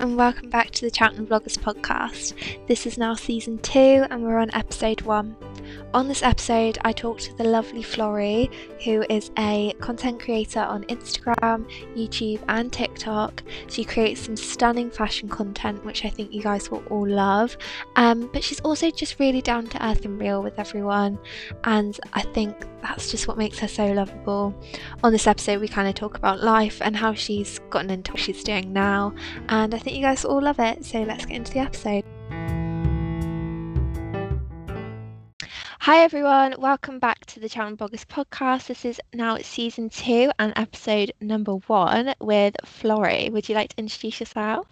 and 0.00 0.16
welcome 0.16 0.50
back 0.50 0.70
to 0.70 0.88
the 0.88 0.94
Cheltenham 0.94 1.26
Vloggers 1.26 1.58
podcast. 1.58 2.34
This 2.66 2.86
is 2.86 2.98
now 2.98 3.14
season 3.14 3.58
two, 3.58 4.04
and 4.10 4.22
we're 4.22 4.38
on 4.38 4.50
episode 4.54 5.02
one. 5.02 5.36
On 5.94 6.08
this 6.08 6.22
episode, 6.22 6.78
I 6.84 6.92
talked 6.92 7.22
to 7.22 7.34
the 7.36 7.44
lovely 7.44 7.82
Florrie, 7.82 8.50
who 8.84 9.04
is 9.08 9.30
a 9.38 9.72
content 9.80 10.20
creator 10.20 10.60
on 10.60 10.84
Instagram, 10.84 11.70
YouTube, 11.96 12.40
and 12.48 12.72
TikTok. 12.72 13.42
She 13.68 13.84
creates 13.84 14.20
some 14.22 14.36
stunning 14.36 14.90
fashion 14.90 15.28
content, 15.28 15.84
which 15.84 16.04
I 16.04 16.10
think 16.10 16.32
you 16.32 16.42
guys 16.42 16.70
will 16.70 16.84
all 16.90 17.08
love. 17.08 17.56
Um, 17.96 18.28
but 18.32 18.44
she's 18.44 18.60
also 18.60 18.90
just 18.90 19.18
really 19.18 19.40
down 19.40 19.68
to 19.68 19.86
earth 19.86 20.04
and 20.04 20.20
real 20.20 20.42
with 20.42 20.58
everyone, 20.58 21.18
and 21.64 21.98
I 22.12 22.22
think 22.22 22.66
that's 22.82 23.10
just 23.10 23.26
what 23.26 23.38
makes 23.38 23.58
her 23.60 23.68
so 23.68 23.86
lovable. 23.86 24.54
On 25.02 25.12
this 25.12 25.26
episode, 25.26 25.60
we 25.60 25.68
kind 25.68 25.88
of 25.88 25.94
talk 25.94 26.16
about 26.16 26.42
life 26.42 26.82
and 26.82 26.96
how 26.96 27.14
she's 27.14 27.58
gotten 27.70 27.90
into 27.90 28.12
what 28.12 28.20
she's 28.20 28.44
doing 28.44 28.72
now, 28.72 29.14
and 29.48 29.74
I 29.74 29.78
think 29.78 29.96
you 29.96 30.02
guys 30.02 30.24
will 30.24 30.32
all 30.32 30.42
love 30.42 30.58
it. 30.58 30.84
So 30.84 31.02
let's 31.02 31.24
get 31.24 31.36
into 31.36 31.52
the 31.52 31.60
episode. 31.60 32.04
Hi 35.86 36.02
everyone, 36.02 36.56
welcome 36.58 36.98
back 36.98 37.24
to 37.26 37.38
the 37.38 37.48
Cheltenham 37.48 37.76
Bloggers 37.76 38.04
podcast. 38.04 38.66
This 38.66 38.84
is 38.84 39.00
now 39.14 39.38
season 39.38 39.88
two 39.88 40.32
and 40.36 40.52
episode 40.56 41.12
number 41.20 41.52
one 41.52 42.12
with 42.18 42.56
Florrie. 42.64 43.30
Would 43.30 43.48
you 43.48 43.54
like 43.54 43.68
to 43.68 43.78
introduce 43.78 44.18
yourself? 44.18 44.66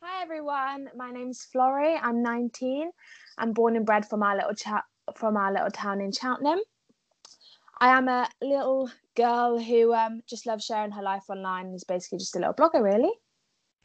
Hi 0.00 0.22
everyone, 0.22 0.88
my 0.94 1.10
name's 1.10 1.48
Florrie. 1.50 1.96
I'm 2.00 2.22
19. 2.22 2.92
I'm 3.38 3.54
born 3.54 3.74
and 3.74 3.84
bred 3.84 4.08
from 4.08 4.22
our 4.22 4.36
little 4.36 4.54
cha- 4.54 4.84
from 5.16 5.36
our 5.36 5.52
little 5.52 5.72
town 5.72 6.00
in 6.00 6.12
Cheltenham. 6.12 6.60
I 7.80 7.88
am 7.88 8.06
a 8.06 8.28
little 8.40 8.88
girl 9.16 9.58
who 9.58 9.94
um, 9.94 10.22
just 10.28 10.46
loves 10.46 10.64
sharing 10.64 10.92
her 10.92 11.02
life 11.02 11.24
online 11.28 11.74
is 11.74 11.82
basically 11.82 12.18
just 12.18 12.36
a 12.36 12.38
little 12.38 12.54
blogger, 12.54 12.84
really. 12.84 13.10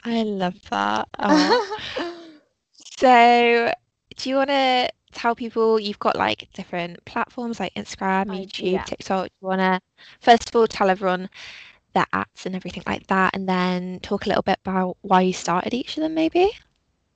I 0.04 0.22
love 0.22 0.60
that. 0.70 1.08
Oh. 1.18 2.28
so, 2.98 3.72
do 4.16 4.28
you 4.28 4.36
want 4.36 4.50
to 4.50 4.90
tell 5.12 5.34
people 5.34 5.78
you've 5.80 5.98
got 5.98 6.16
like 6.16 6.48
different 6.54 7.04
platforms 7.04 7.60
like 7.60 7.74
Instagram, 7.74 8.30
I- 8.30 8.46
YouTube, 8.46 8.72
yeah. 8.72 8.84
TikTok? 8.84 9.26
Do 9.26 9.32
you 9.42 9.48
want 9.48 9.60
to 9.60 9.80
first 10.20 10.48
of 10.48 10.56
all 10.56 10.66
tell 10.66 10.90
everyone 10.90 11.28
their 11.94 12.06
apps 12.12 12.46
and 12.46 12.56
everything 12.56 12.82
like 12.86 13.06
that, 13.08 13.34
and 13.34 13.48
then 13.48 14.00
talk 14.00 14.24
a 14.26 14.28
little 14.28 14.42
bit 14.42 14.58
about 14.64 14.96
why 15.02 15.20
you 15.22 15.32
started 15.32 15.74
each 15.74 15.96
of 15.96 16.02
them, 16.02 16.14
maybe? 16.14 16.50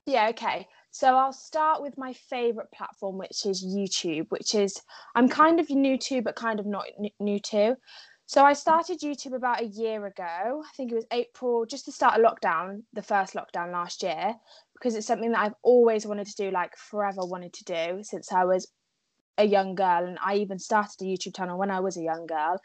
Yeah, 0.05 0.29
okay. 0.29 0.67
So 0.91 1.15
I'll 1.15 1.33
start 1.33 1.81
with 1.81 1.97
my 1.97 2.13
favorite 2.13 2.71
platform, 2.71 3.17
which 3.17 3.45
is 3.45 3.63
YouTube, 3.63 4.27
which 4.29 4.55
is 4.55 4.81
I'm 5.15 5.29
kind 5.29 5.59
of 5.59 5.69
new 5.69 5.97
to, 5.97 6.21
but 6.21 6.35
kind 6.35 6.59
of 6.59 6.65
not 6.65 6.85
new 7.19 7.39
to. 7.39 7.75
So 8.27 8.43
I 8.43 8.51
started 8.51 8.99
YouTube 8.99 9.33
about 9.33 9.61
a 9.61 9.67
year 9.67 10.05
ago. 10.05 10.23
I 10.23 10.69
think 10.75 10.91
it 10.91 10.95
was 10.95 11.05
April, 11.11 11.65
just 11.65 11.85
to 11.85 11.93
start 11.93 12.19
a 12.19 12.21
lockdown, 12.21 12.83
the 12.91 13.01
first 13.01 13.35
lockdown 13.35 13.71
last 13.71 14.03
year, 14.03 14.35
because 14.73 14.95
it's 14.95 15.07
something 15.07 15.31
that 15.31 15.39
I've 15.39 15.55
always 15.63 16.05
wanted 16.05 16.27
to 16.27 16.35
do, 16.35 16.51
like 16.51 16.75
forever 16.75 17.21
wanted 17.21 17.53
to 17.53 17.63
do 17.63 18.03
since 18.03 18.33
I 18.33 18.43
was 18.43 18.67
a 19.37 19.45
young 19.45 19.75
girl. 19.75 20.05
And 20.05 20.17
I 20.21 20.35
even 20.35 20.59
started 20.59 21.01
a 21.01 21.05
YouTube 21.05 21.37
channel 21.37 21.57
when 21.57 21.71
I 21.71 21.79
was 21.79 21.95
a 21.95 22.01
young 22.01 22.27
girl. 22.27 22.59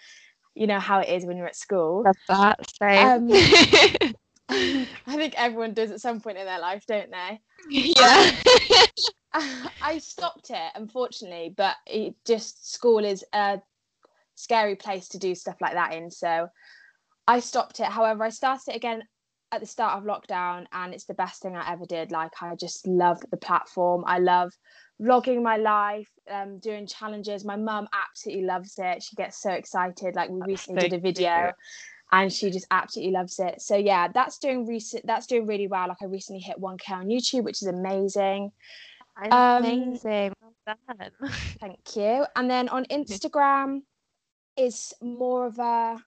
You 0.57 0.67
know 0.67 0.81
how 0.81 0.99
it 0.99 1.09
is 1.09 1.25
when 1.25 1.37
you're 1.37 1.47
at 1.47 1.55
school. 1.55 2.03
Love 2.05 2.17
that. 2.27 2.59
Same. 2.83 3.07
Um, 3.07 3.29
I 4.49 5.17
think 5.17 5.35
everyone 5.37 5.75
does 5.75 5.93
at 5.93 6.01
some 6.01 6.21
point 6.21 6.39
in 6.39 6.45
their 6.45 6.59
life, 6.59 6.87
don't 6.87 7.11
they? 7.13 7.41
yeah. 7.71 8.33
I 9.81 9.99
stopped 9.99 10.51
it, 10.51 10.73
unfortunately, 10.75 11.55
but 11.57 11.77
it 11.87 12.17
just 12.27 12.73
school 12.73 13.05
is 13.05 13.25
a 13.33 13.61
scary 14.43 14.77
place 14.77 15.09
to 15.09 15.19
do 15.19 15.35
stuff 15.35 15.57
like 15.61 15.75
that 15.75 15.95
in. 15.95 16.11
So 16.11 16.49
I 17.27 17.41
stopped 17.41 17.81
it. 17.81 17.87
However, 17.87 18.25
I 18.25 18.31
started 18.31 18.73
it 18.73 18.77
again 18.77 19.03
at 19.53 19.61
the 19.61 19.67
start 19.67 19.99
of 19.99 20.05
lockdown, 20.05 20.67
and 20.73 20.95
it's 20.95 21.05
the 21.05 21.15
best 21.15 21.43
thing 21.43 21.55
I 21.55 21.73
ever 21.73 21.85
did. 21.87 22.11
Like, 22.11 22.33
I 22.41 22.55
just 22.57 22.87
love 22.87 23.21
the 23.31 23.37
platform. 23.37 24.03
I 24.07 24.19
love 24.19 24.53
vlogging 25.01 25.43
my 25.43 25.59
life, 25.59 26.09
um, 26.31 26.59
doing 26.59 26.87
challenges. 26.87 27.45
My 27.45 27.57
mum 27.57 27.87
absolutely 27.93 28.45
loves 28.45 28.75
it. 28.79 29.03
She 29.03 29.15
gets 29.15 29.41
so 29.41 29.51
excited. 29.51 30.17
Like, 30.17 30.31
we 30.31 30.41
recently 30.47 30.83
so 30.83 30.89
did 30.89 30.99
a 30.99 31.01
video. 31.01 31.43
cute. 31.43 31.55
And 32.15 32.31
she 32.31 32.51
just 32.51 32.67
absolutely 32.71 33.15
loves 33.15 33.39
it. 33.39 33.63
So 33.63 33.75
yeah, 33.75 34.07
that's 34.13 34.37
doing 34.37 34.67
recent. 34.67 35.07
That's 35.07 35.27
doing 35.27 35.47
really 35.47 35.67
well. 35.67 35.89
Like 35.89 35.97
I 36.03 36.05
recently 36.05 36.43
hit 36.43 36.59
1k 36.61 36.91
on 36.91 37.07
YouTube, 37.07 37.45
which 37.45 37.63
is 37.63 37.69
amazing. 37.69 38.53
Um, 39.31 39.65
Amazing. 39.65 40.35
Well 40.43 40.53
done. 40.67 41.11
Thank 41.59 41.97
you. 41.97 42.27
And 42.37 42.51
then 42.51 42.69
on 42.69 42.85
Instagram 42.87 43.81
is 44.57 44.93
more 45.01 45.47
of 45.47 45.59
a 45.59 45.99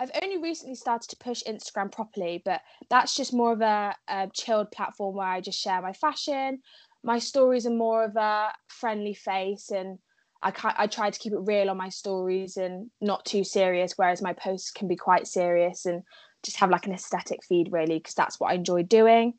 I've 0.00 0.10
only 0.22 0.38
recently 0.38 0.76
started 0.76 1.10
to 1.10 1.16
push 1.16 1.42
Instagram 1.42 1.90
properly, 1.90 2.40
but 2.44 2.60
that's 2.88 3.16
just 3.16 3.34
more 3.34 3.52
of 3.52 3.60
a, 3.60 3.96
a 4.06 4.30
chilled 4.32 4.70
platform 4.70 5.16
where 5.16 5.26
I 5.26 5.40
just 5.40 5.60
share 5.60 5.82
my 5.82 5.92
fashion. 5.92 6.60
My 7.02 7.18
stories 7.18 7.66
are 7.66 7.70
more 7.70 8.04
of 8.04 8.14
a 8.14 8.52
friendly 8.68 9.14
face 9.14 9.70
and 9.72 9.98
I 10.40 10.52
I 10.78 10.86
try 10.86 11.10
to 11.10 11.18
keep 11.18 11.32
it 11.32 11.38
real 11.40 11.68
on 11.68 11.76
my 11.76 11.88
stories 11.88 12.56
and 12.56 12.90
not 13.00 13.24
too 13.24 13.42
serious, 13.42 13.94
whereas 13.96 14.22
my 14.22 14.34
posts 14.34 14.70
can 14.70 14.86
be 14.86 14.94
quite 14.94 15.26
serious 15.26 15.84
and 15.84 16.02
just 16.44 16.58
have 16.58 16.70
like 16.70 16.86
an 16.86 16.92
aesthetic 16.92 17.44
feed 17.44 17.72
really 17.72 17.98
because 17.98 18.14
that's 18.14 18.38
what 18.38 18.52
I 18.52 18.54
enjoy 18.54 18.84
doing 18.84 19.34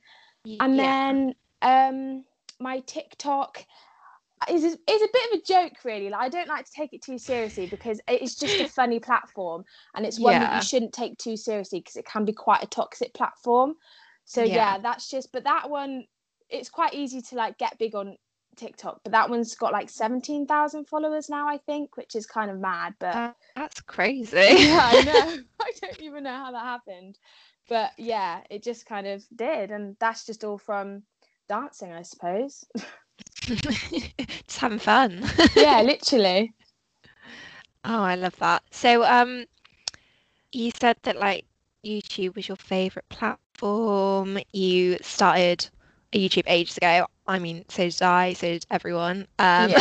and 0.59 0.78
Yeah. 0.78 0.80
then 0.80 1.36
um 1.62 2.25
my 2.59 2.80
TikTok 2.81 3.66
is 4.50 4.63
is 4.63 4.75
a 5.01 5.07
bit 5.13 5.33
of 5.33 5.39
a 5.39 5.44
joke 5.44 5.73
really 5.83 6.09
like 6.09 6.22
I 6.22 6.29
don't 6.29 6.47
like 6.47 6.66
to 6.66 6.72
take 6.72 6.94
it 6.94 7.01
too 7.01 7.17
seriously 7.17 7.67
because 7.67 8.00
it's 8.07 8.35
just 8.35 8.59
a 8.61 8.67
funny 8.79 9.00
platform 9.00 9.66
and 9.95 10.05
it's 10.05 10.19
one 10.19 10.33
that 10.39 10.55
you 10.55 10.61
shouldn't 10.61 10.94
take 10.94 11.17
too 11.17 11.35
seriously 11.35 11.79
because 11.79 11.95
it 11.97 12.05
can 12.05 12.25
be 12.25 12.33
quite 12.33 12.63
a 12.63 12.67
toxic 12.67 13.13
platform 13.13 13.75
so 14.25 14.41
Yeah. 14.44 14.55
yeah. 14.55 14.77
that's 14.79 15.09
just 15.09 15.31
but 15.31 15.44
that 15.44 15.69
one 15.69 16.05
it's 16.50 16.69
quite 16.69 16.94
easy 16.94 17.22
to 17.22 17.35
like 17.35 17.57
get 17.57 17.77
big 17.77 17.95
on 17.95 18.16
TikTok 18.55 19.01
but 19.03 19.11
that 19.11 19.29
one's 19.29 19.55
got 19.55 19.72
like 19.73 19.89
17,000 19.89 20.85
followers 20.85 21.29
now 21.29 21.47
I 21.47 21.57
think 21.57 21.95
which 21.97 22.16
is 22.16 22.25
kind 22.25 22.50
of 22.50 22.59
mad 22.59 22.94
but 23.00 23.16
Uh, 23.16 23.33
that's 23.56 23.81
crazy. 23.81 24.35
yeah, 24.38 24.89
I 24.91 25.03
know. 25.03 25.38
I 25.61 25.71
don't 25.81 26.01
even 26.01 26.23
know 26.23 26.33
how 26.35 26.51
that 26.51 26.63
happened. 26.63 27.17
But 27.69 27.91
yeah, 27.97 28.41
it 28.50 28.63
just 28.63 28.85
kind 28.88 29.06
of 29.06 29.23
did. 29.35 29.69
And 29.71 29.95
that's 30.00 30.25
just 30.25 30.44
all 30.44 30.57
from 30.57 31.03
dancing, 31.47 31.94
I 31.94 32.01
suppose. 32.01 32.66
Just 34.47 34.57
having 34.59 34.79
fun. 34.79 35.23
yeah, 35.55 35.81
literally. 35.81 36.53
Oh, 37.85 38.03
I 38.03 38.16
love 38.16 38.35
that. 38.38 38.63
So, 38.72 39.03
um, 39.03 39.45
you 40.51 40.72
said 40.79 40.97
that 41.03 41.17
like 41.17 41.45
YouTube 41.83 42.35
was 42.35 42.47
your 42.47 42.57
favorite 42.57 43.07
platform. 43.09 44.39
You 44.51 44.97
started 45.01 45.69
a 46.13 46.27
YouTube 46.27 46.44
ages 46.47 46.77
ago. 46.77 47.07
I 47.27 47.39
mean, 47.39 47.66
so 47.69 47.83
did 47.83 48.01
I, 48.01 48.33
so 48.33 48.47
did 48.47 48.66
everyone. 48.69 49.27
Um, 49.38 49.73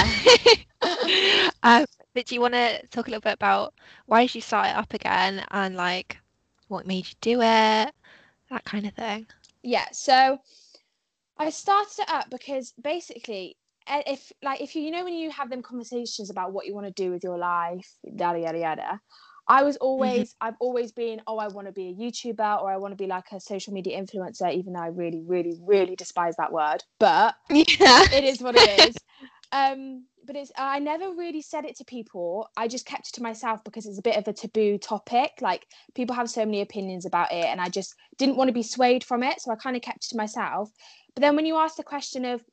um, 1.62 1.86
but 2.14 2.26
do 2.26 2.34
you 2.34 2.40
want 2.40 2.54
to 2.54 2.86
talk 2.88 3.08
a 3.08 3.10
little 3.10 3.20
bit 3.20 3.34
about 3.34 3.74
why 4.06 4.22
did 4.22 4.34
you 4.34 4.40
start 4.40 4.68
it 4.68 4.76
up 4.76 4.92
again 4.94 5.44
and 5.50 5.76
like 5.76 6.18
what 6.68 6.86
made 6.86 7.06
you 7.06 7.14
do 7.20 7.40
it, 7.40 7.92
that 8.50 8.64
kind 8.64 8.86
of 8.86 8.94
thing? 8.94 9.26
Yeah, 9.62 9.86
so 9.92 10.38
I 11.38 11.50
started 11.50 12.00
it 12.00 12.10
up 12.10 12.30
because 12.30 12.72
basically 12.82 13.56
if 13.88 14.32
like 14.42 14.60
if 14.60 14.74
you 14.74 14.82
you 14.82 14.90
know 14.90 15.04
when 15.04 15.14
you 15.14 15.30
have 15.30 15.50
them 15.50 15.62
conversations 15.62 16.30
about 16.30 16.52
what 16.52 16.66
you 16.66 16.74
want 16.74 16.86
to 16.86 16.92
do 16.92 17.10
with 17.10 17.24
your 17.24 17.38
life, 17.38 17.88
yada 18.04 18.38
yada 18.38 18.58
yada. 18.58 19.00
I 19.50 19.62
was 19.62 19.76
mm-hmm. 19.76 19.84
always 19.84 20.36
I've 20.40 20.56
always 20.60 20.92
been 20.92 21.22
oh 21.26 21.38
I 21.38 21.48
want 21.48 21.66
to 21.68 21.72
be 21.72 21.88
a 21.88 21.94
YouTuber 21.94 22.62
or 22.62 22.70
I 22.70 22.76
want 22.76 22.92
to 22.92 22.96
be 22.96 23.06
like 23.06 23.24
a 23.32 23.40
social 23.40 23.72
media 23.72 24.00
influencer 24.00 24.52
even 24.52 24.74
though 24.74 24.80
I 24.80 24.88
really 24.88 25.22
really 25.26 25.58
really 25.64 25.96
despise 25.96 26.36
that 26.36 26.52
word 26.52 26.84
but 26.98 27.34
Yeah. 27.50 28.04
it 28.12 28.24
is 28.24 28.42
what 28.42 28.56
it 28.56 28.88
is. 28.88 28.96
Um, 29.52 30.04
but 30.26 30.36
it's 30.36 30.52
I 30.56 30.78
never 30.78 31.14
really 31.14 31.40
said 31.40 31.64
it 31.64 31.76
to 31.76 31.84
people. 31.84 32.48
I 32.56 32.68
just 32.68 32.86
kept 32.86 33.08
it 33.08 33.14
to 33.14 33.22
myself 33.22 33.64
because 33.64 33.86
it's 33.86 33.98
a 33.98 34.02
bit 34.02 34.16
of 34.16 34.28
a 34.28 34.32
taboo 34.32 34.78
topic. 34.78 35.32
Like 35.40 35.66
people 35.94 36.14
have 36.14 36.28
so 36.28 36.44
many 36.44 36.60
opinions 36.60 37.06
about 37.06 37.32
it, 37.32 37.46
and 37.46 37.60
I 37.60 37.68
just 37.68 37.94
didn't 38.18 38.36
want 38.36 38.48
to 38.48 38.52
be 38.52 38.62
swayed 38.62 39.04
from 39.04 39.22
it. 39.22 39.40
So 39.40 39.50
I 39.50 39.56
kind 39.56 39.76
of 39.76 39.82
kept 39.82 40.04
it 40.04 40.08
to 40.10 40.16
myself. 40.16 40.70
But 41.14 41.22
then 41.22 41.34
when 41.34 41.46
you 41.46 41.56
ask 41.56 41.76
the 41.76 41.82
question 41.82 42.24
of 42.24 42.44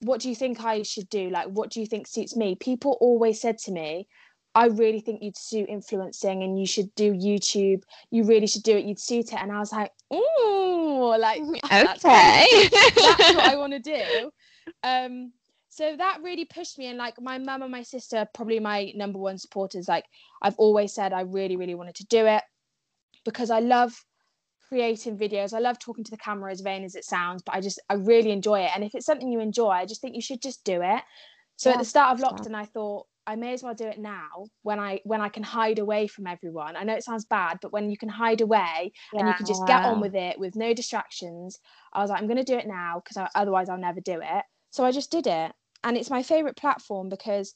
what 0.00 0.20
do 0.20 0.28
you 0.28 0.34
think 0.34 0.64
I 0.64 0.82
should 0.82 1.08
do, 1.08 1.30
like 1.30 1.48
what 1.48 1.70
do 1.70 1.80
you 1.80 1.86
think 1.86 2.06
suits 2.06 2.36
me, 2.36 2.56
people 2.56 2.98
always 3.00 3.40
said 3.40 3.58
to 3.58 3.72
me, 3.72 4.08
I 4.54 4.66
really 4.66 5.00
think 5.00 5.22
you'd 5.22 5.38
suit 5.38 5.68
influencing 5.68 6.42
and 6.42 6.58
you 6.58 6.66
should 6.66 6.92
do 6.94 7.12
YouTube. 7.12 7.82
You 8.10 8.24
really 8.24 8.46
should 8.46 8.64
do 8.64 8.76
it. 8.76 8.84
You'd 8.84 8.98
suit 8.98 9.32
it. 9.32 9.40
And 9.40 9.52
I 9.52 9.58
was 9.58 9.72
like, 9.72 9.92
ooh, 10.12 11.16
like 11.16 11.42
that's 11.70 12.04
Okay. 12.04 12.68
that's 12.70 13.34
what 13.34 13.44
I 13.44 13.56
want 13.56 13.72
to 13.74 13.78
do. 13.78 14.30
Um, 14.82 15.32
so 15.70 15.96
that 15.96 16.18
really 16.22 16.44
pushed 16.44 16.78
me, 16.78 16.86
and 16.86 16.98
like 16.98 17.14
my 17.20 17.38
mum 17.38 17.62
and 17.62 17.70
my 17.70 17.82
sister, 17.82 18.18
are 18.18 18.28
probably 18.34 18.58
my 18.58 18.92
number 18.96 19.18
one 19.18 19.38
supporters. 19.38 19.88
Like 19.88 20.04
I've 20.42 20.56
always 20.56 20.92
said, 20.92 21.12
I 21.12 21.22
really, 21.22 21.56
really 21.56 21.76
wanted 21.76 21.94
to 21.96 22.06
do 22.06 22.26
it 22.26 22.42
because 23.24 23.50
I 23.50 23.60
love 23.60 23.94
creating 24.68 25.16
videos. 25.16 25.54
I 25.54 25.60
love 25.60 25.78
talking 25.78 26.04
to 26.04 26.10
the 26.10 26.16
camera, 26.16 26.50
as 26.50 26.60
vain 26.60 26.84
as 26.84 26.96
it 26.96 27.04
sounds, 27.04 27.42
but 27.42 27.54
I 27.54 27.60
just 27.60 27.80
I 27.88 27.94
really 27.94 28.32
enjoy 28.32 28.60
it. 28.60 28.70
And 28.74 28.82
if 28.82 28.94
it's 28.94 29.06
something 29.06 29.30
you 29.30 29.40
enjoy, 29.40 29.70
I 29.70 29.86
just 29.86 30.00
think 30.00 30.16
you 30.16 30.22
should 30.22 30.42
just 30.42 30.64
do 30.64 30.82
it. 30.82 31.02
So 31.56 31.70
at 31.70 31.78
the 31.78 31.84
start 31.84 32.18
of 32.18 32.24
lockdown, 32.24 32.54
I 32.54 32.64
thought 32.64 33.06
I 33.26 33.36
may 33.36 33.52
as 33.52 33.62
well 33.62 33.74
do 33.74 33.84
it 33.86 33.98
now 33.98 34.46
when 34.62 34.80
I 34.80 35.00
when 35.04 35.20
I 35.20 35.28
can 35.28 35.44
hide 35.44 35.78
away 35.78 36.08
from 36.08 36.26
everyone. 36.26 36.74
I 36.74 36.82
know 36.82 36.94
it 36.94 37.04
sounds 37.04 37.26
bad, 37.26 37.58
but 37.62 37.72
when 37.72 37.90
you 37.90 37.96
can 37.96 38.08
hide 38.08 38.40
away 38.40 38.92
yeah. 39.12 39.20
and 39.20 39.28
you 39.28 39.34
can 39.34 39.46
just 39.46 39.66
get 39.68 39.84
on 39.84 40.00
with 40.00 40.16
it 40.16 40.40
with 40.40 40.56
no 40.56 40.74
distractions, 40.74 41.60
I 41.92 42.00
was 42.00 42.10
like, 42.10 42.20
I'm 42.20 42.26
going 42.26 42.44
to 42.44 42.52
do 42.52 42.58
it 42.58 42.66
now 42.66 43.00
because 43.04 43.28
otherwise 43.36 43.68
I'll 43.68 43.78
never 43.78 44.00
do 44.00 44.20
it. 44.20 44.44
So 44.70 44.84
I 44.84 44.90
just 44.90 45.10
did 45.10 45.26
it, 45.26 45.52
and 45.84 45.96
it's 45.96 46.10
my 46.10 46.22
favorite 46.22 46.56
platform 46.56 47.08
because 47.08 47.54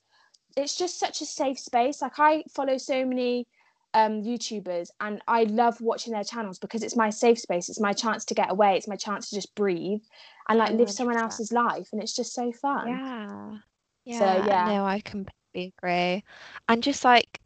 it's 0.57 0.77
just 0.77 0.99
such 0.99 1.21
a 1.21 1.27
safe 1.27 1.59
space. 1.59 2.03
Like 2.03 2.19
I 2.19 2.45
follow 2.55 2.79
so 2.79 3.05
many 3.05 3.47
um, 3.93 4.23
YouTubers, 4.23 4.89
and 5.01 5.21
I 5.29 5.45
love 5.45 5.81
watching 5.81 6.13
their 6.13 6.25
channels 6.25 6.59
because 6.59 6.83
it's 6.83 6.97
my 6.97 7.11
safe 7.11 7.39
space. 7.39 7.69
It's 7.69 7.81
my 7.81 7.93
chance 7.93 8.25
to 8.27 8.35
get 8.35 8.51
away. 8.51 8.77
It's 8.77 8.89
my 8.89 8.97
chance 8.97 9.31
to 9.31 9.37
just 9.37 9.55
breathe 9.55 10.01
and 10.49 10.59
like 10.59 10.73
100%. 10.73 10.79
live 10.79 10.91
someone 10.91 11.17
else's 11.17 11.53
life, 11.53 11.89
and 11.93 12.03
it's 12.03 12.15
just 12.15 12.35
so 12.35 12.53
fun. 12.53 12.89
Yeah. 12.89 13.59
Yeah. 14.05 14.19
So 14.19 14.47
yeah. 14.47 14.65
No, 14.67 14.85
I 14.85 15.01
completely 15.01 15.73
agree. 15.79 16.25
And 16.69 16.83
just 16.83 17.05
like 17.05 17.41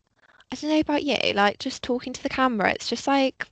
I 0.51 0.57
don't 0.57 0.71
know 0.71 0.81
about 0.81 1.05
you, 1.05 1.33
like 1.35 1.59
just 1.59 1.83
talking 1.83 2.13
to 2.13 2.23
the 2.23 2.29
camera, 2.29 2.71
it's 2.71 2.89
just 2.89 3.07
like 3.07 3.47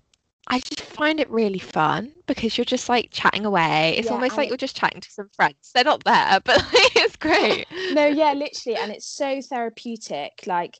I 0.49 0.61
just 0.61 0.81
find 0.81 1.19
it 1.19 1.29
really 1.29 1.59
fun 1.59 2.13
because 2.27 2.57
you're 2.57 2.65
just 2.65 2.89
like 2.89 3.09
chatting 3.11 3.45
away. 3.45 3.97
It's 3.97 4.07
yeah, 4.07 4.13
almost 4.13 4.37
like 4.37 4.49
you're 4.49 4.57
just 4.57 4.77
chatting 4.77 5.01
to 5.01 5.11
some 5.11 5.29
friends. 5.35 5.73
They're 5.75 5.85
not 5.85 6.05
there, 6.05 6.41
but 6.45 6.59
like, 6.59 6.97
it's 6.97 7.17
great. 7.17 7.67
no, 7.93 8.07
yeah, 8.07 8.33
literally, 8.33 8.79
and 8.79 8.93
it's 8.93 9.09
so 9.09 9.41
therapeutic. 9.41 10.33
Like 10.47 10.79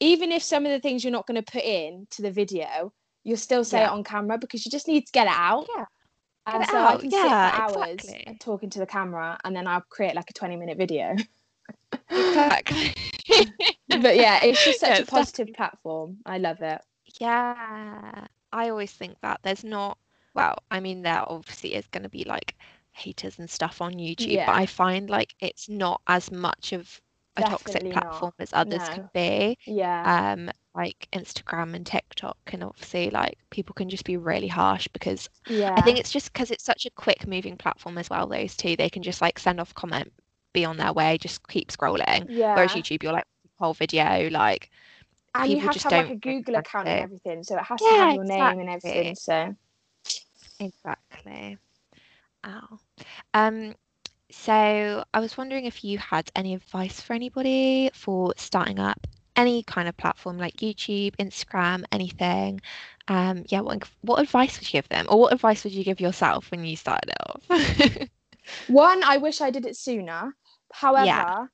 even 0.00 0.30
if 0.30 0.42
some 0.42 0.64
of 0.64 0.72
the 0.72 0.80
things 0.80 1.02
you're 1.02 1.12
not 1.12 1.26
going 1.26 1.42
to 1.42 1.52
put 1.52 1.64
in 1.64 2.06
to 2.10 2.22
the 2.22 2.30
video, 2.30 2.92
you'll 3.24 3.36
still 3.36 3.64
say 3.64 3.80
yeah. 3.80 3.88
it 3.88 3.92
on 3.92 4.04
camera 4.04 4.38
because 4.38 4.64
you 4.64 4.70
just 4.70 4.86
need 4.86 5.06
to 5.06 5.12
get 5.12 5.26
it 5.26 5.34
out. 5.34 5.66
Yeah. 5.76 5.84
And 6.46 6.66
so 6.66 6.76
out. 6.78 6.94
I 6.94 6.96
can 6.98 7.10
yeah, 7.10 7.50
sit 7.50 7.72
for 7.72 7.78
hours 7.78 7.94
exactly. 7.94 8.36
talking 8.40 8.70
to 8.70 8.78
the 8.78 8.86
camera 8.86 9.38
and 9.44 9.54
then 9.54 9.66
I'll 9.66 9.82
create 9.82 10.14
like 10.14 10.30
a 10.30 10.32
20 10.32 10.56
minute 10.56 10.78
video. 10.78 11.14
exactly. 12.10 12.94
but 13.88 14.16
yeah, 14.16 14.42
it's 14.44 14.64
just 14.64 14.80
such 14.80 14.98
yeah, 14.98 15.02
a 15.02 15.06
positive 15.06 15.48
definitely... 15.48 15.52
platform. 15.54 16.16
I 16.24 16.38
love 16.38 16.62
it. 16.62 16.80
Yeah. 17.20 18.26
I 18.52 18.70
always 18.70 18.92
think 18.92 19.16
that 19.22 19.40
there's 19.42 19.64
not 19.64 19.98
well, 20.34 20.58
I 20.70 20.80
mean 20.80 21.02
there 21.02 21.24
obviously 21.26 21.74
is 21.74 21.86
going 21.88 22.04
to 22.04 22.08
be 22.08 22.24
like 22.24 22.54
haters 22.92 23.38
and 23.38 23.48
stuff 23.48 23.80
on 23.80 23.94
YouTube, 23.94 24.32
yeah. 24.32 24.46
but 24.46 24.56
I 24.56 24.66
find 24.66 25.08
like 25.10 25.34
it's 25.40 25.68
not 25.68 26.00
as 26.06 26.30
much 26.30 26.72
of 26.72 27.00
a 27.36 27.42
toxic 27.42 27.90
platform 27.92 28.32
not. 28.38 28.42
as 28.42 28.50
others 28.52 28.88
no. 28.88 28.94
could 28.94 29.12
be. 29.12 29.58
Yeah. 29.64 30.32
Um, 30.32 30.50
like 30.74 31.08
Instagram 31.12 31.74
and 31.74 31.84
TikTok, 31.84 32.38
and 32.48 32.62
obviously, 32.62 33.10
like 33.10 33.38
people 33.50 33.74
can 33.74 33.88
just 33.88 34.04
be 34.04 34.16
really 34.16 34.46
harsh 34.46 34.86
because 34.92 35.28
yeah. 35.48 35.74
I 35.76 35.80
think 35.80 35.98
it's 35.98 36.12
just 36.12 36.32
because 36.32 36.50
it's 36.50 36.64
such 36.64 36.86
a 36.86 36.90
quick 36.90 37.26
moving 37.26 37.56
platform 37.56 37.98
as 37.98 38.08
well. 38.08 38.26
Those 38.26 38.56
two, 38.56 38.76
they 38.76 38.88
can 38.88 39.02
just 39.02 39.20
like 39.20 39.38
send 39.38 39.60
off 39.60 39.74
comment, 39.74 40.12
be 40.52 40.64
on 40.64 40.76
their 40.76 40.92
way, 40.92 41.18
just 41.18 41.46
keep 41.48 41.72
scrolling. 41.72 42.26
Yeah. 42.28 42.54
Whereas 42.54 42.72
YouTube, 42.72 43.02
you're 43.02 43.12
like 43.12 43.26
whole 43.58 43.74
video, 43.74 44.28
like 44.30 44.70
and 45.34 45.50
you 45.50 45.60
have 45.60 45.74
to 45.74 45.88
have 45.88 46.06
like 46.06 46.10
a 46.10 46.16
Google 46.16 46.56
account 46.56 46.88
and 46.88 47.00
everything, 47.00 47.42
so 47.42 47.56
it 47.56 47.64
has 47.64 47.78
yeah, 47.82 47.90
to 47.90 47.96
have 47.96 48.14
your 48.14 48.24
exactly. 48.24 48.56
name 48.56 48.60
and 48.60 48.70
everything. 48.70 49.14
So 49.14 49.54
exactly. 50.60 51.58
Oh. 52.44 52.78
Um, 53.34 53.74
so 54.30 55.04
I 55.14 55.20
was 55.20 55.36
wondering 55.36 55.64
if 55.64 55.84
you 55.84 55.98
had 55.98 56.30
any 56.36 56.54
advice 56.54 57.00
for 57.00 57.14
anybody 57.14 57.90
for 57.94 58.34
starting 58.36 58.78
up 58.78 59.06
any 59.36 59.62
kind 59.62 59.88
of 59.88 59.96
platform 59.96 60.36
like 60.36 60.56
YouTube, 60.56 61.14
Instagram, 61.16 61.84
anything. 61.92 62.60
Um, 63.06 63.44
yeah, 63.48 63.60
what, 63.60 63.88
what 64.02 64.20
advice 64.20 64.58
would 64.58 64.68
you 64.68 64.78
give 64.78 64.88
them, 64.88 65.06
or 65.08 65.18
what 65.18 65.32
advice 65.32 65.64
would 65.64 65.72
you 65.72 65.84
give 65.84 66.00
yourself 66.00 66.50
when 66.50 66.64
you 66.64 66.76
started 66.76 67.12
off? 67.26 67.42
One, 68.66 69.02
I 69.04 69.18
wish 69.18 69.40
I 69.40 69.50
did 69.50 69.64
it 69.64 69.76
sooner. 69.76 70.34
However, 70.72 71.06
yeah. 71.06 71.46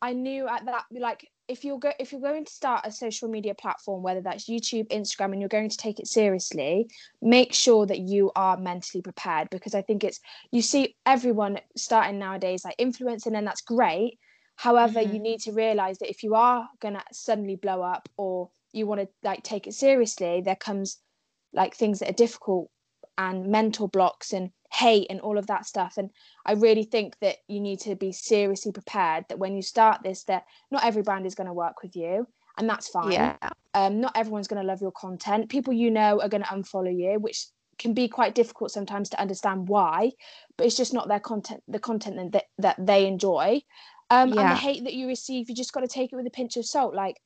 I 0.00 0.12
knew 0.12 0.48
at 0.48 0.64
that 0.66 0.84
like 0.92 1.28
if 1.48 1.64
you're 1.64 1.78
go- 1.78 1.92
if 1.98 2.12
you're 2.12 2.20
going 2.20 2.44
to 2.44 2.52
start 2.52 2.86
a 2.86 2.92
social 2.92 3.28
media 3.28 3.54
platform 3.54 4.02
whether 4.02 4.20
that's 4.20 4.48
youtube 4.48 4.88
instagram 4.88 5.32
and 5.32 5.40
you're 5.40 5.48
going 5.48 5.68
to 5.68 5.76
take 5.76 5.98
it 5.98 6.06
seriously 6.06 6.88
make 7.20 7.52
sure 7.52 7.86
that 7.86 8.00
you 8.00 8.30
are 8.36 8.56
mentally 8.56 9.02
prepared 9.02 9.48
because 9.50 9.74
i 9.74 9.82
think 9.82 10.04
it's 10.04 10.20
you 10.50 10.62
see 10.62 10.96
everyone 11.06 11.58
starting 11.76 12.18
nowadays 12.18 12.64
like 12.64 12.74
influencing 12.78 13.34
and 13.34 13.46
that's 13.46 13.62
great 13.62 14.18
however 14.56 15.00
mm-hmm. 15.00 15.14
you 15.14 15.20
need 15.20 15.40
to 15.40 15.52
realize 15.52 15.98
that 15.98 16.10
if 16.10 16.22
you 16.22 16.34
are 16.34 16.68
going 16.80 16.94
to 16.94 17.02
suddenly 17.12 17.56
blow 17.56 17.82
up 17.82 18.08
or 18.16 18.50
you 18.72 18.86
want 18.86 19.00
to 19.00 19.08
like 19.22 19.42
take 19.42 19.66
it 19.66 19.74
seriously 19.74 20.40
there 20.44 20.56
comes 20.56 20.98
like 21.52 21.74
things 21.74 21.98
that 21.98 22.10
are 22.10 22.14
difficult 22.14 22.70
and 23.18 23.46
mental 23.46 23.88
blocks 23.88 24.32
and 24.32 24.50
hate 24.72 25.06
and 25.10 25.20
all 25.20 25.38
of 25.38 25.46
that 25.46 25.66
stuff. 25.66 25.94
And 25.96 26.10
i 26.46 26.52
really 26.52 26.84
think 26.84 27.18
that 27.20 27.36
you 27.48 27.60
need 27.60 27.80
to 27.80 27.94
be 27.94 28.12
seriously 28.12 28.72
prepared 28.72 29.24
that 29.28 29.38
when 29.38 29.54
you 29.54 29.62
start 29.62 30.02
this 30.02 30.24
that 30.24 30.44
not 30.70 30.84
every 30.84 31.02
brand 31.02 31.26
is 31.26 31.34
going 31.34 31.46
to 31.46 31.52
work 31.52 31.82
with 31.82 31.94
you 31.96 32.26
and 32.58 32.68
that's 32.68 32.88
fine. 32.88 33.12
Yeah. 33.12 33.36
Um 33.74 34.00
not 34.00 34.16
everyone's 34.16 34.48
going 34.48 34.62
to 34.62 34.66
love 34.66 34.80
your 34.80 34.92
content. 34.92 35.48
People 35.48 35.72
you 35.72 35.90
know 35.90 36.20
are 36.20 36.28
going 36.28 36.42
to 36.42 36.48
unfollow 36.48 36.94
you 36.94 37.18
which 37.18 37.46
can 37.78 37.94
be 37.94 38.06
quite 38.06 38.34
difficult 38.34 38.70
sometimes 38.70 39.08
to 39.08 39.20
understand 39.20 39.68
why 39.68 40.10
but 40.56 40.66
it's 40.66 40.76
just 40.76 40.92
not 40.94 41.08
their 41.08 41.20
content 41.20 41.62
the 41.66 41.78
content 41.78 42.32
that 42.32 42.44
that 42.58 42.76
they 42.78 43.06
enjoy. 43.06 43.60
Um 44.10 44.32
yeah. 44.32 44.40
and 44.40 44.50
the 44.50 44.56
hate 44.56 44.84
that 44.84 44.94
you 44.94 45.06
receive 45.06 45.48
you 45.48 45.54
just 45.54 45.72
got 45.72 45.80
to 45.80 45.88
take 45.88 46.12
it 46.12 46.16
with 46.16 46.26
a 46.26 46.30
pinch 46.30 46.56
of 46.56 46.64
salt. 46.66 46.94
Like 46.94 47.16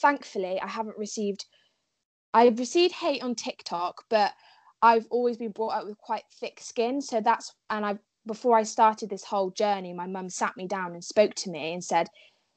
thankfully 0.00 0.60
i 0.60 0.66
haven't 0.66 0.98
received 0.98 1.46
i've 2.34 2.58
received 2.58 2.94
hate 2.94 3.22
on 3.22 3.34
tiktok 3.34 4.04
but 4.08 4.32
I've 4.82 5.06
always 5.10 5.36
been 5.36 5.52
brought 5.52 5.74
up 5.74 5.86
with 5.86 5.98
quite 5.98 6.24
thick 6.40 6.60
skin. 6.60 7.00
So 7.00 7.20
that's, 7.20 7.54
and 7.70 7.84
I, 7.84 7.98
before 8.26 8.56
I 8.56 8.62
started 8.64 9.08
this 9.08 9.24
whole 9.24 9.50
journey, 9.50 9.92
my 9.92 10.06
mum 10.06 10.28
sat 10.28 10.56
me 10.56 10.66
down 10.66 10.92
and 10.92 11.02
spoke 11.02 11.34
to 11.36 11.50
me 11.50 11.72
and 11.72 11.82
said, 11.82 12.08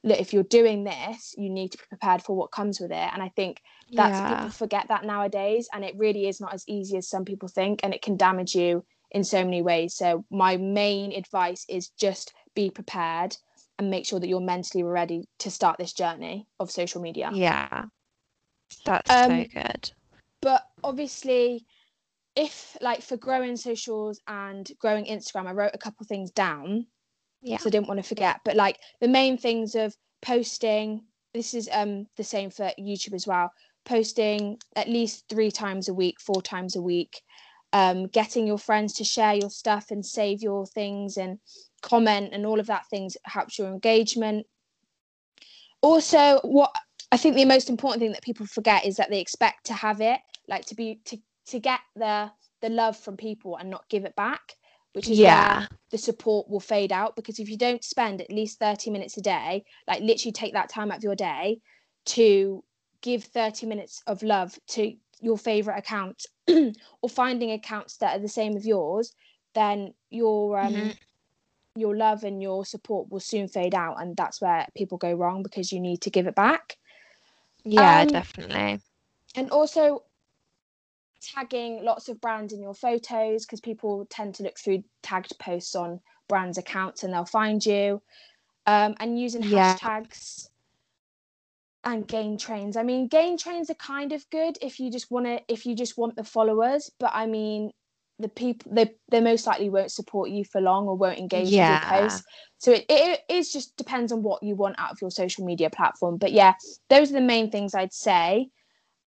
look, 0.03 0.19
if 0.19 0.33
you're 0.33 0.43
doing 0.43 0.83
this, 0.83 1.35
you 1.37 1.49
need 1.49 1.71
to 1.71 1.77
be 1.77 1.83
prepared 1.89 2.21
for 2.21 2.35
what 2.35 2.51
comes 2.51 2.79
with 2.79 2.91
it. 2.91 3.09
And 3.13 3.21
I 3.21 3.29
think 3.35 3.61
that's 3.91 4.17
yeah. 4.17 4.35
people 4.35 4.49
forget 4.51 4.87
that 4.87 5.05
nowadays. 5.05 5.67
And 5.73 5.83
it 5.83 5.95
really 5.97 6.27
is 6.27 6.39
not 6.39 6.53
as 6.53 6.63
easy 6.67 6.97
as 6.97 7.07
some 7.07 7.25
people 7.25 7.49
think. 7.49 7.81
And 7.83 7.93
it 7.93 8.01
can 8.01 8.17
damage 8.17 8.55
you 8.55 8.85
in 9.11 9.23
so 9.23 9.43
many 9.43 9.61
ways. 9.61 9.95
So 9.95 10.25
my 10.29 10.57
main 10.57 11.11
advice 11.13 11.65
is 11.67 11.89
just 11.89 12.33
be 12.55 12.69
prepared 12.69 13.35
and 13.77 13.89
make 13.89 14.05
sure 14.05 14.19
that 14.19 14.27
you're 14.27 14.41
mentally 14.41 14.83
ready 14.83 15.27
to 15.39 15.49
start 15.49 15.77
this 15.77 15.93
journey 15.93 16.47
of 16.59 16.71
social 16.71 17.01
media. 17.01 17.31
Yeah. 17.33 17.85
That's 18.85 19.09
um, 19.09 19.31
so 19.31 19.45
good. 19.53 19.91
But 20.41 20.63
obviously, 20.83 21.65
if 22.39 22.77
like 22.79 23.01
for 23.01 23.17
growing 23.17 23.57
socials 23.57 24.21
and 24.27 24.71
growing 24.79 25.05
Instagram, 25.05 25.45
I 25.45 25.51
wrote 25.51 25.71
a 25.73 25.77
couple 25.77 26.05
things 26.05 26.31
down. 26.31 26.87
Yeah. 27.41 27.57
So 27.57 27.67
I 27.67 27.71
didn't 27.71 27.89
want 27.89 28.01
to 28.01 28.07
forget. 28.07 28.39
But 28.45 28.55
like 28.55 28.79
the 29.01 29.09
main 29.09 29.37
things 29.37 29.75
of 29.75 29.93
posting, 30.21 31.03
this 31.33 31.53
is 31.53 31.69
um 31.71 32.07
the 32.15 32.23
same 32.23 32.49
for 32.49 32.71
YouTube 32.79 33.13
as 33.13 33.27
well. 33.27 33.51
Posting 33.83 34.57
at 34.75 34.87
least 34.87 35.25
three 35.29 35.51
times 35.51 35.89
a 35.89 35.93
week, 35.93 36.21
four 36.21 36.41
times 36.41 36.75
a 36.77 36.81
week. 36.81 37.21
Um, 37.71 38.07
getting 38.07 38.47
your 38.47 38.57
friends 38.57 38.93
to 38.93 39.03
share 39.03 39.35
your 39.35 39.51
stuff 39.51 39.91
and 39.91 40.03
save 40.03 40.41
your 40.41 40.65
things 40.65 41.17
and 41.17 41.37
comment 41.83 42.29
and 42.33 42.43
all 42.45 42.59
of 42.59 42.65
that 42.65 42.87
things 42.89 43.15
helps 43.25 43.59
your 43.59 43.67
engagement. 43.67 44.47
Also, 45.81 46.39
what 46.43 46.73
I 47.11 47.17
think 47.17 47.35
the 47.35 47.45
most 47.45 47.69
important 47.69 48.01
thing 48.01 48.11
that 48.13 48.23
people 48.23 48.47
forget 48.47 48.85
is 48.85 48.95
that 48.95 49.09
they 49.11 49.19
expect 49.19 49.67
to 49.67 49.73
have 49.73 50.01
it, 50.01 50.19
like 50.47 50.65
to 50.65 50.75
be 50.75 50.99
to 51.05 51.17
to 51.49 51.59
get 51.59 51.79
the 51.95 52.31
the 52.61 52.69
love 52.69 52.97
from 52.97 53.17
people 53.17 53.57
and 53.57 53.69
not 53.69 53.87
give 53.89 54.05
it 54.05 54.15
back 54.15 54.55
which 54.93 55.09
is 55.09 55.19
yeah. 55.19 55.59
where 55.59 55.67
the 55.91 55.97
support 55.97 56.49
will 56.49 56.59
fade 56.59 56.91
out 56.91 57.15
because 57.15 57.39
if 57.39 57.49
you 57.49 57.57
don't 57.57 57.83
spend 57.83 58.21
at 58.21 58.31
least 58.31 58.59
30 58.59 58.89
minutes 58.89 59.17
a 59.17 59.21
day 59.21 59.63
like 59.87 60.01
literally 60.01 60.31
take 60.31 60.53
that 60.53 60.69
time 60.69 60.91
out 60.91 60.97
of 60.97 61.03
your 61.03 61.15
day 61.15 61.59
to 62.05 62.63
give 63.01 63.23
30 63.23 63.67
minutes 63.67 64.01
of 64.07 64.23
love 64.23 64.57
to 64.67 64.93
your 65.21 65.37
favorite 65.37 65.77
account 65.77 66.25
or 67.01 67.09
finding 67.09 67.51
accounts 67.51 67.97
that 67.97 68.17
are 68.17 68.21
the 68.21 68.27
same 68.27 68.55
as 68.55 68.65
yours 68.65 69.13
then 69.53 69.93
your 70.09 70.59
um 70.59 70.73
mm-hmm. 70.73 70.89
your 71.75 71.95
love 71.95 72.23
and 72.23 72.41
your 72.41 72.65
support 72.65 73.09
will 73.09 73.19
soon 73.19 73.47
fade 73.47 73.75
out 73.75 74.01
and 74.01 74.17
that's 74.17 74.41
where 74.41 74.65
people 74.75 74.97
go 74.97 75.13
wrong 75.13 75.43
because 75.43 75.71
you 75.71 75.79
need 75.79 76.01
to 76.01 76.09
give 76.09 76.27
it 76.27 76.35
back 76.35 76.77
yeah 77.63 78.01
um, 78.01 78.07
definitely 78.07 78.79
and 79.35 79.49
also 79.51 80.03
tagging 81.21 81.83
lots 81.83 82.09
of 82.09 82.19
brands 82.21 82.53
in 82.53 82.61
your 82.61 82.73
photos 82.73 83.45
because 83.45 83.61
people 83.61 84.05
tend 84.09 84.35
to 84.35 84.43
look 84.43 84.57
through 84.57 84.83
tagged 85.03 85.37
posts 85.39 85.75
on 85.75 85.99
brands 86.27 86.57
accounts 86.57 87.03
and 87.03 87.13
they'll 87.13 87.25
find 87.25 87.65
you 87.65 88.01
um, 88.65 88.95
and 88.99 89.19
using 89.19 89.43
yeah. 89.43 89.75
hashtags 89.75 90.49
and 91.85 92.07
gain 92.07 92.37
trains 92.37 92.75
i 92.75 92.83
mean 92.83 93.07
gain 93.07 93.37
trains 93.37 93.69
are 93.69 93.75
kind 93.75 94.11
of 94.11 94.29
good 94.29 94.57
if 94.61 94.79
you 94.79 94.91
just 94.91 95.09
want 95.09 95.25
to 95.25 95.39
if 95.47 95.65
you 95.65 95.75
just 95.75 95.97
want 95.97 96.15
the 96.15 96.23
followers 96.23 96.91
but 96.99 97.11
i 97.13 97.25
mean 97.25 97.71
the 98.19 98.27
people 98.27 98.71
they, 98.73 98.93
they 99.09 99.21
most 99.21 99.47
likely 99.47 99.69
won't 99.69 99.91
support 99.91 100.29
you 100.29 100.43
for 100.43 100.59
long 100.59 100.87
or 100.87 100.95
won't 100.95 101.17
engage 101.17 101.47
yeah. 101.47 101.79
with 101.79 101.91
your 101.91 102.01
posts 102.01 102.27
so 102.57 102.71
it, 102.73 102.85
it 102.89 103.21
is 103.29 103.51
just 103.53 103.77
depends 103.77 104.11
on 104.11 104.21
what 104.21 104.43
you 104.43 104.55
want 104.55 104.75
out 104.77 104.91
of 104.91 105.01
your 105.01 105.09
social 105.09 105.45
media 105.45 105.69
platform 105.69 106.17
but 106.17 106.33
yeah 106.33 106.53
those 106.89 107.09
are 107.09 107.13
the 107.13 107.21
main 107.21 107.49
things 107.49 107.73
i'd 107.73 107.93
say 107.93 108.49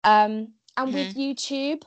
um, 0.04 0.48
and 0.78 0.88
mm-hmm. 0.88 0.94
with 0.94 1.16
youtube 1.16 1.82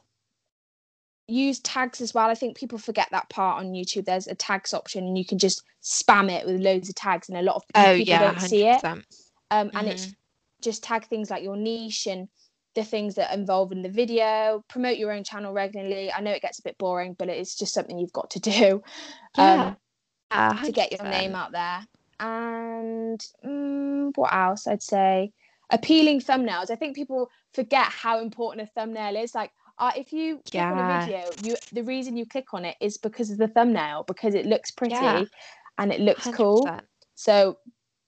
use 1.29 1.61
tags 1.61 2.01
as 2.01 2.15
well. 2.15 2.29
I 2.29 2.35
think 2.35 2.57
people 2.57 2.79
forget 2.79 3.09
that 3.13 3.29
part 3.31 3.59
on 3.65 3.73
YouTube. 3.73 4.05
There's 4.05 4.27
a 4.27 4.35
tags 4.35 4.75
option 4.75 5.05
and 5.05 5.17
you 5.19 5.25
can 5.25 5.39
just 5.39 5.63
spam 5.83 6.31
it 6.31 6.47
with 6.47 6.61
loads 6.61 6.89
of 6.89 6.95
tags 6.95 7.29
and 7.29 7.39
a 7.39 7.43
lot 7.43 7.57
of 7.57 7.63
oh, 7.75 7.93
people 7.95 8.05
yeah, 8.05 8.19
don't 8.19 8.37
100%. 8.39 8.49
see 8.49 8.65
it. 8.65 8.83
um, 9.51 9.71
and 9.75 9.89
it's 9.89 10.07
Mhm. 10.07 10.15
just 10.63 10.83
tag 10.83 11.07
things 11.07 11.31
like 11.31 11.43
your 11.43 11.57
niche 11.57 12.07
and 12.07 12.29
the 12.75 12.85
things 12.85 13.15
that 13.15 13.33
involve 13.33 13.71
in 13.73 13.83
the 13.83 13.89
video 13.89 14.65
promote 14.69 14.99
your 14.99 15.13
own 15.13 15.23
channel 15.23 15.53
regularly 15.53 16.13
i 16.13 16.21
know 16.21 16.33
it 16.33 16.43
gets 16.43 16.59
a 16.59 16.63
bit 16.63 16.77
boring 16.79 17.15
but 17.19 17.29
it's 17.29 17.55
just 17.57 17.73
something 17.75 17.99
you've 17.99 18.13
got 18.13 18.31
to 18.31 18.41
do 18.41 18.83
um, 19.39 19.77
Yeah, 20.31 20.63
to 20.65 20.73
get 20.73 20.91
your 20.93 21.05
name 21.09 21.35
out 21.35 21.53
there 21.53 21.87
and 22.21 23.25
mm, 23.45 24.13
what 24.17 24.35
else 24.35 24.67
i'd 24.67 24.83
say 24.83 25.33
appealing 25.71 26.21
thumbnails 26.21 26.71
i 26.71 26.75
think 26.75 26.97
people 26.97 27.31
forget 27.53 27.87
how 27.87 28.21
important 28.21 28.69
a 28.69 28.73
thumbnail 28.73 29.17
is 29.17 29.35
like 29.35 29.51
uh, 29.79 29.93
if 29.97 30.13
you 30.13 30.41
click 30.51 30.71
on 30.71 30.79
a 30.79 30.85
video 30.85 31.35
you 31.43 31.57
the 31.73 31.83
reason 31.83 32.17
you 32.17 32.27
click 32.27 32.53
on 32.55 32.65
it 32.65 32.77
is 32.81 32.97
because 32.99 33.31
of 33.31 33.39
the 33.39 33.49
thumbnail 33.49 34.05
because 34.07 34.35
it 34.35 34.47
looks 34.47 34.71
pretty 34.71 34.93
Yeah. 34.93 35.25
and 35.79 35.93
it 35.93 36.01
looks 36.01 36.27
cool 36.29 36.63
100%. 36.67 36.85
so 37.15 37.59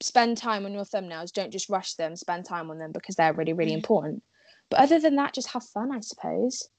spend 0.01 0.37
time 0.37 0.65
on 0.65 0.73
your 0.73 0.83
thumbnails. 0.85 1.31
Don't 1.31 1.51
just 1.51 1.69
rush 1.69 1.95
them. 1.95 2.15
Spend 2.15 2.45
time 2.45 2.69
on 2.69 2.77
them 2.77 2.91
because 2.91 3.15
they're 3.15 3.33
really, 3.33 3.53
really 3.53 3.73
Mm. 3.73 3.75
important. 3.75 4.23
But 4.69 4.79
other 4.79 4.99
than 4.99 5.15
that, 5.15 5.33
just 5.33 5.49
have 5.49 5.63
fun, 5.63 5.91
I 5.91 6.01
suppose. 6.01 6.69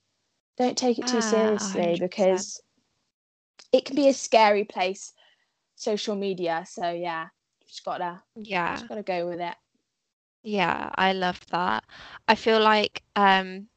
Don't 0.56 0.76
take 0.78 0.98
it 0.98 1.06
too 1.06 1.20
Ah, 1.20 1.20
seriously 1.20 1.96
100%. 1.96 2.00
because 2.00 2.62
it 3.72 3.84
can 3.84 3.96
be 3.96 4.08
a 4.08 4.12
scary 4.14 4.64
place, 4.64 5.12
social 5.76 6.14
media. 6.14 6.64
So 6.68 6.90
yeah, 6.90 7.28
just 7.66 7.84
gotta 7.84 8.22
Yeah. 8.36 8.76
just 8.76 8.88
gotta 8.88 9.02
go 9.02 9.26
with 9.26 9.40
it. 9.40 9.54
Yeah, 10.42 10.90
I 10.94 11.12
love 11.12 11.40
that. 11.50 11.84
I 12.28 12.34
feel 12.34 12.60
like 12.60 13.02
um 13.16 13.68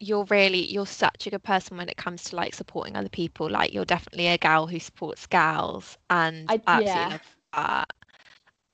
you're 0.00 0.24
really 0.26 0.66
you're 0.72 0.86
such 0.86 1.26
a 1.26 1.30
good 1.30 1.42
person 1.44 1.76
when 1.78 1.88
it 1.88 1.96
comes 1.96 2.24
to 2.24 2.36
like 2.36 2.54
supporting 2.54 2.96
other 2.96 3.08
people. 3.10 3.50
Like 3.50 3.72
you're 3.74 3.84
definitely 3.86 4.28
a 4.28 4.38
gal 4.38 4.66
who 4.66 4.80
supports 4.80 5.26
gals 5.26 5.98
and 6.10 6.50
I- 6.50 6.60
absolutely 6.66 7.12
yeah. 7.12 7.12
love 7.12 7.36
that. 7.54 7.90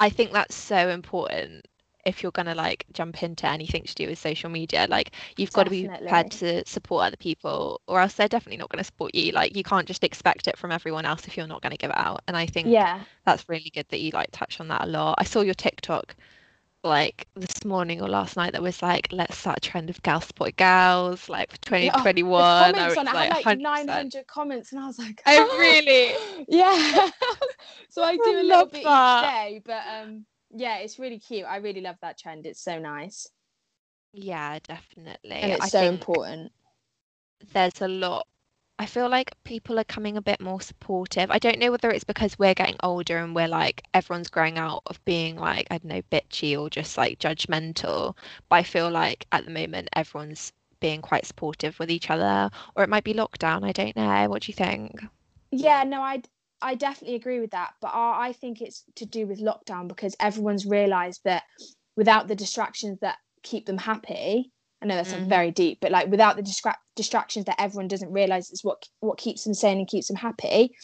I 0.01 0.11
think 0.11 0.33
that's 0.33 0.55
so 0.55 0.89
important 0.91 1.67
if 2.07 2.23
you're 2.23 2.33
gonna 2.33 2.55
like 2.55 2.87
jump 2.93 3.23
into 3.23 3.47
anything 3.49 3.85
to 3.85 3.95
do 3.95 4.09
with 4.09 4.19
social 4.19 4.51
media. 4.51 4.87
Like 4.91 5.13
you've 5.37 5.53
got 5.53 5.65
to 5.65 5.71
be 5.71 5.89
prepared 5.91 6.31
to 6.33 6.65
support 6.67 7.07
other 7.07 7.17
people 7.17 7.81
or 7.89 8.01
else 8.01 8.15
they're 8.15 8.29
definitely 8.29 8.59
not 8.59 8.71
gonna 8.71 8.85
support 8.85 9.15
you. 9.15 9.33
Like 9.33 9.57
you 9.57 9.63
can't 9.65 9.87
just 9.89 10.05
expect 10.05 10.49
it 10.49 10.59
from 10.59 10.73
everyone 10.73 11.05
else 11.07 11.27
if 11.29 11.37
you're 11.37 11.47
not 11.49 11.63
gonna 11.63 11.77
give 11.77 11.91
it 11.91 11.99
out. 11.99 12.23
And 12.29 12.37
I 12.37 12.47
think 12.47 12.75
Yeah. 12.75 13.05
that's 13.25 13.49
really 13.49 13.71
good 13.75 13.87
that 13.91 14.01
you 14.01 14.11
like 14.13 14.29
touch 14.33 14.61
on 14.61 14.69
that 14.69 14.85
a 14.85 14.87
lot. 14.87 15.17
I 15.19 15.25
saw 15.25 15.41
your 15.43 15.55
TikTok 15.55 16.17
like 16.87 17.27
this 17.35 17.65
morning 17.65 18.01
or 18.03 18.09
last 18.09 18.37
night 18.37 18.53
that 18.53 18.63
was 18.63 18.83
like, 18.83 19.09
let's 19.13 19.37
start 19.39 19.59
a 19.59 19.61
trend 19.61 19.91
of 19.91 20.03
gal 20.03 20.21
support 20.21 20.57
gals, 20.57 21.29
like 21.29 21.51
for 21.53 21.59
Yeah, 21.79 21.93
oh, 21.95 22.09
2021. 22.09 22.79
I 22.79 22.89
comments 22.89 22.97
on 22.97 23.09
it 23.09 23.13
like, 23.13 23.41
had 23.41 23.59
like 23.61 23.61
900 23.61 24.27
comments, 24.27 24.73
and 24.73 24.81
I 24.83 24.87
was 24.87 24.99
like, 24.99 25.23
Oh, 25.27 25.49
really? 25.59 26.19
yeah. 26.49 27.11
so 27.89 28.03
I 28.03 28.17
do 28.19 28.31
I 28.31 28.41
a 28.41 28.43
little 28.43 28.67
love 28.67 28.71
bit 28.71 28.85
that. 28.85 28.89
each 28.89 29.17
day, 29.19 29.61
but 29.65 29.83
um, 29.87 30.27
yeah, 30.51 30.79
it's 30.79 30.99
really 30.99 31.19
cute. 31.19 31.45
I 31.47 31.57
really 31.57 31.81
love 31.81 31.97
that 32.03 32.19
trend. 32.19 32.47
It's 32.47 32.63
so 32.63 32.79
nice, 32.79 33.29
Yeah, 34.13 34.59
definitely. 34.61 35.31
and 35.43 35.53
it's 35.53 35.67
I 35.67 35.69
so 35.69 35.83
important. 35.85 36.53
there's 37.53 37.81
a 37.81 37.89
lot. 37.89 38.27
I 38.79 38.87
feel 38.87 39.09
like 39.09 39.33
people 39.45 39.79
are 39.79 39.85
coming 39.85 40.17
a 40.17 40.23
bit 40.23 40.41
more 40.41 40.61
supportive. 40.61 41.31
I 41.31 41.39
don't 41.39 41.59
know 41.59 41.71
whether 41.71 41.91
it's 41.91 42.05
because 42.05 42.39
we're 42.39 42.55
getting 42.55 42.77
older 42.83 43.17
and 43.19 43.35
we're 43.35 43.49
like 43.49 43.83
everyone's 43.95 44.29
growing 44.29 44.59
out 44.59 44.83
of 44.87 45.03
being 45.07 45.37
like, 45.37 45.67
I 45.71 45.79
don't 45.79 45.87
know, 45.87 46.03
bitchy 46.13 46.59
or 46.59 46.69
just 46.69 46.99
like 46.99 47.19
judgmental. 47.19 48.17
But 48.51 48.57
I 48.57 48.63
feel 48.63 48.91
like 48.91 49.27
at 49.33 49.47
the 49.47 49.51
moment 49.51 49.89
everyone's 49.95 50.53
being 50.81 51.01
quite 51.01 51.25
supportive 51.25 51.79
with 51.79 51.91
each 51.91 52.11
other. 52.11 52.51
Or 52.75 52.85
it 52.85 52.91
might 52.91 53.05
be 53.05 53.15
lockdown. 53.15 53.65
I 53.65 53.73
don't 53.73 53.97
know. 53.97 54.29
What 54.29 54.43
do 54.43 54.51
you 54.51 54.55
think? 54.55 55.01
Yeah, 55.51 55.85
no, 55.85 56.03
I 56.03 56.23
I 56.61 56.75
definitely 56.75 57.17
agree 57.17 57.41
with 57.41 57.51
that, 57.53 57.73
but 57.81 57.89
I, 57.89 58.29
I 58.29 58.33
think 58.33 58.61
it's 58.61 58.85
to 58.97 59.07
do 59.07 59.27
with 59.27 59.41
lockdown 59.41 59.89
because 59.89 60.17
everyone's 60.21 60.67
realised 60.67 61.21
that 61.25 61.45
without 61.97 62.29
the 62.29 62.35
distractions 62.35 62.99
that 63.01 63.19
keep 63.43 63.67
them 63.67 63.79
happy, 63.79 64.53
I 64.83 64.87
know 64.87 64.97
that's 64.97 65.13
Mhm. 65.15 65.29
very 65.29 65.51
deep, 65.51 65.79
but 65.81 65.91
like 65.91 66.09
without 66.09 66.37
the 66.37 66.43
distra- 66.43 66.77
distractions 66.97 67.47
that 67.47 67.61
everyone 67.61 67.89
doesn't 67.89 68.13
realise 68.13 68.51
is 68.51 68.63
what 68.63 68.89
what 69.01 69.19
keeps 69.19 69.45
them 69.45 69.55
sane 69.55 69.79
and 69.79 69.89
keeps 69.89 70.09
them 70.09 70.17
happy, 70.17 70.75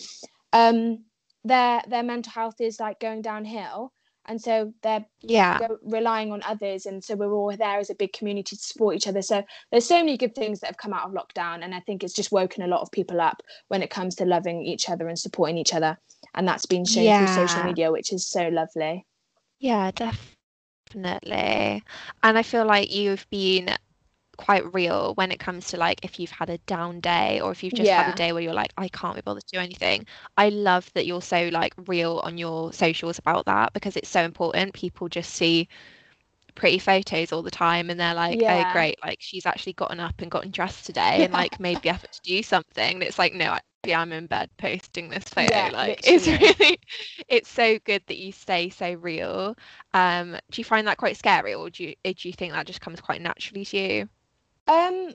um, 0.53 1.05
their 1.45 1.83
their 1.87 2.03
mental 2.03 2.33
health 2.33 2.61
is 2.61 2.81
like 2.81 3.01
going 3.01 3.21
downhill, 3.23 3.93
and 4.27 4.41
so 4.41 4.73
they're 4.83 5.05
Yeah. 5.21 5.59
relying 5.83 6.33
on 6.33 6.43
others 6.45 6.87
and 6.87 7.03
so 7.05 7.15
we're 7.15 7.33
all 7.33 7.55
there 7.57 7.79
as 7.79 7.91
a 7.91 7.95
big 7.95 8.13
community 8.13 8.57
to 8.57 8.63
support 8.63 8.97
each 8.97 9.07
other 9.07 9.23
so 9.23 9.43
there's 9.71 9.85
so 9.87 9.99
many 9.99 10.17
good 10.17 10.35
things 10.35 10.61
that 10.61 10.67
have 10.69 10.77
come 10.77 10.93
out 10.93 11.07
of 11.07 11.13
lockdown 11.13 11.63
and 11.63 11.75
i 11.75 11.81
think 11.81 12.03
it's 12.03 12.15
just 12.15 12.33
woken 12.33 12.63
a 12.63 12.67
lot 12.67 12.81
of 12.81 12.91
people 12.91 13.21
up 13.21 13.43
when 13.69 13.83
it 13.83 13.91
comes 13.91 14.15
to 14.15 14.25
loving 14.25 14.65
each 14.65 14.89
other 14.89 15.09
and 15.09 15.19
supporting 15.19 15.59
each 15.59 15.75
other 15.75 15.99
and 16.35 16.47
that's 16.49 16.67
been 16.67 16.85
shown 16.85 17.05
through 17.19 17.27
social 17.29 17.63
media 17.65 17.93
which 17.93 18.13
is 18.13 18.27
so 18.27 18.49
lovely 18.49 19.05
Yeah, 19.59 19.91
definitely. 19.93 20.29
And 22.23 22.39
I 22.39 22.43
feel 22.43 22.65
like 22.67 22.93
you've 22.93 23.29
been 23.31 23.77
quite 24.39 24.73
real 24.75 25.15
when 25.15 25.31
it 25.33 25.39
comes 25.39 25.69
to 25.69 25.77
like 25.77 26.01
if 26.05 26.19
you've 26.19 26.31
had 26.31 26.51
a 26.51 26.59
down 26.59 27.01
day 27.01 27.41
or 27.41 27.53
if 27.53 27.63
you've 27.63 27.75
just 27.75 27.93
had 27.93 28.09
a 28.09 28.13
day 28.13 28.33
where 28.33 28.43
you're 28.43 28.55
like, 28.55 28.73
I 28.77 28.89
can't 28.89 29.15
be 29.17 29.23
bothered 29.23 29.45
to 29.47 29.57
do 29.57 29.61
anything. 29.61 30.07
I 30.37 30.49
love 30.49 30.91
that 30.95 31.07
you're 31.07 31.23
so 31.23 31.49
like 31.53 31.75
real 31.87 32.21
on 32.25 32.39
your 32.39 32.73
socials 32.73 33.19
about 33.19 33.47
that 33.47 33.73
because 33.73 33.97
it's 33.97 34.09
so 34.09 34.23
important. 34.23 34.75
People 34.75 35.09
just 35.09 35.31
see 35.35 35.69
pretty 36.55 36.79
photos 36.79 37.33
all 37.33 37.43
the 37.43 37.51
time 37.51 37.91
and 37.91 37.99
they're 38.01 38.15
like, 38.15 38.43
oh 38.49 38.65
great, 38.65 38.97
like 39.05 39.19
she's 39.21 39.47
actually 39.47 39.75
gotten 39.75 40.01
up 40.01 40.21
and 40.21 40.31
gotten 40.31 40.51
dressed 40.51 40.87
today 40.87 41.25
and 41.25 41.33
like 41.33 41.59
made 41.61 41.83
the 41.83 41.89
effort 41.91 42.13
to 42.13 42.21
do 42.23 42.43
something. 42.43 42.95
And 42.95 43.03
it's 43.03 43.19
like, 43.19 43.35
no, 43.35 43.47
actually 43.47 43.95
I'm 43.95 44.13
in 44.13 44.27
bed 44.27 44.51
posting 44.59 45.09
this 45.11 45.25
photo. 45.25 45.53
Yeah, 45.55 45.71
like 45.73 46.01
it's 46.05 46.31
really 46.31 46.79
it's 47.29 47.49
so 47.51 47.79
good 47.81 48.03
that 48.07 48.19
you 48.19 48.33
stay 48.33 48.69
so 48.71 48.93
real. 48.95 49.57
Um, 49.95 50.33
do 50.51 50.61
you 50.61 50.65
find 50.65 50.87
that 50.87 50.99
quite 50.99 51.17
scary 51.17 51.55
or 51.55 51.71
do 51.71 51.85
you 51.85 51.95
uh, 52.05 52.13
do 52.17 52.29
you 52.29 52.35
think 52.35 52.53
that 52.53 52.67
just 52.67 52.81
comes 52.81 53.01
quite 53.01 53.23
naturally 53.23 53.65
to 53.67 53.79
you? 53.79 54.09
um 54.69 55.15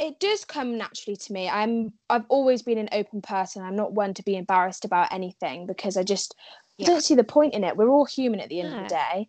it 0.00 0.20
does 0.20 0.44
come 0.44 0.78
naturally 0.78 1.16
to 1.16 1.32
me 1.32 1.48
i'm 1.48 1.92
i've 2.10 2.26
always 2.28 2.62
been 2.62 2.78
an 2.78 2.88
open 2.92 3.22
person 3.22 3.62
i'm 3.62 3.76
not 3.76 3.92
one 3.94 4.14
to 4.14 4.24
be 4.24 4.36
embarrassed 4.36 4.84
about 4.84 5.12
anything 5.12 5.66
because 5.66 5.96
i 5.96 6.02
just 6.04 6.36
Yeah. 6.78 6.86
don't 6.86 7.04
see 7.04 7.14
the 7.14 7.24
point 7.24 7.54
in 7.54 7.64
it 7.64 7.76
we're 7.76 7.90
all 7.90 8.06
human 8.06 8.40
at 8.40 8.48
the 8.50 8.60
end 8.60 8.72
of 8.72 8.78
the 8.80 8.86
day 8.86 9.28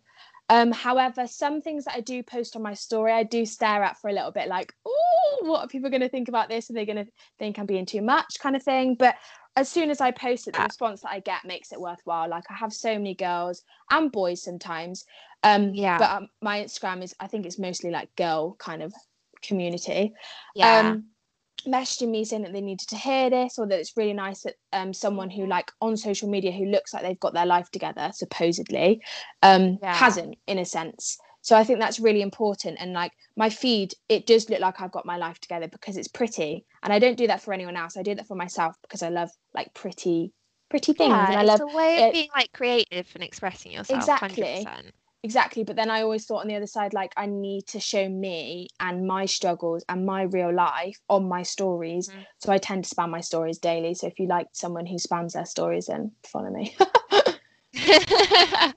um 0.52 0.70
however 0.70 1.26
some 1.26 1.60
things 1.62 1.84
that 1.86 1.94
i 1.96 2.00
do 2.00 2.22
post 2.22 2.56
on 2.56 2.62
my 2.62 2.74
story 2.74 3.10
i 3.12 3.22
do 3.22 3.44
stare 3.46 3.82
at 3.82 3.98
for 3.98 4.10
a 4.10 4.12
little 4.12 4.30
bit 4.32 4.48
like 4.48 4.72
oh 4.86 5.38
what 5.42 5.60
are 5.64 5.68
people 5.68 5.90
going 5.90 6.02
to 6.02 6.08
think 6.08 6.28
about 6.28 6.48
this? 6.48 6.70
Are 6.70 6.74
they 6.74 6.86
going 6.86 7.04
to 7.04 7.10
think 7.38 7.58
i'm 7.58 7.66
being 7.66 7.86
too 7.86 8.02
much? 8.02 8.38
kind 8.38 8.54
of 8.54 8.62
thing. 8.62 8.94
But 8.94 9.16
as 9.56 9.68
soon 9.68 9.90
as 9.90 10.00
i 10.00 10.10
post 10.10 10.46
it 10.46 10.54
the 10.54 10.62
response 10.62 11.00
that 11.00 11.10
i 11.10 11.20
get 11.20 11.44
makes 11.44 11.72
it 11.72 11.80
worthwhile. 11.80 12.28
Like 12.28 12.44
i 12.50 12.54
have 12.54 12.72
so 12.72 12.92
many 12.92 13.14
girls 13.14 13.62
and 13.90 14.12
boys 14.12 14.42
sometimes 14.42 15.04
um 15.42 15.72
Yeah. 15.74 15.98
but 15.98 16.10
um, 16.10 16.28
my 16.40 16.62
instagram 16.62 17.02
is 17.02 17.14
i 17.18 17.26
think 17.26 17.46
it's 17.46 17.58
mostly 17.58 17.90
like 17.90 18.14
girl 18.16 18.54
kind 18.58 18.82
of 18.82 18.92
community. 19.42 20.12
Yeah. 20.54 20.90
um 20.90 21.04
messaging 21.66 22.08
me 22.10 22.24
saying 22.24 22.42
that 22.42 22.52
they 22.52 22.60
needed 22.60 22.88
to 22.88 22.96
hear 22.96 23.30
this 23.30 23.58
or 23.58 23.66
that 23.66 23.78
it's 23.78 23.96
really 23.96 24.12
nice 24.12 24.42
that 24.42 24.54
um 24.72 24.92
someone 24.92 25.30
who 25.30 25.46
like 25.46 25.70
on 25.80 25.96
social 25.96 26.28
media 26.28 26.50
who 26.52 26.64
looks 26.66 26.92
like 26.92 27.02
they've 27.02 27.20
got 27.20 27.34
their 27.34 27.46
life 27.46 27.70
together 27.70 28.10
supposedly 28.14 29.00
um 29.42 29.78
Yeah. 29.82 29.94
hasn't 29.94 30.36
in 30.46 30.58
a 30.58 30.64
sense 30.64 31.18
so 31.40 31.56
i 31.56 31.64
think 31.64 31.78
that's 31.78 32.00
really 32.00 32.22
important 32.22 32.78
and 32.80 32.92
like 32.92 33.12
my 33.36 33.48
feed 33.48 33.92
it 34.08 34.26
does 34.26 34.48
look 34.50 34.60
like 34.60 34.80
i've 34.80 34.92
got 34.92 35.06
my 35.06 35.16
life 35.16 35.38
together 35.40 35.68
because 35.68 35.96
it's 35.96 36.08
pretty 36.08 36.64
and 36.82 36.92
i 36.92 36.98
don't 36.98 37.16
do 37.16 37.26
that 37.26 37.40
for 37.42 37.52
anyone 37.54 37.76
else 37.76 37.96
i 37.96 38.02
do 38.02 38.14
that 38.14 38.26
for 38.26 38.34
myself 38.36 38.76
because 38.82 39.02
i 39.02 39.08
love 39.08 39.30
like 39.54 39.72
pretty 39.74 40.32
pretty 40.68 40.92
things 40.92 41.10
yeah, 41.12 41.26
and 41.30 41.36
i 41.36 41.42
it's 41.42 41.60
love 41.60 41.72
a 41.72 41.76
way 41.76 41.94
of 41.98 42.02
it- 42.08 42.12
being 42.12 42.28
like 42.34 42.52
creative 42.52 43.08
and 43.14 43.22
expressing 43.22 43.72
yourself. 43.72 44.00
Exactly. 44.00 44.42
100%. 44.42 44.90
Exactly 45.22 45.62
but 45.64 45.76
then 45.76 45.90
i 45.90 46.02
always 46.02 46.26
thought 46.26 46.40
on 46.42 46.48
the 46.48 46.54
other 46.56 46.66
side 46.66 46.92
like 46.92 47.12
i 47.16 47.26
need 47.26 47.66
to 47.66 47.78
show 47.78 48.08
me 48.08 48.68
and 48.80 49.06
my 49.06 49.24
struggles 49.24 49.84
and 49.88 50.04
my 50.04 50.22
real 50.22 50.52
life 50.52 51.00
on 51.08 51.28
my 51.28 51.42
stories 51.42 52.10
Mhm. 52.10 52.26
so 52.38 52.52
i 52.52 52.58
tend 52.58 52.84
to 52.84 52.94
spam 52.94 53.10
my 53.10 53.20
stories 53.20 53.58
daily 53.58 53.94
so 53.94 54.06
if 54.06 54.18
you 54.18 54.26
like 54.26 54.48
someone 54.52 54.86
who 54.86 54.96
spams 54.96 55.32
their 55.32 55.46
stories 55.46 55.86
then 55.86 56.12
follow 56.26 56.50
me 56.50 56.74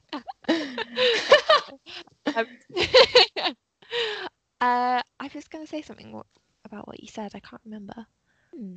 Um, 2.36 2.46
uh, 4.60 5.00
I 5.20 5.30
was 5.34 5.48
going 5.48 5.64
to 5.64 5.70
say 5.70 5.82
something 5.82 6.12
what, 6.12 6.26
about 6.64 6.86
what 6.86 7.00
you 7.00 7.08
said. 7.08 7.32
I 7.34 7.40
can't 7.40 7.62
remember. 7.64 8.06
Hmm. 8.54 8.76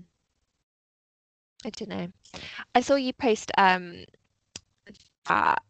I 1.66 1.70
don't 1.72 1.90
know. 1.90 2.08
I 2.74 2.82
saw 2.82 2.96
you 2.96 3.12
post 3.14 3.52
um 3.58 4.06
that 5.28 5.62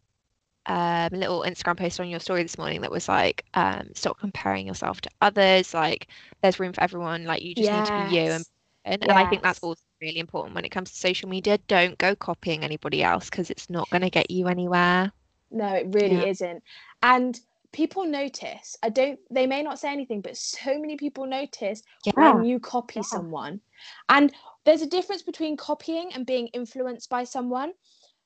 um, 0.66 1.08
little 1.12 1.42
Instagram 1.42 1.76
post 1.78 2.00
on 2.00 2.08
your 2.08 2.20
story 2.20 2.42
this 2.42 2.58
morning 2.58 2.80
that 2.82 2.90
was 2.90 3.08
like, 3.08 3.44
um, 3.54 3.88
stop 3.94 4.18
comparing 4.18 4.66
yourself 4.66 5.00
to 5.02 5.10
others. 5.20 5.74
Like, 5.74 6.08
there's 6.42 6.58
room 6.60 6.72
for 6.72 6.82
everyone. 6.82 7.24
Like, 7.24 7.42
you 7.42 7.54
just 7.54 7.72
need 7.72 7.84
to 7.86 7.94
be 7.94 8.02
you. 8.02 8.32
And 8.32 8.44
Yes. 8.44 8.50
and, 8.84 9.04
and 9.08 9.18
I 9.18 9.26
think 9.26 9.42
that's 9.42 9.60
also 9.62 9.82
really 10.00 10.18
important 10.18 10.54
when 10.54 10.64
it 10.64 10.70
comes 10.70 10.90
to 10.90 10.96
social 10.96 11.28
media. 11.28 11.58
Don't 11.68 11.98
go 11.98 12.14
copying 12.16 12.62
anybody 12.64 13.02
else 13.02 13.28
because 13.30 13.50
it's 13.50 13.68
not 13.70 13.90
going 13.90 14.02
to 14.02 14.10
get 14.10 14.30
you 14.30 14.46
anywhere. 14.48 15.12
no 15.50 15.74
it 15.74 15.86
really 15.90 16.24
Yeah. 16.24 16.26
isn't 16.26 16.62
and 17.02 17.40
people 17.72 18.04
notice 18.04 18.76
i 18.82 18.88
don't 18.88 19.18
they 19.30 19.46
may 19.46 19.62
not 19.62 19.78
say 19.78 19.90
anything 19.92 20.20
but 20.20 20.36
so 20.36 20.78
many 20.78 20.96
people 20.96 21.26
notice 21.26 21.82
when 22.14 22.42
you 22.42 22.58
copy 22.58 23.02
Yeah. 23.02 23.02
someone 23.02 23.60
and 24.08 24.32
there's 24.64 24.82
a 24.82 24.86
difference 24.86 25.22
between 25.22 25.56
copying 25.56 26.10
and 26.12 26.26
being 26.26 26.48
influenced 26.48 27.08
by 27.10 27.24
someone 27.24 27.72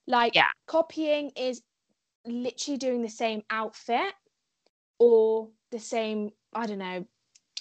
like 0.06 0.34
Yeah. 0.34 0.50
copying 0.66 1.30
is 1.36 1.62
literally 2.26 2.78
doing 2.78 3.02
the 3.02 3.08
same 3.08 3.42
outfit 3.50 4.12
or 4.98 5.48
the 5.70 5.78
same 5.78 6.30
i 6.54 6.66
don't 6.66 6.78
know 6.78 7.04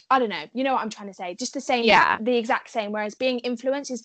i 0.10 0.20
don't 0.20 0.30
know 0.30 0.46
you 0.54 0.64
know 0.64 0.74
what 0.74 0.82
i'm 0.82 0.90
trying 0.90 1.08
to 1.08 1.14
say 1.14 1.36
just 1.36 1.54
the 1.54 1.62
same 1.62 1.86
Yeah. 1.86 2.18
the 2.22 2.36
exact 2.38 2.70
same 2.70 2.92
whereas 2.92 3.16
being 3.16 3.40
influenced 3.40 3.92
is 3.92 4.04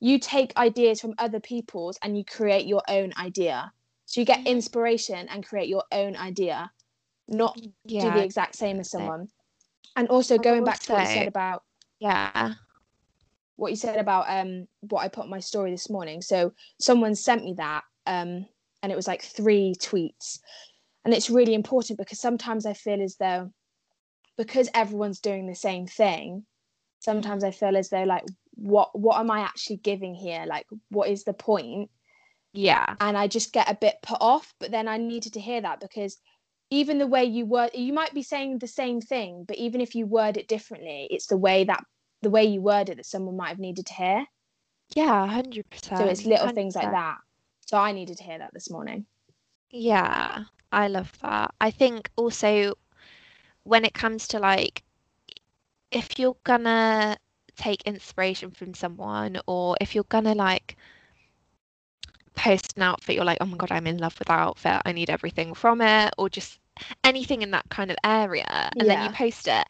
you 0.00 0.18
take 0.18 0.56
ideas 0.56 1.00
from 1.00 1.14
other 1.18 1.40
people's 1.40 1.98
and 2.02 2.16
you 2.16 2.24
create 2.24 2.66
your 2.66 2.82
own 2.88 3.12
idea 3.18 3.72
so 4.06 4.20
you 4.20 4.24
get 4.24 4.46
inspiration 4.46 5.28
and 5.28 5.46
create 5.46 5.68
your 5.68 5.84
own 5.92 6.16
idea 6.16 6.70
not 7.28 7.60
do 7.86 8.10
the 8.10 8.24
exact 8.24 8.54
same 8.56 8.80
as 8.80 8.90
someone 8.90 9.28
and 9.96 10.08
also 10.08 10.38
going 10.38 10.64
back 10.64 10.78
to 10.80 10.92
what 10.92 11.00
you 11.00 11.06
said 11.06 11.28
about 11.28 11.62
Yeah. 12.00 12.54
what 13.56 13.70
you 13.70 13.76
said 13.76 13.98
about 13.98 14.24
um 14.28 14.66
what 14.80 15.02
I 15.02 15.08
put 15.08 15.24
in 15.24 15.30
my 15.30 15.40
story 15.40 15.70
this 15.70 15.90
morning. 15.90 16.22
So 16.22 16.54
someone 16.80 17.14
sent 17.14 17.44
me 17.44 17.54
that 17.58 17.84
um 18.06 18.46
and 18.82 18.90
it 18.92 18.96
was 18.96 19.06
like 19.06 19.22
three 19.22 19.74
tweets. 19.78 20.38
And 21.04 21.14
it's 21.14 21.30
really 21.30 21.54
important 21.54 21.98
because 21.98 22.20
sometimes 22.20 22.66
I 22.66 22.74
feel 22.74 23.00
as 23.00 23.16
though 23.16 23.50
because 24.36 24.68
everyone's 24.74 25.20
doing 25.20 25.46
the 25.46 25.54
same 25.54 25.86
thing, 25.86 26.44
sometimes 27.00 27.44
I 27.44 27.50
feel 27.50 27.76
as 27.76 27.90
though 27.90 28.04
like 28.04 28.24
what 28.54 28.98
what 28.98 29.18
am 29.18 29.30
I 29.30 29.40
actually 29.40 29.78
giving 29.78 30.14
here? 30.14 30.44
Like 30.46 30.66
what 30.90 31.08
is 31.08 31.24
the 31.24 31.32
point? 31.32 31.90
Yeah. 32.52 32.94
And 33.00 33.16
I 33.16 33.26
just 33.26 33.52
get 33.52 33.70
a 33.70 33.74
bit 33.74 33.96
put 34.02 34.18
off, 34.20 34.54
but 34.60 34.70
then 34.70 34.88
I 34.88 34.98
needed 34.98 35.34
to 35.34 35.40
hear 35.40 35.60
that 35.60 35.80
because 35.80 36.18
even 36.70 36.98
the 36.98 37.06
way 37.06 37.24
you 37.24 37.46
word 37.46 37.70
you 37.74 37.92
might 37.92 38.14
be 38.14 38.22
saying 38.22 38.58
the 38.58 38.66
same 38.66 39.00
thing, 39.00 39.44
but 39.46 39.56
even 39.56 39.80
if 39.80 39.94
you 39.94 40.06
word 40.06 40.36
it 40.36 40.48
differently, 40.48 41.08
it's 41.10 41.26
the 41.26 41.38
way 41.38 41.64
that 41.64 41.82
the 42.22 42.30
way 42.30 42.44
you 42.44 42.60
word 42.60 42.90
it 42.90 42.96
that 42.96 43.06
someone 43.06 43.36
might 43.36 43.48
have 43.48 43.58
needed 43.58 43.86
to 43.86 43.94
hear. 43.94 44.26
Yeah. 44.94 45.26
Hundred 45.26 45.68
percent. 45.70 45.98
So 45.98 46.06
it's 46.06 46.26
little 46.26 46.48
things 46.48 46.76
like 46.76 46.90
that. 46.90 47.16
So 47.70 47.78
I 47.78 47.92
needed 47.92 48.18
to 48.18 48.24
hear 48.24 48.36
that 48.36 48.52
this 48.52 48.68
morning. 48.68 49.06
Yeah, 49.70 50.42
I 50.72 50.88
love 50.88 51.16
that. 51.22 51.54
I 51.60 51.70
think 51.70 52.10
also 52.16 52.74
when 53.62 53.84
it 53.84 53.94
comes 53.94 54.26
to 54.26 54.40
like 54.40 54.82
if 55.92 56.18
you're 56.18 56.36
gonna 56.42 57.16
take 57.54 57.82
inspiration 57.82 58.50
from 58.50 58.74
someone 58.74 59.38
or 59.46 59.76
if 59.80 59.94
you're 59.94 60.02
gonna 60.08 60.34
like 60.34 60.76
post 62.34 62.72
an 62.76 62.82
outfit, 62.82 63.14
you're 63.14 63.24
like, 63.24 63.38
oh 63.40 63.46
my 63.46 63.56
God, 63.56 63.70
I'm 63.70 63.86
in 63.86 63.98
love 63.98 64.18
with 64.18 64.26
that 64.26 64.40
outfit. 64.40 64.82
I 64.84 64.90
need 64.90 65.08
everything 65.08 65.54
from 65.54 65.80
it, 65.80 66.12
or 66.18 66.28
just 66.28 66.58
anything 67.04 67.42
in 67.42 67.52
that 67.52 67.68
kind 67.68 67.92
of 67.92 67.96
area. 68.02 68.72
And 68.80 68.90
then 68.90 69.00
you 69.00 69.10
post 69.10 69.46
it. 69.46 69.68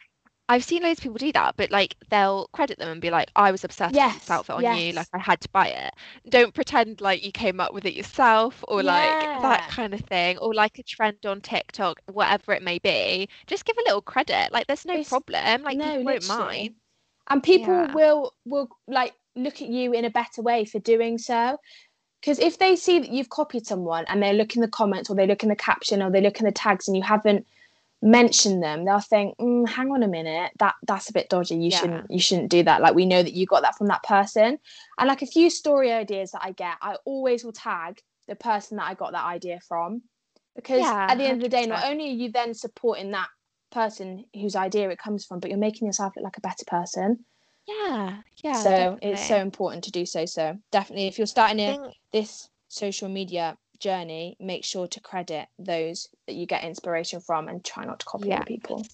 I've 0.51 0.65
seen 0.65 0.83
loads 0.83 0.99
of 0.99 1.05
people 1.05 1.19
do 1.19 1.31
that, 1.33 1.57
but 1.57 1.71
like 1.71 1.95
they'll 2.11 2.49
credit 2.53 2.77
them 2.81 2.89
and 2.89 3.01
be 3.01 3.09
like, 3.09 3.31
I 3.37 3.53
was 3.53 3.63
obsessed 3.63 3.95
with 3.95 4.15
this 4.15 4.29
outfit 4.31 4.57
on 4.57 4.77
you, 4.77 4.93
like 4.93 5.07
I 5.15 5.19
had 5.19 5.41
to 5.43 5.49
buy 5.51 5.69
it. 5.69 5.95
Don't 6.29 6.53
pretend 6.53 7.01
like 7.01 7.25
you 7.25 7.31
came 7.31 7.61
up 7.61 7.73
with 7.73 7.87
it 7.87 7.95
yourself 7.95 8.65
or 8.67 8.83
like 8.83 9.41
that 9.43 9.69
kind 9.71 9.95
of 9.95 10.01
thing, 10.01 10.39
or 10.39 10.53
like 10.53 10.81
a 10.81 10.83
trend 10.83 11.25
on 11.25 11.41
TikTok, 11.41 12.01
whatever 12.13 12.53
it 12.53 12.65
may 12.65 12.81
be. 12.81 13.29
Just 13.47 13.65
give 13.65 13.77
a 13.79 13.83
little 13.87 14.03
credit. 14.03 14.51
Like 14.51 14.67
there's 14.67 14.85
no 14.85 14.95
It's- 14.95 15.09
problem. 15.09 15.63
Like 15.63 15.79
no, 15.79 15.85
people 15.99 16.05
won't 16.05 16.27
mind. 16.29 16.75
And 17.29 17.43
people 17.45 17.73
Yeah. 17.73 17.95
will 17.95 18.35
will 18.45 18.69
like 18.89 19.15
look 19.37 19.63
at 19.63 19.69
you 19.69 19.93
in 19.93 20.05
a 20.05 20.11
better 20.11 20.43
way 20.43 20.65
for 20.65 20.81
doing 20.81 21.17
so. 21.17 21.59
Because 22.21 22.41
if 22.41 22.59
they 22.59 22.75
see 22.75 22.99
that 22.99 23.11
you've 23.11 23.31
copied 23.31 23.67
someone 23.69 24.05
and 24.09 24.21
they 24.21 24.33
look 24.33 24.57
in 24.57 24.63
the 24.63 24.69
comments 24.69 25.09
or 25.09 25.15
they 25.15 25.29
look 25.29 25.45
in 25.45 25.49
the 25.49 25.55
caption 25.55 26.03
or 26.03 26.11
they 26.11 26.21
look 26.21 26.41
in 26.41 26.45
the 26.45 26.53
tags 26.53 26.89
and 26.89 26.97
you 26.97 27.05
haven't 27.05 27.47
mentioned 28.03 28.63
them, 28.63 28.85
they'll 28.85 29.01
think, 29.01 29.37
mm, 29.39 29.69
"Hang 29.69 29.91
on 29.93 30.03
a 30.03 30.09
minute, 30.09 30.53
that 30.59 30.75
that's 30.87 31.11
a 31.11 31.13
bit 31.13 31.29
dodgy. 31.29 31.57
You 31.57 31.71
Yeah. 31.71 31.81
shouldn't 31.81 32.11
you 32.11 32.21
shouldn't 32.21 32.51
do 32.51 32.63
that. 32.65 32.81
Like 32.83 32.95
we 32.95 33.07
know 33.07 33.23
that 33.23 33.35
you 33.35 33.47
got 33.47 33.63
that 33.63 33.77
from 33.77 33.89
that 33.89 34.03
person." 34.03 34.59
And 34.99 35.09
like 35.09 35.23
a 35.23 35.27
few 35.27 35.51
story 35.51 35.93
ideas 35.93 36.33
that 36.33 36.43
I 36.45 36.53
get, 36.53 36.77
I 36.83 36.97
always 37.05 37.45
will 37.45 37.53
tag 37.53 38.01
the 38.29 38.37
person 38.37 38.77
that 38.79 38.89
I 38.89 38.95
got 38.95 39.13
that 39.13 39.25
idea 39.25 39.59
from, 39.67 40.03
because 40.55 40.81
Yeah, 40.81 41.07
at 41.09 41.19
the 41.19 41.25
end 41.25 41.37
of 41.43 41.51
the 41.51 41.57
day, 41.57 41.67
not 41.67 41.85
only 41.85 42.07
are 42.11 42.15
you 42.15 42.31
then 42.33 42.55
supporting 42.55 43.11
that 43.13 43.29
person 43.71 44.25
whose 44.35 44.57
idea 44.57 44.89
it 44.91 44.99
comes 44.99 45.25
from, 45.25 45.41
but 45.41 45.51
you're 45.51 45.59
making 45.59 45.87
yourself 45.87 46.13
look 46.17 46.25
like 46.25 46.39
a 46.39 46.41
better 46.41 46.65
person 46.67 47.25
Yeah, 47.67 48.23
yeah. 48.43 48.63
so 48.63 48.99
it's 49.03 49.27
so 49.29 49.37
important 49.37 49.85
to 49.85 49.91
do 49.93 50.05
so 50.05 50.27
so 50.27 50.57
definitely 50.73 51.07
if 51.07 51.19
you're 51.19 51.27
starting 51.27 51.59
think 51.59 51.79
this 52.13 52.49
social 52.69 53.09
media 53.09 53.57
journey 53.81 54.37
make 54.41 54.65
sure 54.65 54.87
to 54.89 55.01
credit 55.01 55.49
those 55.59 56.09
that 56.27 56.35
you 56.35 56.47
get 56.47 56.65
inspiration 56.65 57.21
from 57.21 57.49
and 57.49 57.65
try 57.65 57.85
not 57.85 58.01
to 58.01 58.07
copy 58.07 58.33
Yeah. 58.33 58.45
people 58.45 58.87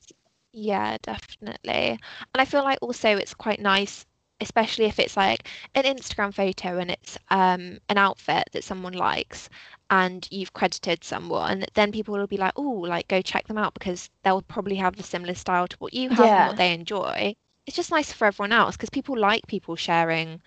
Yeah, 0.52 0.96
definitely. 1.02 1.98
And 2.34 2.40
I 2.40 2.44
feel 2.44 2.64
like 2.64 2.78
also 2.80 3.16
it's 3.16 3.34
quite 3.34 3.60
nice, 3.60 4.06
especially 4.40 4.86
if 4.86 4.98
it's 4.98 5.16
like 5.16 5.48
an 5.74 5.84
Instagram 5.84 6.32
photo 6.34 6.78
and 6.78 6.90
it's 6.90 7.18
um 7.30 7.78
an 7.88 7.98
outfit 7.98 8.44
that 8.52 8.64
someone 8.64 8.94
likes 8.94 9.48
and 9.90 10.26
you've 10.30 10.52
credited 10.54 11.04
someone, 11.04 11.64
then 11.74 11.92
people 11.92 12.14
will 12.16 12.26
be 12.26 12.36
like, 12.38 12.52
oh, 12.56 12.62
like 12.62 13.08
go 13.08 13.22
check 13.22 13.46
them 13.48 13.58
out 13.58 13.74
because 13.74 14.10
they'll 14.22 14.42
probably 14.42 14.76
have 14.76 14.98
a 14.98 15.02
similar 15.02 15.34
style 15.34 15.66
to 15.68 15.76
what 15.78 15.94
you 15.94 16.10
have 16.10 16.34
and 16.34 16.44
what 16.44 16.56
they 16.56 16.72
enjoy. 16.72 17.34
It's 17.66 17.76
just 17.76 17.90
nice 17.90 18.12
for 18.12 18.26
everyone 18.26 18.52
else 18.52 18.76
because 18.76 18.90
people 18.90 19.18
like 19.18 19.46
people 19.46 19.76
sharing 19.76 20.40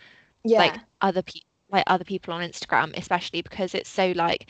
yeah 0.43 0.57
like 0.57 0.79
other 1.01 1.23
people 1.23 1.48
like 1.71 1.83
other 1.87 2.03
people 2.05 2.33
on 2.33 2.41
Instagram, 2.41 2.97
especially 2.97 3.41
because 3.41 3.75
it's 3.75 3.89
so 3.89 4.11
like 4.15 4.47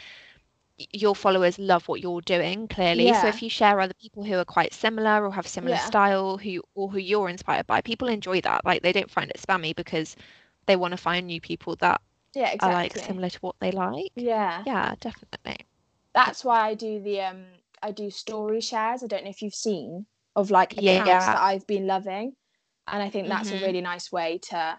your 0.94 1.16
followers 1.16 1.60
love 1.60 1.88
what 1.88 2.02
you're 2.02 2.22
doing 2.22 2.68
clearly. 2.68 3.14
So 3.14 3.28
if 3.28 3.42
you 3.42 3.50
share 3.50 3.80
other 3.82 3.94
people 3.96 4.24
who 4.24 4.36
are 4.36 4.46
quite 4.46 4.74
similar 4.74 5.26
or 5.26 5.32
have 5.34 5.48
similar 5.48 5.78
Yeah. 5.78 5.80
style 5.80 6.38
who 6.38 6.64
or 6.76 6.90
who 6.92 7.00
you're 7.00 7.30
inspired 7.30 7.68
by, 7.68 7.82
people 7.82 8.08
enjoy 8.08 8.42
that. 8.42 8.66
Like 8.66 8.82
they 8.82 8.94
don't 8.94 9.12
find 9.12 9.30
it 9.32 9.38
spammy 9.42 9.76
because 9.76 10.16
they 10.68 10.76
want 10.78 10.92
to 10.94 10.98
find 10.98 11.28
new 11.28 11.42
people 11.42 11.76
that 11.78 12.02
yeah 12.34 12.52
are 12.60 12.72
like 12.72 12.98
exactly 12.98 13.00
similar 13.00 13.30
to 13.30 13.40
what 13.42 13.56
they 13.62 13.72
like. 13.72 14.14
yeah 14.16 14.66
Yeah, 14.66 14.96
definitely. 15.02 15.68
that's 16.14 16.44
why 16.44 16.68
i 16.68 16.74
do 16.74 17.02
the 17.02 17.22
um 17.22 17.46
i 17.82 17.92
do 17.92 18.10
story 18.10 18.62
shares 18.62 19.04
i 19.04 19.08
don't 19.08 19.24
know 19.24 19.30
if 19.30 19.42
you've 19.42 19.54
seen 19.54 20.06
of 20.36 20.52
like 20.52 20.78
accounts 20.78 21.30
Yeah. 21.30 21.30
that 21.30 21.42
i've 21.42 21.66
been 21.68 21.88
loving 21.88 22.34
and 22.88 23.02
i 23.04 23.10
think 23.10 23.30
that's 23.30 23.52
Mhm. 23.52 23.54
a 23.54 23.58
really 23.58 23.82
nice 23.82 24.12
way 24.12 24.40
to 24.42 24.78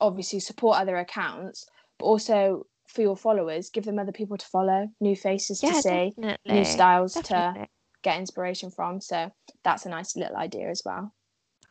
obviously 0.00 0.40
support 0.40 0.78
other 0.78 0.96
accounts 0.96 1.66
but 1.98 2.06
also 2.06 2.66
for 2.88 3.02
your 3.02 3.16
followers 3.16 3.70
give 3.70 3.84
them 3.84 3.98
other 3.98 4.12
people 4.12 4.36
to 4.36 4.46
follow 4.46 4.88
new 5.00 5.16
faces 5.16 5.62
Yeah, 5.62 5.72
to 5.72 5.74
see 5.74 6.16
definitely. 6.16 6.54
new 6.54 6.64
styles 6.64 7.20
to 7.22 7.58
get 8.02 8.18
inspiration 8.18 8.70
from. 8.70 9.00
So 9.00 9.32
that's 9.64 9.86
a 9.86 9.90
nice 9.90 10.16
little 10.16 10.36
idea 10.36 10.70
as 10.70 10.82
well. 10.84 11.12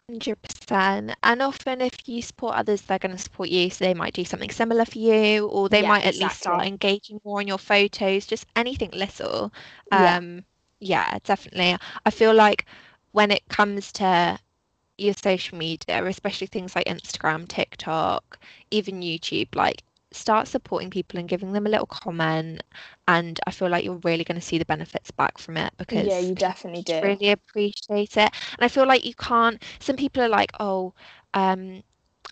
Hundred 0.09 0.41
percent. 0.41 1.15
And 1.23 1.41
often, 1.41 1.81
if 1.81 2.07
you 2.07 2.21
support 2.21 2.55
others, 2.55 2.81
they're 2.81 2.99
going 2.99 3.15
to 3.15 3.21
support 3.21 3.49
you. 3.49 3.69
So 3.69 3.85
they 3.85 3.93
might 3.93 4.13
do 4.13 4.25
something 4.25 4.49
similar 4.51 4.85
for 4.85 4.97
you, 4.99 5.47
or 5.47 5.69
they 5.69 5.81
Yeah, 5.81 5.83
might 5.83 6.05
at 6.05 6.15
least 6.15 6.37
start 6.39 6.65
engaging 6.65 7.21
more 7.23 7.41
in 7.41 7.47
your 7.47 7.57
photos. 7.59 8.25
Just 8.25 8.45
anything 8.55 8.91
little. 8.91 9.51
Yeah. 9.91 10.17
Um, 10.17 10.45
yeah, 10.79 11.17
definitely. 11.23 11.77
I 12.05 12.09
feel 12.11 12.33
like 12.33 12.65
when 13.11 13.31
it 13.31 13.47
comes 13.49 13.91
to 13.93 14.39
your 14.97 15.13
social 15.15 15.57
media, 15.57 16.05
especially 16.05 16.47
things 16.47 16.75
like 16.75 16.85
Instagram, 16.87 17.47
TikTok, 17.47 18.39
even 18.71 19.01
YouTube, 19.01 19.55
like 19.55 19.83
start 20.15 20.47
supporting 20.47 20.89
people 20.89 21.19
and 21.19 21.29
giving 21.29 21.53
them 21.53 21.65
a 21.67 21.69
little 21.69 21.87
comment. 21.87 22.63
And 23.07 23.39
I 23.47 23.51
feel 23.51 23.69
like 23.69 23.83
you're 23.85 23.99
really 24.03 24.23
going 24.23 24.39
to 24.39 24.45
see 24.45 24.57
the 24.57 24.65
benefits 24.65 25.11
back 25.11 25.37
from 25.37 25.57
it 25.57 25.73
because 25.77 26.05
Yeah, 26.05 26.19
you 26.19 26.35
definitely 26.35 26.83
do. 26.83 27.17
really 27.19 27.31
appreciate 27.31 28.17
it. 28.17 28.31
And 28.57 28.61
I 28.61 28.67
feel 28.67 28.87
like 28.87 29.05
you 29.05 29.15
can't, 29.15 29.61
some 29.79 29.95
people 29.95 30.23
are 30.23 30.29
like, 30.29 30.51
oh, 30.59 30.93
um, 31.33 31.83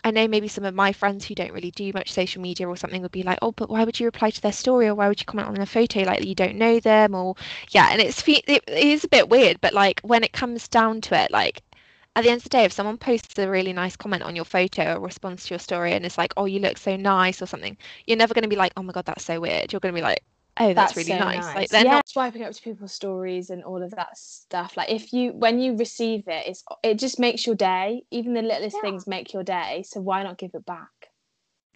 I 0.04 0.10
know 0.10 0.28
maybe 0.28 0.48
some 0.48 0.64
of 0.64 0.74
my 0.74 0.92
friends 0.92 1.24
who 1.26 1.34
don't 1.34 1.52
really 1.52 1.70
do 1.70 1.90
much 1.94 2.12
social 2.12 2.42
media 2.42 2.68
or 2.68 2.76
something 2.76 3.02
would 3.02 3.10
be 3.12 3.22
like, 3.22 3.38
oh, 3.42 3.52
but 3.52 3.70
why 3.70 3.84
would 3.84 3.98
you 4.00 4.06
reply 4.06 4.30
to 4.30 4.40
their 4.40 4.52
story 4.52 4.86
or 4.88 4.94
why 4.94 5.08
would 5.08 5.20
you 5.20 5.26
comment 5.26 5.48
on 5.48 5.54
their 5.54 5.66
photo 5.66 6.00
like 6.02 6.24
you 6.24 6.34
don't 6.34 6.56
know 6.56 6.78
them 6.80 7.14
or 7.14 7.34
yeah, 7.70 7.88
and 7.90 8.00
it's 8.02 8.22
it 8.28 8.62
is 8.68 9.04
a 9.04 9.08
bit 9.08 9.28
weird, 9.30 9.60
but 9.60 9.72
like 9.72 10.00
when 10.02 10.22
it 10.24 10.32
comes 10.32 10.68
down 10.68 11.00
to 11.02 11.18
it, 11.18 11.30
like 11.30 11.62
at 12.16 12.22
the 12.24 12.30
end 12.30 12.38
of 12.38 12.44
the 12.44 12.48
day, 12.50 12.64
if 12.64 12.72
someone 12.72 12.98
posts 12.98 13.38
a 13.38 13.48
really 13.50 13.72
nice 13.72 13.96
comment 13.96 14.22
on 14.22 14.36
your 14.36 14.44
photo 14.44 14.94
or 14.96 15.00
responds 15.00 15.44
to 15.46 15.54
your 15.54 15.58
story 15.58 15.92
and 15.94 16.04
it's 16.06 16.18
like, 16.18 16.32
oh, 16.36 16.44
you 16.46 16.60
look 16.60 16.78
so 16.78 16.96
nice 16.96 17.42
or 17.42 17.46
something, 17.46 17.76
you're 18.06 18.16
never 18.18 18.34
going 18.34 18.42
to 18.44 18.48
be 18.48 18.56
like, 18.56 18.72
oh 18.76 18.82
my 18.82 18.92
God, 18.92 19.04
that's 19.06 19.24
so 19.24 19.40
weird. 19.40 19.72
You're 19.72 19.80
going 19.80 19.94
to 19.94 19.98
be 19.98 20.02
like, 20.04 20.22
oh, 20.58 20.74
that's, 20.74 20.94
That's 20.94 20.96
really 20.96 21.14
so 21.14 21.14
nice. 21.14 21.34
nice. 21.34 21.54
Like 21.54 21.70
they're 21.70 21.84
yeah, 21.84 21.90
not, 21.90 22.08
swiping 22.08 22.42
up 22.42 22.52
to 22.52 22.62
people's 22.62 22.92
stories 22.92 23.50
and 23.50 23.62
all 23.64 23.82
of 23.82 23.90
that 23.92 24.16
stuff. 24.18 24.76
Like 24.76 24.90
if 24.90 25.12
you 25.12 25.32
when 25.32 25.60
you 25.60 25.76
receive 25.76 26.28
it, 26.28 26.46
it's 26.48 26.64
it 26.82 26.98
just 26.98 27.18
makes 27.20 27.46
your 27.46 27.56
day. 27.56 28.04
Even 28.10 28.34
the 28.34 28.42
littlest 28.42 28.80
Yeah. 28.80 28.80
things 28.80 29.06
make 29.06 29.32
your 29.32 29.44
day. 29.44 29.84
So 29.86 30.00
why 30.00 30.22
not 30.22 30.38
give 30.38 30.50
it 30.54 30.66
back? 30.66 30.90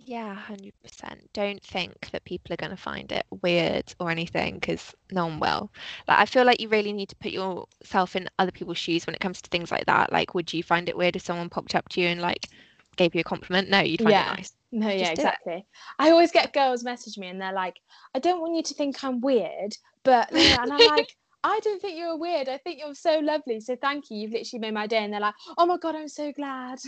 Yeah, 0.09 0.29
100%. 0.35 1.33
Don't 1.35 1.63
think 1.63 2.11
that 2.13 2.25
people 2.25 2.53
are 2.53 2.57
going 2.57 2.71
to 2.71 2.77
find 2.77 3.13
it 3.13 3.27
weird 3.43 3.95
or 4.01 4.11
anything 4.11 4.55
because 4.55 4.95
no 5.13 5.27
one 5.27 5.41
will. 5.41 5.71
Like, 6.07 6.19
I 6.19 6.25
feel 6.25 6.45
like 6.45 6.61
you 6.61 6.69
really 6.69 6.93
need 6.93 7.11
to 7.11 7.17
put 7.17 7.33
yourself 7.33 8.17
in 8.17 8.29
other 8.39 8.51
people's 8.53 8.79
shoes 8.79 9.07
when 9.07 9.15
it 9.15 9.21
comes 9.21 9.43
to 9.43 9.51
things 9.51 9.71
like 9.71 9.87
that. 9.87 10.13
Like, 10.13 10.35
would 10.35 10.53
you 10.53 10.63
find 10.63 10.89
it 10.89 10.97
weird 10.97 11.17
if 11.17 11.23
someone 11.23 11.51
popped 11.51 11.75
up 11.75 11.89
to 11.91 12.01
you 12.01 12.09
and 12.09 12.21
like 12.21 12.49
gave 12.97 13.15
you 13.15 13.21
a 13.21 13.25
compliment? 13.25 13.69
No, 13.69 13.81
you'd 13.81 14.01
find 14.01 14.13
Yeah. 14.13 14.21
it 14.21 14.27
nice. 14.27 14.53
No, 14.73 14.89
yeah, 14.89 14.97
Just 14.97 15.15
do 15.15 15.23
it. 15.23 15.29
exactly. 15.29 15.67
I 15.99 16.11
always 16.11 16.31
get 16.33 16.53
girls 16.53 16.85
message 16.85 17.17
me 17.19 17.29
and 17.29 17.41
they're 17.41 17.53
like, 17.53 17.77
I 18.15 18.19
don't 18.19 18.41
want 18.41 18.55
you 18.57 18.63
to 18.65 18.75
think 18.75 19.03
I'm 19.03 19.21
weird, 19.21 19.75
but 20.05 20.31
and 20.33 20.73
I'm 20.73 20.85
like, 20.85 21.15
I 21.45 21.61
don't 21.61 21.81
think 21.81 21.99
you're 21.99 22.17
weird. 22.19 22.49
I 22.49 22.59
think 22.59 22.79
you're 22.79 22.95
so 22.95 23.19
lovely. 23.21 23.61
So 23.61 23.77
thank 23.77 24.11
you. 24.11 24.19
You've 24.19 24.33
literally 24.33 24.61
made 24.61 24.75
my 24.75 24.87
day. 24.87 25.05
And 25.05 25.13
they're 25.13 25.21
like, 25.21 25.35
Oh 25.57 25.67
my 25.67 25.79
god, 25.79 25.97
I'm 25.97 26.09
so 26.09 26.33
glad. 26.33 26.79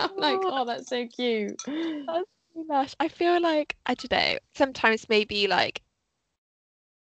I'm 0.00 0.10
like, 0.18 0.44
Oh. 0.44 0.50
oh, 0.50 0.64
that's 0.64 0.88
so 0.88 1.06
cute. 1.06 1.60
Oh 2.56 2.64
Lush. 2.68 2.96
I 2.98 3.08
feel 3.08 3.40
like 3.40 3.76
I 3.86 3.94
don't 3.94 4.10
know. 4.10 4.38
Sometimes 4.54 5.08
maybe 5.08 5.46
like 5.46 5.82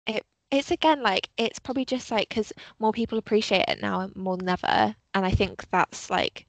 it 0.08 0.26
it's 0.52 0.72
again 0.72 1.02
like 1.02 1.30
it's 1.38 1.60
probably 1.60 1.86
just 1.86 2.12
like 2.12 2.30
because 2.30 2.54
more 2.80 2.92
people 2.92 3.18
appreciate 3.18 3.66
it 3.68 3.82
now 3.82 4.10
more 4.16 4.38
than 4.38 4.50
ever 4.50 4.96
and 5.14 5.26
i 5.26 5.32
think 5.32 5.64
that's 5.72 6.10
like 6.10 6.46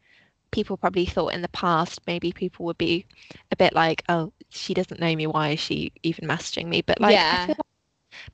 people 0.51 0.77
probably 0.77 1.05
thought 1.07 1.35
in 1.35 1.43
the 1.43 1.49
past 1.49 2.01
maybe 2.07 2.33
people 2.33 2.65
would 2.65 2.79
be 2.79 3.07
a 3.53 3.57
bit 3.57 3.75
like 3.75 4.03
oh 4.09 4.33
she 4.51 4.75
doesn't 4.75 5.01
know 5.01 5.15
me 5.15 5.27
why 5.27 5.51
is 5.51 5.61
she 5.61 5.93
even 6.03 6.29
messaging 6.29 6.67
me 6.69 6.83
but 6.83 7.01
like, 7.01 7.13
Yeah. 7.13 7.47
like 7.49 7.57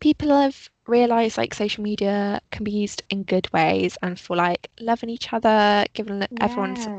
people 0.01 0.29
have 0.31 0.71
realized 0.87 1.37
like 1.39 1.55
social 1.55 1.83
media 1.83 2.41
can 2.51 2.65
be 2.65 2.71
used 2.71 3.03
in 3.11 3.23
good 3.25 3.53
ways 3.53 3.97
and 4.03 4.19
for 4.19 4.37
like 4.37 4.71
loving 4.81 5.11
each 5.11 5.33
other 5.33 5.85
giving 5.95 6.25
everyone 6.41 6.77
some 6.77 6.93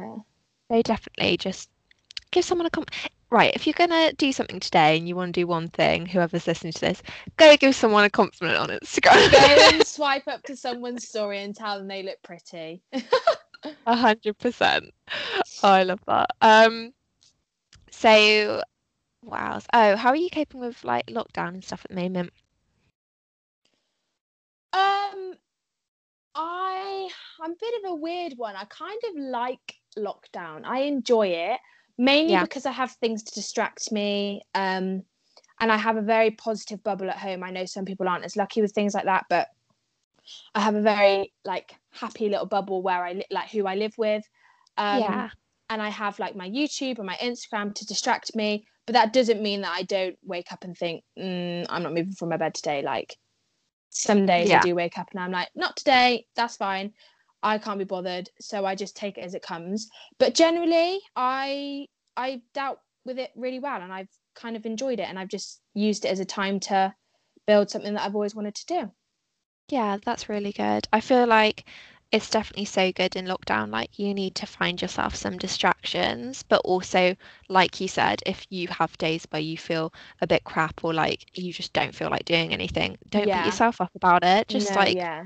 so 0.72 0.82
definitely 0.82 1.38
just 1.38 1.70
give 2.32 2.44
someone 2.46 2.66
a 2.68 2.70
com 2.70 2.86
right 3.30 3.52
if 3.56 3.66
you're 3.66 3.74
gonna 3.74 4.14
do 4.14 4.32
something 4.32 4.60
today 4.60 4.98
and 4.98 5.08
you 5.08 5.16
want 5.16 5.34
to 5.34 5.42
do 5.42 5.48
one 5.48 5.68
thing 5.70 6.06
whoever's 6.06 6.48
listening 6.48 6.74
to 6.74 6.82
this 6.82 7.02
go 7.38 7.56
give 7.58 7.76
someone 7.76 8.04
a 8.04 8.10
compliment 8.10 8.58
on 8.58 8.70
instagram 8.70 9.32
Go 9.32 9.38
and 9.38 9.86
swipe 9.96 10.28
up 10.28 10.44
to 10.44 10.56
someone's 10.56 11.08
story 11.08 11.42
and 11.42 11.56
tell 11.56 11.78
them 11.78 11.88
they 11.88 12.04
look 12.04 12.22
pretty. 12.24 12.82
A 13.86 13.96
hundred 13.96 14.38
percent. 14.38 14.94
Oh, 15.64 15.70
I 15.70 15.84
love 15.84 16.00
that. 16.08 16.30
Um, 16.42 16.94
so 17.92 18.62
what 19.22 19.42
else? 19.42 19.66
Oh, 19.74 19.96
how 19.96 20.10
are 20.10 20.16
you 20.16 20.30
coping 20.30 20.62
with 20.62 20.84
like 20.84 21.08
lockdown 21.08 21.50
and 21.50 21.64
stuff 21.64 21.86
at 21.86 21.90
the 21.90 22.02
moment? 22.02 22.32
Um, 24.74 25.34
I 26.36 27.10
I'm 27.42 27.52
a 27.52 27.56
bit 27.60 27.84
of 27.84 27.92
a 27.92 27.96
weird 27.96 28.34
one. 28.38 28.56
I 28.56 28.66
kind 28.66 29.00
of 29.10 29.24
like 29.24 29.76
lockdown. 29.98 30.62
I 30.66 30.82
enjoy 30.82 31.28
it 31.28 31.60
mainly 31.98 32.34
Yeah. 32.34 32.44
because 32.44 32.66
I 32.66 32.72
have 32.72 32.92
things 32.94 33.24
to 33.24 33.34
distract 33.34 33.92
me. 33.92 34.42
Um, 34.54 35.04
and 35.60 35.72
I 35.72 35.78
have 35.78 35.96
a 35.96 36.02
very 36.02 36.32
positive 36.32 36.84
bubble 36.84 37.10
at 37.10 37.18
home. 37.18 37.44
I 37.44 37.52
know 37.52 37.66
some 37.66 37.86
people 37.86 38.10
aren't 38.10 38.26
as 38.26 38.36
lucky 38.36 38.62
with 38.62 38.74
things 38.74 38.94
like 38.94 39.06
that, 39.06 39.26
but 39.30 39.48
I 40.54 40.60
have 40.60 40.76
a 40.76 40.82
very 40.82 41.34
like 41.46 41.76
happy 41.92 42.30
little 42.30 42.46
bubble 42.46 42.82
where 42.82 43.06
I 43.06 43.14
li- 43.14 43.28
like 43.32 43.50
who 43.52 43.66
I 43.66 43.76
live 43.76 43.98
with. 43.98 44.28
Um, 44.78 45.00
yeah, 45.00 45.30
and 45.70 45.82
I 45.82 45.90
have 45.90 46.20
like 46.20 46.36
my 46.36 46.50
YouTube 46.50 46.98
and 46.98 47.08
my 47.08 47.16
Instagram 47.16 47.74
to 47.76 47.86
distract 47.86 48.36
me. 48.36 48.66
But 48.86 48.94
that 48.94 49.14
doesn't 49.14 49.42
mean 49.42 49.62
that 49.62 49.74
I 49.76 49.84
don't 49.84 50.18
wake 50.24 50.52
up 50.52 50.64
and 50.64 50.78
think, 50.78 51.04
mm, 51.18 51.66
I'm 51.70 51.84
not 51.84 51.94
moving 51.94 52.14
from 52.14 52.30
my 52.30 52.38
bed 52.38 52.54
today. 52.54 52.82
Like 52.84 53.18
some 53.90 54.26
days 54.26 54.50
Yeah. 54.50 54.60
I 54.60 54.62
do 54.62 54.76
wake 54.76 55.00
up 55.00 55.08
and 55.12 55.20
I'm 55.22 55.32
like, 55.32 55.50
not 55.56 55.76
today, 55.78 56.28
that's 56.36 56.58
fine. 56.58 56.94
I 57.46 57.60
can't 57.60 57.80
be 57.80 57.86
bothered. 57.86 58.30
So 58.42 58.66
I 58.66 58.76
just 58.76 58.98
take 58.98 59.18
it 59.18 59.22
as 59.24 59.36
it 59.36 59.44
comes. 59.44 59.90
But 60.20 60.36
generally 60.36 61.00
I 61.16 61.88
I 62.18 62.44
dealt 62.54 62.80
with 63.06 63.20
it 63.20 63.32
really 63.38 63.60
well 63.60 63.82
and 63.82 63.94
I've 63.94 64.10
kind 64.36 64.58
of 64.58 64.66
enjoyed 64.68 65.00
it 65.00 65.10
and 65.10 65.20
I've 65.20 65.30
just 65.30 65.62
used 65.76 66.06
it 66.06 66.10
as 66.10 66.20
a 66.22 66.26
time 66.26 66.60
to 66.62 66.96
build 67.48 67.70
something 67.72 67.96
that 67.96 68.04
I've 68.04 68.16
always 68.16 68.36
wanted 68.36 68.56
to 68.56 68.66
do. 68.68 68.92
yeah, 69.70 69.98
that's 70.04 70.30
really 70.30 70.52
good. 70.52 70.88
I 70.94 71.02
feel 71.02 71.26
like 71.28 71.66
it's 72.12 72.30
definitely 72.30 72.66
so 72.66 72.92
good 72.92 73.16
in 73.16 73.26
lockdown. 73.26 73.70
Like 73.72 73.98
you 74.00 74.14
need 74.14 74.36
to 74.36 74.46
find 74.46 74.82
yourself 74.82 75.16
some 75.16 75.38
distractions, 75.38 76.44
but 76.44 76.62
also, 76.64 77.16
like 77.50 77.82
you 77.82 77.88
said, 77.88 78.22
if 78.26 78.46
you 78.50 78.68
have 78.70 78.98
days 78.98 79.26
where 79.30 79.42
you 79.42 79.58
feel 79.58 79.92
a 80.22 80.28
bit 80.28 80.44
crap 80.44 80.84
or 80.84 80.94
like 80.94 81.26
you 81.38 81.52
just 81.54 81.74
don't 81.74 81.96
feel 81.96 82.10
like 82.10 82.26
doing 82.26 82.54
anything, 82.54 82.98
don't 83.10 83.32
Yeah. 83.32 83.34
beat 83.34 83.46
yourself 83.46 83.82
up 83.82 83.92
about 83.96 84.24
it. 84.24 84.48
Just 84.48 84.76
No, 84.76 84.76
like 84.76 84.98
yeah. 84.98 85.26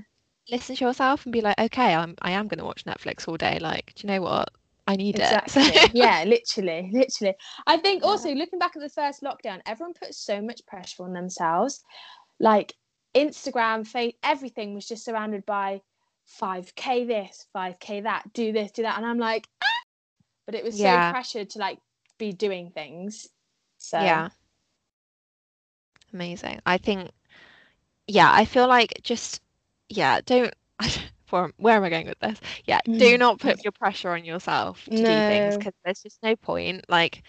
Listen 0.52 0.76
to 0.76 0.86
yourself 0.86 1.26
and 1.26 1.34
be 1.34 1.42
like, 1.42 1.60
okay, 1.60 1.94
I'm 1.94 2.16
I 2.22 2.32
am 2.32 2.48
gonna 2.48 2.66
watch 2.66 2.86
Netflix 2.86 3.28
all 3.28 3.38
day. 3.38 3.60
Like, 3.60 3.94
do 3.96 4.08
you 4.08 4.14
know 4.14 4.22
what? 4.22 4.50
I 4.88 4.96
need 4.96 5.18
Exactly. 5.18 5.64
it. 5.64 5.92
yeah, 5.94 6.24
literally, 6.26 6.90
literally. 6.94 7.36
I 7.68 7.78
think 7.78 8.04
also 8.04 8.34
looking 8.34 8.60
back 8.60 8.76
at 8.76 8.82
the 8.82 8.90
first 8.90 9.22
lockdown, 9.22 9.62
everyone 9.66 9.94
put 9.94 10.14
so 10.16 10.42
much 10.42 10.66
pressure 10.66 11.04
on 11.04 11.14
themselves. 11.14 11.84
Like 12.40 12.74
Instagram, 13.16 13.86
face, 13.88 14.14
everything 14.24 14.74
was 14.74 14.88
just 14.88 15.06
surrounded 15.06 15.46
by 15.46 15.82
5k 16.42 17.08
this, 17.08 17.48
5k 17.56 18.04
that, 18.04 18.34
do 18.34 18.52
this, 18.52 18.72
do 18.72 18.84
that, 18.84 18.98
and 18.98 19.06
I'm 19.06 19.20
like, 19.20 19.48
ah! 19.64 19.66
but 20.46 20.56
it 20.56 20.64
was 20.64 20.78
Yeah. 20.78 21.10
so 21.10 21.12
pressured 21.12 21.50
to 21.52 21.60
like 21.60 21.80
be 22.18 22.32
doing 22.32 22.72
things. 22.72 23.28
So 23.78 23.98
Yeah. 24.00 24.30
Amazing. 26.14 26.60
I 26.66 26.78
think, 26.78 27.12
yeah, 28.08 28.32
I 28.34 28.46
feel 28.46 28.68
like 28.68 29.00
just, 29.04 29.42
yeah, 29.90 30.22
don't, 30.26 30.54
where 31.58 31.76
am 31.78 31.84
I 31.84 31.90
going 31.90 32.08
with 32.08 32.20
this? 32.20 32.40
Yeah, 32.66 32.80
do 32.98 33.18
Mm. 33.18 33.20
not 33.20 33.40
put 33.40 33.64
your 33.64 33.72
pressure 33.74 34.12
on 34.12 34.26
yourself 34.26 34.90
to 34.96 35.06
do 35.06 35.22
things 35.22 35.58
because 35.58 35.74
there's 35.84 36.02
just 36.04 36.22
no 36.24 36.36
point. 36.36 36.86
Like, 36.90 37.24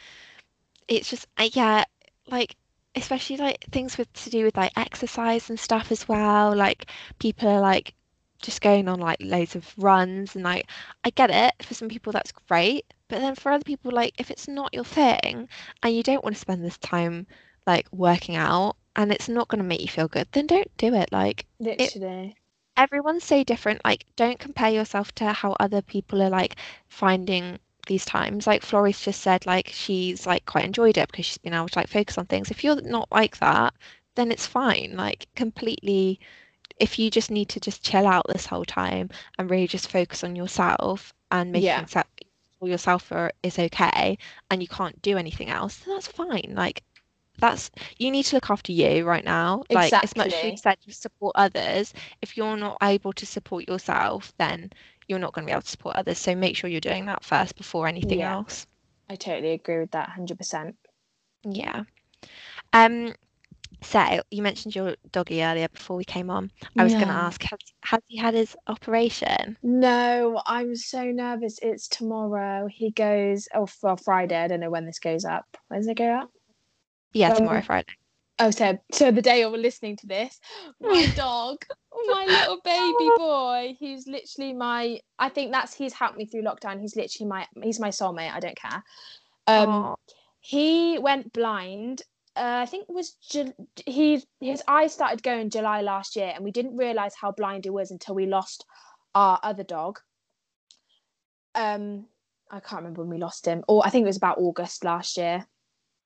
it's 0.89 1.11
just, 1.11 1.27
uh, 1.39 1.49
yeah, 1.53 1.85
like, 2.31 2.57
especially 2.95 3.37
like 3.37 3.65
things 3.73 3.97
with 3.99 4.13
to 4.15 4.31
do 4.31 4.45
with 4.45 4.57
like 4.57 4.73
exercise 4.77 5.49
and 5.51 5.59
stuff 5.59 5.91
as 5.93 6.09
well. 6.09 6.55
Like, 6.57 6.87
people 7.19 7.49
are 7.49 7.61
like 7.61 7.95
just 8.43 8.61
going 8.63 8.89
on 8.89 9.01
like 9.01 9.19
loads 9.21 9.55
of 9.57 9.73
runs 9.79 10.35
and 10.35 10.45
like, 10.45 10.69
I 11.05 11.11
get 11.11 11.31
it. 11.31 11.55
For 11.65 11.75
some 11.75 11.89
people, 11.89 12.13
that's 12.13 12.33
great. 12.33 12.87
But 13.09 13.21
then 13.21 13.35
for 13.35 13.53
other 13.53 13.65
people, 13.65 13.93
like, 13.93 14.15
if 14.19 14.31
it's 14.31 14.49
not 14.49 14.75
your 14.75 14.85
thing 14.85 15.49
and 15.83 15.95
you 15.95 16.03
don't 16.03 16.25
want 16.25 16.35
to 16.37 16.41
spend 16.41 16.65
this 16.65 16.79
time 16.79 17.27
like 17.67 17.87
working 17.93 18.37
out 18.37 18.77
and 18.97 19.13
it's 19.13 19.29
not 19.29 19.49
going 19.49 19.61
to 19.63 19.69
make 19.69 19.81
you 19.83 19.89
feel 19.89 20.09
good, 20.09 20.29
then 20.33 20.47
don't 20.47 20.77
do 20.77 20.95
it. 20.95 21.11
Like 21.13 21.47
literally. 21.61 22.37
Everyone's 22.81 23.25
so 23.25 23.45
different. 23.45 23.83
Like 23.85 24.07
don't 24.17 24.39
compare 24.39 24.71
yourself 24.71 25.13
to 25.17 25.33
how 25.33 25.57
other 25.61 25.83
people 25.83 26.23
are 26.23 26.31
like 26.31 26.57
finding 26.89 27.59
these 27.87 28.05
times. 28.05 28.47
Like 28.47 28.63
Florrie's 28.63 29.01
just 29.01 29.21
said, 29.23 29.47
like 29.47 29.69
she's 29.73 30.27
like 30.27 30.47
quite 30.47 30.65
enjoyed 30.65 30.99
it 30.99 31.11
because 31.11 31.27
she's 31.27 31.39
been 31.39 31.55
able 31.55 31.69
to 31.69 31.79
like 31.79 31.89
focus 31.89 32.19
on 32.19 32.27
things. 32.27 32.51
If 32.51 32.65
you're 32.65 32.81
not 32.83 33.09
like 33.13 33.39
that, 33.39 33.75
then 34.17 34.33
it's 34.33 34.47
fine. 34.47 34.95
Like 34.97 35.27
completely. 35.37 36.21
If 36.79 36.99
you 36.99 37.11
just 37.11 37.31
need 37.31 37.49
to 37.51 37.61
just 37.61 37.85
chill 37.85 38.07
out 38.07 38.27
this 38.29 38.47
whole 38.47 38.65
time 38.65 39.11
and 39.39 39.51
really 39.51 39.67
just 39.69 39.91
focus 39.91 40.25
on 40.25 40.35
yourself 40.37 41.13
and 41.31 41.53
making 41.53 41.67
Yeah. 41.67 41.83
yourself 41.83 42.07
yourself 42.63 43.13
are, 43.13 43.33
is 43.43 43.59
okay 43.59 44.19
and 44.51 44.63
you 44.63 44.69
can't 44.69 45.01
do 45.03 45.17
anything 45.19 45.51
else, 45.51 45.79
then 45.79 45.95
that's 45.95 46.09
fine. 46.09 46.53
Like 46.57 46.83
that's 47.41 47.71
you 47.99 48.11
need 48.11 48.25
to 48.25 48.37
look 48.37 48.51
after 48.51 48.73
you 48.73 49.05
right 49.05 49.25
now. 49.25 49.65
Like 49.71 49.93
as 49.93 50.17
much 50.17 50.29
as 50.35 50.43
you 50.43 50.57
said 50.57 50.77
you 50.85 50.93
support 50.93 51.33
others, 51.37 51.93
if 52.23 52.37
you're 52.37 52.57
not 52.57 52.79
able 52.83 53.13
to 53.15 53.27
support 53.27 53.69
yourself, 53.69 54.33
then 54.39 54.71
you're 55.09 55.19
not 55.19 55.33
going 55.33 55.45
to 55.45 55.47
be 55.47 55.53
able 55.53 55.63
to 55.63 55.69
support 55.69 55.97
others. 55.97 56.19
So 56.19 56.35
make 56.35 56.57
sure 56.57 56.71
you're 56.71 56.81
doing 56.81 57.07
that 57.07 57.25
first 57.25 57.57
before 57.57 57.89
anything 57.89 58.21
Yeah. 58.21 58.37
else. 58.37 58.67
I 59.09 59.17
totally 59.17 59.53
agree 59.53 59.79
with 59.81 59.91
that 59.93 60.09
100%. 60.09 60.77
Yeah. 61.45 61.83
Um, 62.73 63.15
so 63.83 64.21
you 64.31 64.43
mentioned 64.43 64.75
your 64.77 64.97
doggy 65.11 65.43
earlier 65.43 65.69
before 65.69 65.97
we 65.97 66.05
came 66.05 66.31
on. 66.31 66.51
I 66.79 66.85
was 66.85 66.95
going 66.95 67.09
to 67.09 67.15
ask, 67.15 67.43
has 67.45 67.59
has 67.85 68.01
he 68.07 68.19
had 68.19 68.35
his 68.35 68.57
operation? 68.67 69.57
No, 69.63 70.41
I'm 70.47 70.77
so 70.77 71.05
nervous. 71.05 71.59
It's 71.63 71.89
tomorrow. 71.89 72.69
He 72.71 72.91
goes, 72.91 73.49
oh, 73.55 73.67
for 73.67 73.97
Friday. 73.97 74.37
I 74.37 74.49
don't 74.49 74.61
know 74.61 74.71
when 74.71 74.87
this 74.87 74.99
goes 74.99 75.25
up. 75.25 75.45
When 75.69 75.81
does 75.81 75.89
it 75.89 75.97
go 75.97 76.11
up? 76.13 76.31
Yeah, 77.13 77.31
Um, 77.31 77.37
tomorrow, 77.37 77.63
Friday. 77.63 77.93
Oh, 78.39 78.51
so 78.51 78.79
so 78.93 79.11
the 79.11 79.23
day 79.23 79.41
you're 79.41 79.51
listening 79.51 79.97
to 79.97 80.07
this, 80.07 80.41
my 80.81 81.07
dog, 81.17 81.65
my 82.07 82.25
little 82.25 82.61
baby 82.65 83.11
boy, 83.17 83.77
he's 83.79 84.07
literally 84.07 84.53
my. 84.53 85.01
I 85.19 85.29
think 85.29 85.53
that's 85.53 85.75
he's 85.75 85.93
helped 85.93 86.17
me 86.17 86.27
through 86.27 86.43
lockdown. 86.43 86.81
He's 86.81 86.97
literally 86.97 87.29
my. 87.29 87.47
He's 87.63 87.81
my 87.81 87.91
soulmate. 87.91 88.33
I 88.33 88.41
don't 88.41 88.57
care. 88.57 88.83
Um, 89.47 89.69
Aw. 89.69 89.95
he 90.41 90.99
went 90.99 91.33
blind. 91.33 92.03
Uh, 92.37 92.61
I 92.63 92.67
think 92.67 92.87
it 92.89 92.95
was 92.95 93.11
Ju- 93.29 93.53
he 93.85 94.23
his 94.41 94.63
eyes 94.69 94.95
started 94.95 95.23
going 95.23 95.51
July 95.51 95.83
last 95.83 96.17
year, 96.17 96.33
and 96.35 96.45
we 96.45 96.51
didn't 96.53 96.77
realize 96.77 97.15
how 97.21 97.33
blind 97.33 97.65
he 97.65 97.71
was 97.71 97.91
until 97.91 98.15
we 98.15 98.27
lost 98.27 98.65
our 99.15 99.39
other 99.43 99.65
dog. 99.65 99.99
Um, 101.55 102.07
I 102.51 102.61
can't 102.61 102.83
remember 102.83 103.03
when 103.03 103.11
we 103.11 103.19
lost 103.19 103.45
him, 103.45 103.65
or 103.69 103.85
I 103.85 103.91
think 103.91 104.05
it 104.05 104.07
was 104.07 104.17
about 104.17 104.39
August 104.39 104.85
last 104.85 105.17
year. 105.17 105.47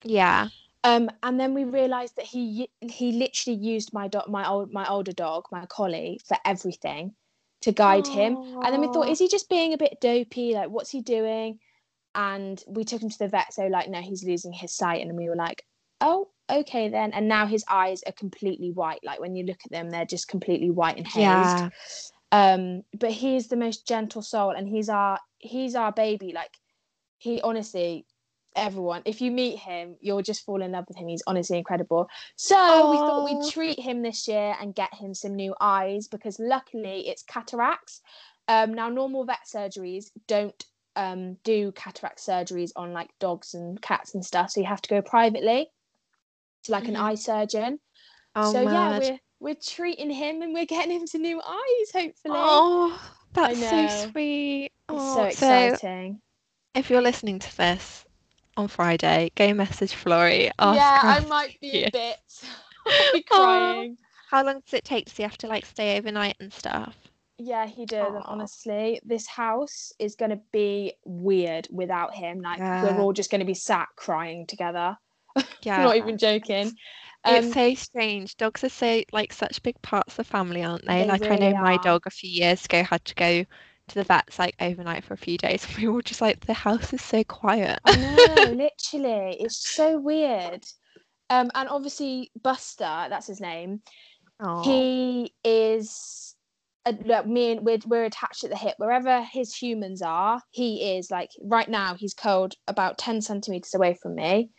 yeah. 0.03 0.49
Um, 0.85 1.09
and 1.23 1.39
then 1.39 1.55
we 1.55 1.63
realised 1.63 2.15
that 2.17 2.25
he 2.25 2.69
he 2.81 3.11
literally 3.13 3.57
used 3.57 3.91
my 3.91 4.07
dog, 4.07 4.29
my 4.29 4.47
old 4.47 4.71
my 4.71 4.87
older 4.87 5.11
dog, 5.11 5.45
my 5.51 5.65
collie, 5.65 6.19
for 6.27 6.37
everything 6.45 7.15
to 7.61 7.71
guide 7.71 8.05
him. 8.05 8.35
And 8.37 8.71
then 8.71 8.81
we 8.81 8.87
thought, 8.87 9.09
is 9.09 9.17
he 9.17 9.27
just 9.27 9.49
being 9.49 9.73
a 9.73 9.77
bit 9.79 9.97
dopey? 9.99 10.53
Like, 10.53 10.69
what's 10.69 10.91
he 10.91 11.01
doing? 11.01 11.57
And 12.13 12.63
we 12.67 12.83
took 12.83 13.01
him 13.01 13.09
to 13.09 13.17
the 13.17 13.27
vet. 13.27 13.51
So 13.51 13.65
like, 13.65 13.89
no, 13.89 13.99
he's 13.99 14.23
losing 14.23 14.53
his 14.53 14.71
sight. 14.71 15.01
And 15.01 15.17
we 15.17 15.27
were 15.27 15.35
like, 15.35 15.65
oh, 16.01 16.29
okay 16.51 16.89
then. 16.89 17.11
And 17.13 17.27
now 17.27 17.47
his 17.47 17.65
eyes 17.67 18.03
are 18.05 18.13
completely 18.13 18.71
white. 18.71 19.03
Like 19.03 19.19
when 19.19 19.35
you 19.35 19.43
look 19.45 19.59
at 19.65 19.71
them, 19.71 19.89
they're 19.89 20.05
just 20.05 20.27
completely 20.27 20.69
white 20.69 20.97
and 20.97 21.07
hazed. 21.07 21.23
Yeah. 21.23 21.69
Um, 22.31 22.83
but 22.93 23.11
he's 23.11 23.47
the 23.47 23.55
most 23.55 23.87
gentle 23.87 24.21
soul, 24.21 24.51
and 24.51 24.67
he's 24.67 24.89
our 24.89 25.19
he's 25.39 25.73
our 25.73 25.91
baby. 25.91 26.31
Like 26.33 26.51
he 27.17 27.41
honestly, 27.41 28.05
everyone, 28.55 29.01
if 29.05 29.21
you 29.21 29.31
meet 29.31 29.57
him, 29.59 29.95
you'll 30.01 30.21
just 30.21 30.45
fall 30.45 30.61
in 30.61 30.71
love 30.71 30.85
with 30.87 30.97
him. 30.97 31.07
He's 31.07 31.23
honestly 31.27 31.57
incredible. 31.57 32.07
So 32.35 32.89
we 32.89 32.97
thought 32.97 33.25
we'd 33.25 33.49
treat 33.49 33.79
him 33.79 34.01
this 34.01 34.27
year 34.27 34.55
and 34.59 34.73
get 34.75 34.93
him 34.93 35.13
some 35.13 35.35
new 35.35 35.55
eyes 35.59 36.07
because 36.07 36.39
luckily 36.39 37.07
it's 37.07 37.23
cataracts. 37.23 38.01
Um, 38.47 38.73
now 38.73 38.89
normal 38.89 39.25
vet 39.25 39.39
surgeries 39.47 40.11
don't 40.27 40.63
um 40.97 41.35
do 41.43 41.71
cataract 41.73 42.19
surgeries 42.19 42.71
on 42.75 42.93
like 42.93 43.09
dogs 43.19 43.53
and 43.53 43.81
cats 43.81 44.13
and 44.13 44.23
stuff, 44.25 44.51
so 44.51 44.61
you 44.61 44.67
have 44.67 44.81
to 44.81 44.89
go 44.89 45.01
privately 45.01 45.67
to 46.63 46.71
like 46.71 46.85
Mhm. 46.85 46.89
an 46.89 46.95
eye 46.95 47.15
surgeon 47.15 47.79
Oh, 48.35 48.51
so 48.51 48.61
yeah 48.61 48.99
we're 48.99 49.19
we're 49.39 49.55
treating 49.55 50.09
him 50.09 50.41
and 50.41 50.53
we're 50.53 50.65
getting 50.65 50.91
him 50.91 51.05
to 51.07 51.17
new 51.17 51.41
eyes, 51.41 51.91
hopefully. 51.93 52.35
Oh, 52.37 53.01
that's 53.33 53.59
so 53.59 53.87
sweet. 53.87 54.71
Oh, 54.89 55.23
so 55.23 55.27
exciting. 55.27 56.21
if 56.73 56.89
you're 56.89 57.01
listening 57.01 57.39
to 57.39 57.57
this 57.57 58.04
on 58.57 58.67
Friday, 58.67 59.31
go 59.35 59.53
message 59.53 59.93
Florrie. 59.93 60.51
Yeah, 60.59 61.01
I 61.03 61.19
might 61.21 61.59
be 61.61 61.71
see 61.71 61.83
a 61.83 61.91
bit. 61.91 62.17
I'll 62.99 63.07
be 63.13 63.23
crying. 63.23 63.97
How 64.29 64.43
long 64.43 64.61
does 64.61 64.73
it 64.73 64.83
take? 64.85 65.05
Does 65.05 65.17
he 65.17 65.23
have 65.23 65.37
to 65.39 65.47
like 65.47 65.65
stay 65.65 65.97
overnight 65.97 66.35
and 66.39 66.51
stuff? 66.51 66.95
Yeah, 67.37 67.67
he 67.67 67.85
does. 67.85 68.13
And 68.13 68.23
honestly, 68.25 68.99
this 69.03 69.27
house 69.27 69.91
is 69.99 70.15
going 70.15 70.31
to 70.31 70.39
be 70.51 70.93
weird 71.03 71.67
without 71.71 72.13
him. 72.15 72.41
Like, 72.41 72.59
Yeah. 72.59 72.83
we're 72.83 73.01
all 73.01 73.13
just 73.13 73.29
going 73.29 73.39
to 73.39 73.45
be 73.45 73.53
sat 73.53 73.89
crying 73.95 74.45
together. 74.47 74.97
Yeah. 75.63 75.83
Not 75.83 75.97
even 75.97 76.17
joking. 76.17 76.77
Um, 77.23 77.35
It's 77.35 77.53
so 77.53 77.73
strange. 77.73 78.37
Dogs 78.37 78.63
are 78.63 78.69
so 78.69 79.03
like 79.11 79.33
such 79.33 79.61
big 79.63 79.81
parts 79.81 80.13
of 80.13 80.17
the 80.17 80.23
family, 80.31 80.63
aren't 80.63 80.85
they? 80.85 81.03
They 81.03 81.07
like 81.07 81.29
I 81.29 81.35
know 81.35 81.51
really 81.51 81.53
my 81.53 81.73
are. 81.73 81.79
dog 81.79 82.03
a 82.05 82.11
few 82.11 82.29
years 82.29 82.65
ago 82.65 82.83
had 82.83 83.03
to 83.05 83.15
go 83.15 83.45
to 83.87 83.95
the 83.95 84.03
vets 84.03 84.39
like 84.39 84.55
overnight 84.59 85.03
for 85.03 85.13
a 85.13 85.17
few 85.17 85.37
days. 85.37 85.67
We 85.77 85.87
were 85.87 86.01
just 86.01 86.21
like 86.21 86.45
the 86.45 86.53
house 86.53 86.93
is 86.93 87.01
so 87.01 87.23
quiet. 87.23 87.79
I 87.83 87.93
know, 87.93 88.53
literally. 88.55 89.37
It's 89.39 89.57
so 89.57 89.99
weird. 89.99 90.65
Um, 91.29 91.49
and 91.55 91.69
obviously, 91.69 92.31
Buster, 92.41 93.07
that's 93.09 93.27
his 93.27 93.41
name, 93.41 93.81
Aw. 94.39 94.63
he 94.63 95.33
is 95.43 96.35
uh, 96.85 96.93
like 97.05 97.25
me 97.25 97.53
and 97.53 97.61
we're, 97.65 97.79
we're 97.87 98.05
attached 98.05 98.43
at 98.43 98.51
the 98.51 98.57
hip 98.57 98.75
wherever 98.77 99.21
his 99.23 99.55
humans 99.55 100.03
are 100.03 100.39
he 100.51 100.97
is 100.97 101.09
like 101.09 101.31
right 101.41 101.67
now 101.67 101.95
he's 101.95 102.13
curled 102.13 102.53
about 102.67 102.97
10 102.99 103.21
centimeters 103.21 103.73
away 103.73 103.97
from 103.99 104.13
me 104.13 104.51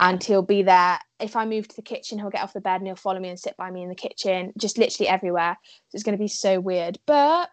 and 0.00 0.22
he'll 0.22 0.42
be 0.42 0.62
there 0.62 0.98
if 1.20 1.36
i 1.36 1.46
move 1.46 1.66
to 1.66 1.76
the 1.76 1.82
kitchen 1.82 2.18
he'll 2.18 2.28
get 2.28 2.42
off 2.42 2.52
the 2.52 2.60
bed 2.60 2.76
and 2.76 2.86
he'll 2.86 2.96
follow 2.96 3.18
me 3.18 3.30
and 3.30 3.40
sit 3.40 3.56
by 3.56 3.70
me 3.70 3.82
in 3.82 3.88
the 3.88 3.94
kitchen 3.94 4.52
just 4.58 4.76
literally 4.76 5.08
everywhere 5.08 5.56
so 5.88 5.96
it's 5.96 6.04
going 6.04 6.16
to 6.16 6.22
be 6.22 6.28
so 6.28 6.60
weird 6.60 6.98
but 7.06 7.48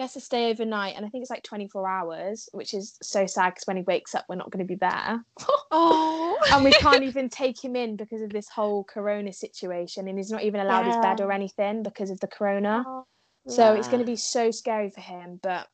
he 0.00 0.02
has 0.04 0.14
to 0.14 0.20
stay 0.20 0.48
overnight 0.50 0.96
and 0.96 1.04
i 1.04 1.10
think 1.10 1.20
it's 1.20 1.30
like 1.30 1.42
24 1.42 1.86
hours 1.86 2.48
which 2.52 2.72
is 2.72 2.96
so 3.02 3.26
sad 3.26 3.50
because 3.50 3.66
when 3.66 3.76
he 3.76 3.82
wakes 3.82 4.14
up 4.14 4.24
we're 4.30 4.34
not 4.34 4.50
going 4.50 4.64
to 4.66 4.68
be 4.68 4.74
there 4.76 5.22
Oh. 5.70 6.38
and 6.52 6.64
we 6.64 6.72
can't 6.72 7.04
even 7.04 7.28
take 7.42 7.62
him 7.62 7.76
in 7.76 7.96
because 7.96 8.22
of 8.22 8.30
this 8.30 8.48
whole 8.48 8.82
corona 8.82 9.30
situation 9.32 10.08
and 10.08 10.16
he's 10.16 10.30
not 10.30 10.42
even 10.42 10.58
allowed 10.60 10.86
his 10.86 10.96
bed 10.96 11.20
or 11.20 11.30
anything 11.32 11.82
because 11.82 12.08
of 12.10 12.18
the 12.20 12.26
corona 12.26 12.82
Oh, 12.86 13.04
so 13.46 13.74
it's 13.74 13.88
going 13.88 14.00
to 14.00 14.06
be 14.06 14.16
so 14.16 14.50
scary 14.50 14.88
for 14.88 15.02
him 15.02 15.38
but 15.42 15.68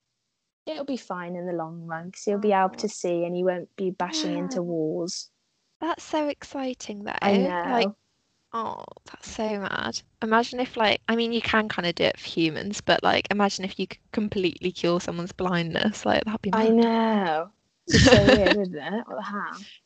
it'll 0.67 0.85
be 0.85 0.97
fine 0.97 1.37
in 1.37 1.47
the 1.47 1.53
long 1.53 1.87
run 1.87 2.07
because 2.07 2.25
he'll 2.25 2.39
be 2.39 2.53
oh. 2.53 2.65
able 2.65 2.75
Oh. 2.75 2.79
to 2.79 2.89
see 2.89 3.25
and 3.25 3.35
he 3.37 3.45
won't 3.45 3.69
be 3.77 3.91
bashing 3.91 4.33
Yeah. 4.33 4.39
into 4.41 4.61
walls 4.61 5.31
That's 5.81 6.03
so 6.03 6.27
exciting 6.27 7.05
though. 7.05 7.13
i 7.23 7.37
know 7.37 7.63
Like, 7.71 7.89
oh, 8.57 8.85
that's 9.05 9.31
so 9.31 9.61
mad. 9.61 10.01
Imagine 10.23 10.61
if 10.61 10.77
like 10.77 11.01
I 11.09 11.17
mean 11.17 11.33
you 11.33 11.41
can 11.43 11.69
kind 11.69 11.87
of 11.87 11.95
do 11.95 12.05
it 12.05 12.19
for 12.19 12.27
humans, 12.29 12.81
but 12.81 13.03
like 13.03 13.29
imagine 13.31 13.65
if 13.65 13.79
you 13.79 13.87
could 13.87 14.01
completely 14.13 14.73
cure 14.73 15.01
someone's 15.01 15.33
blindness. 15.33 16.05
Like 16.07 16.25
that'd 16.25 16.43
be 16.43 16.53
i 16.53 16.69
know 16.71 17.51
it's 17.87 18.07
so 18.07 18.29
weird 18.29 18.57
isn't 18.57 18.77
it 18.77 19.07
what 19.07 19.17
the 19.17 19.23
hell 19.23 19.67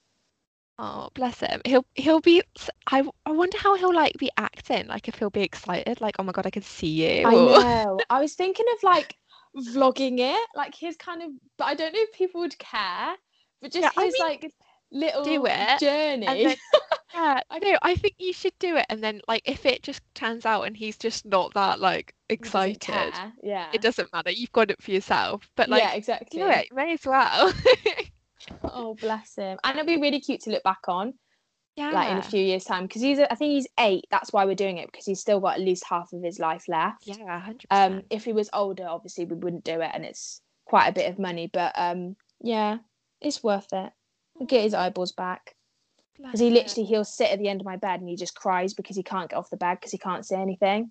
Oh, 0.78 1.10
bless 1.14 1.40
him. 1.40 1.60
He'll 1.66 1.84
he'll 1.94 2.20
be. 2.20 2.42
I 2.86 3.04
I 3.26 3.32
wonder 3.32 3.58
how 3.58 3.76
he'll 3.76 3.94
like 3.94 4.14
be 4.18 4.30
acting. 4.38 4.86
Like 4.88 5.08
if 5.08 5.16
he'll 5.16 5.30
be 5.30 5.42
excited. 5.42 6.00
Like 6.00 6.16
oh 6.18 6.22
my 6.22 6.32
god, 6.32 6.46
I 6.46 6.50
can 6.50 6.62
see 6.62 6.88
you. 6.88 7.26
i 7.26 7.34
know 7.38 8.04
i 8.10 8.20
was 8.20 8.34
thinking 8.34 8.66
of 8.74 8.82
like 8.82 9.16
vlogging 9.56 10.18
it 10.20 10.48
like 10.54 10.74
his 10.74 10.96
kind 10.96 11.22
of 11.22 11.30
but 11.58 11.64
i 11.64 11.74
don't 11.74 11.92
know 11.92 12.00
if 12.02 12.12
people 12.12 12.40
would 12.40 12.58
care 12.58 13.16
but 13.60 13.72
just 13.72 13.82
Yeah, 13.82 13.90
I 13.96 14.04
his 14.04 14.12
mean, 14.12 14.26
like 14.26 14.52
little 14.92 15.24
do 15.24 15.46
it, 15.46 15.80
journey 15.80 16.26
then, 16.26 16.56
yeah, 17.14 17.40
I 17.50 17.58
know. 17.58 17.78
I 17.82 17.94
think 17.94 18.14
you 18.18 18.32
should 18.32 18.58
do 18.58 18.76
it, 18.76 18.86
and 18.88 19.02
then 19.02 19.20
like 19.28 19.42
if 19.44 19.66
it 19.66 19.82
just 19.82 20.02
turns 20.14 20.46
out 20.46 20.62
and 20.62 20.76
he's 20.76 20.96
just 20.98 21.24
not 21.26 21.54
that 21.54 21.80
like 21.80 22.14
excited, 22.28 23.12
yeah 23.42 23.68
it 23.72 23.82
doesn't 23.82 24.12
matter. 24.12 24.30
You've 24.30 24.52
got 24.52 24.70
it 24.70 24.82
for 24.82 24.90
yourself. 24.90 25.48
But 25.56 25.68
like 25.68 25.82
yeah 25.82 25.92
exactly 25.94 26.40
do 26.40 26.48
it. 26.48 26.68
You 26.70 26.76
may 26.76 26.92
as 26.94 27.04
well. 27.04 27.52
Oh, 28.64 28.94
bless 28.94 29.36
him. 29.36 29.58
And 29.64 29.78
it'll 29.78 29.86
be 29.86 30.00
really 30.00 30.20
cute 30.20 30.40
to 30.42 30.50
look 30.50 30.62
back 30.62 30.88
on, 30.88 31.14
yeah. 31.76 31.90
like 31.90 32.10
in 32.10 32.18
a 32.18 32.22
few 32.22 32.42
years' 32.42 32.64
time, 32.64 32.86
because 32.86 33.02
he's, 33.02 33.18
I 33.18 33.34
think 33.34 33.52
he's 33.52 33.68
eight. 33.78 34.04
That's 34.10 34.32
why 34.32 34.44
we're 34.44 34.54
doing 34.54 34.78
it, 34.78 34.90
because 34.90 35.04
he's 35.04 35.20
still 35.20 35.40
got 35.40 35.56
at 35.56 35.60
least 35.60 35.84
half 35.88 36.12
of 36.12 36.22
his 36.22 36.38
life 36.38 36.64
left. 36.68 37.06
Yeah, 37.06 37.38
hundred 37.38 37.66
Um, 37.70 37.92
percent. 37.92 38.06
if 38.10 38.24
he 38.24 38.32
was 38.32 38.50
older, 38.52 38.86
obviously 38.88 39.26
we 39.26 39.36
wouldn't 39.36 39.64
do 39.64 39.80
it, 39.80 39.90
and 39.92 40.04
it's 40.04 40.40
quite 40.64 40.88
a 40.88 40.92
bit 40.92 41.10
of 41.10 41.18
money. 41.18 41.50
But 41.52 41.72
um, 41.76 42.16
yeah, 42.40 42.78
it's 43.20 43.42
worth 43.42 43.72
it. 43.72 43.92
Get 44.46 44.62
his 44.62 44.74
eyeballs 44.74 45.12
back, 45.12 45.54
because 46.16 46.40
he 46.40 46.50
literally 46.50 46.86
he'll 46.86 47.04
sit 47.04 47.30
at 47.30 47.38
the 47.38 47.48
end 47.48 47.60
of 47.60 47.66
my 47.66 47.76
bed 47.76 48.00
and 48.00 48.08
he 48.08 48.16
just 48.16 48.34
cries 48.34 48.72
because 48.74 48.96
he 48.96 49.02
can't 49.02 49.28
get 49.30 49.36
off 49.36 49.50
the 49.50 49.56
bed 49.56 49.74
because 49.76 49.92
he 49.92 49.98
can't 49.98 50.24
see 50.24 50.34
anything. 50.34 50.90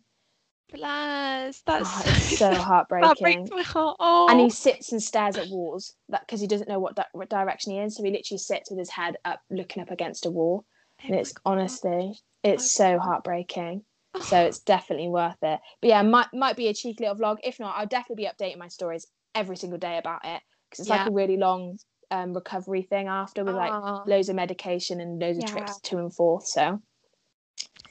Bless. 0.72 1.62
That's 1.62 1.90
Oh, 1.92 2.02
it's 2.06 2.38
so 2.38 2.50
that 2.52 2.62
heartbreaking. 2.62 3.24
breaks 3.24 3.50
my 3.52 3.62
heart. 3.64 3.98
Oh. 4.00 4.28
and 4.30 4.40
he 4.40 4.50
sits 4.52 4.92
and 4.92 5.02
stares 5.02 5.36
at 5.38 5.48
walls 5.50 5.94
that 6.10 6.22
because 6.28 6.40
he 6.42 6.48
doesn't 6.48 6.70
know 6.70 6.80
what, 6.80 6.96
di- 6.96 7.06
what 7.14 7.30
direction 7.30 7.72
he 7.74 7.80
is 7.80 7.96
so 7.96 8.04
he 8.04 8.12
literally 8.12 8.38
sits 8.38 8.70
with 8.70 8.78
his 8.78 8.90
head 8.92 9.18
up 9.26 9.42
looking 9.50 9.82
up 9.82 9.90
against 9.90 10.26
a 10.28 10.30
wall 10.30 10.66
Oh 11.02 11.06
and 11.08 11.16
it's 11.16 11.32
God. 11.34 11.42
honestly 11.54 12.14
it's 12.44 12.64
Oh 12.64 12.68
so 12.94 13.00
heartbreaking 13.00 13.84
so 14.22 14.38
it's 14.42 14.60
definitely 14.60 15.08
worth 15.10 15.42
it 15.42 15.60
but 15.82 15.88
yeah 15.88 16.02
might 16.04 16.28
might 16.34 16.56
be 16.56 16.68
a 16.68 16.74
cheeky 16.74 17.04
little 17.06 17.16
vlog 17.18 17.38
if 17.44 17.60
not 17.60 17.76
i'll 17.78 17.88
definitely 17.88 18.24
be 18.26 18.30
updating 18.30 18.58
my 18.58 18.68
stories 18.68 19.08
every 19.34 19.58
single 19.58 19.80
day 19.80 19.98
about 19.98 20.22
it 20.24 20.42
because 20.70 20.82
it's 20.82 20.90
like 20.90 21.08
a 21.08 21.12
really 21.12 21.38
long 21.38 21.78
um, 22.12 22.34
recovery 22.34 22.82
thing 22.82 23.08
after 23.08 23.44
with 23.44 23.56
like 23.56 23.72
Aw, 23.72 24.04
loads 24.06 24.30
of 24.30 24.36
medication 24.36 25.00
and 25.00 25.20
loads 25.20 25.38
of 25.38 25.46
trips 25.46 25.80
to 25.82 25.98
and 25.98 26.14
forth 26.14 26.46
so 26.46 26.82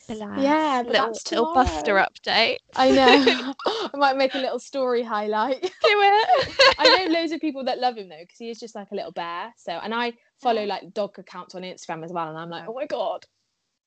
bless. 0.09 0.43
yeah, 0.43 0.83
but 0.83 0.93
little, 0.93 1.07
that's 1.09 1.31
little 1.31 1.55
Buster 1.55 1.95
update. 1.95 2.57
i 2.77 2.91
know 2.91 3.55
i 3.95 3.97
might 3.97 4.17
make 4.17 4.35
a 4.35 4.39
little 4.39 4.59
story 4.59 5.03
highlight 5.03 5.61
Do 5.63 5.69
it. 5.83 6.55
I 6.79 7.07
know 7.07 7.13
loads 7.13 7.33
of 7.33 7.41
people 7.41 7.65
that 7.65 7.79
love 7.79 7.97
him 7.97 8.09
though, 8.09 8.17
because 8.21 8.39
he 8.39 8.51
is 8.51 8.61
just 8.61 8.75
like 8.75 8.91
a 8.93 8.95
little 8.95 9.13
bear. 9.13 9.53
So, 9.57 9.73
and 9.73 9.95
I 9.95 10.13
follow 10.41 10.65
like 10.65 10.93
dog 10.95 11.19
accounts 11.19 11.55
on 11.55 11.63
Instagram 11.63 12.05
as 12.05 12.13
well, 12.13 12.29
and 12.29 12.39
I'm 12.39 12.51
like, 12.51 12.65
oh 12.69 12.75
my 12.75 12.87
god. 12.87 13.25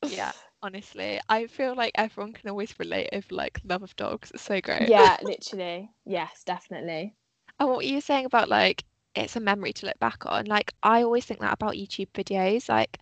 yeah, 0.09 0.31
honestly, 0.61 1.19
I 1.29 1.47
feel 1.47 1.75
like 1.75 1.91
everyone 1.95 2.33
can 2.33 2.49
always 2.49 2.77
relate 2.79 3.09
over 3.13 3.27
like 3.31 3.61
love 3.63 3.83
of 3.83 3.95
dogs. 3.95 4.31
It's 4.31 4.43
so 4.43 4.59
great. 4.61 4.89
Yeah, 4.89 5.17
literally. 5.23 5.89
Yes, 6.05 6.43
definitely. 6.45 7.15
And 7.59 7.69
what 7.69 7.77
were 7.77 7.83
you 7.83 8.01
saying 8.01 8.25
about 8.25 8.49
like 8.49 8.83
it's 9.15 9.35
a 9.35 9.39
memory 9.39 9.73
to 9.73 9.85
look 9.85 9.99
back 9.99 10.25
on. 10.25 10.45
Like 10.45 10.73
I 10.83 11.03
always 11.03 11.25
think 11.25 11.39
that 11.41 11.53
about 11.53 11.73
YouTube 11.73 12.09
videos. 12.13 12.69
Like 12.69 12.97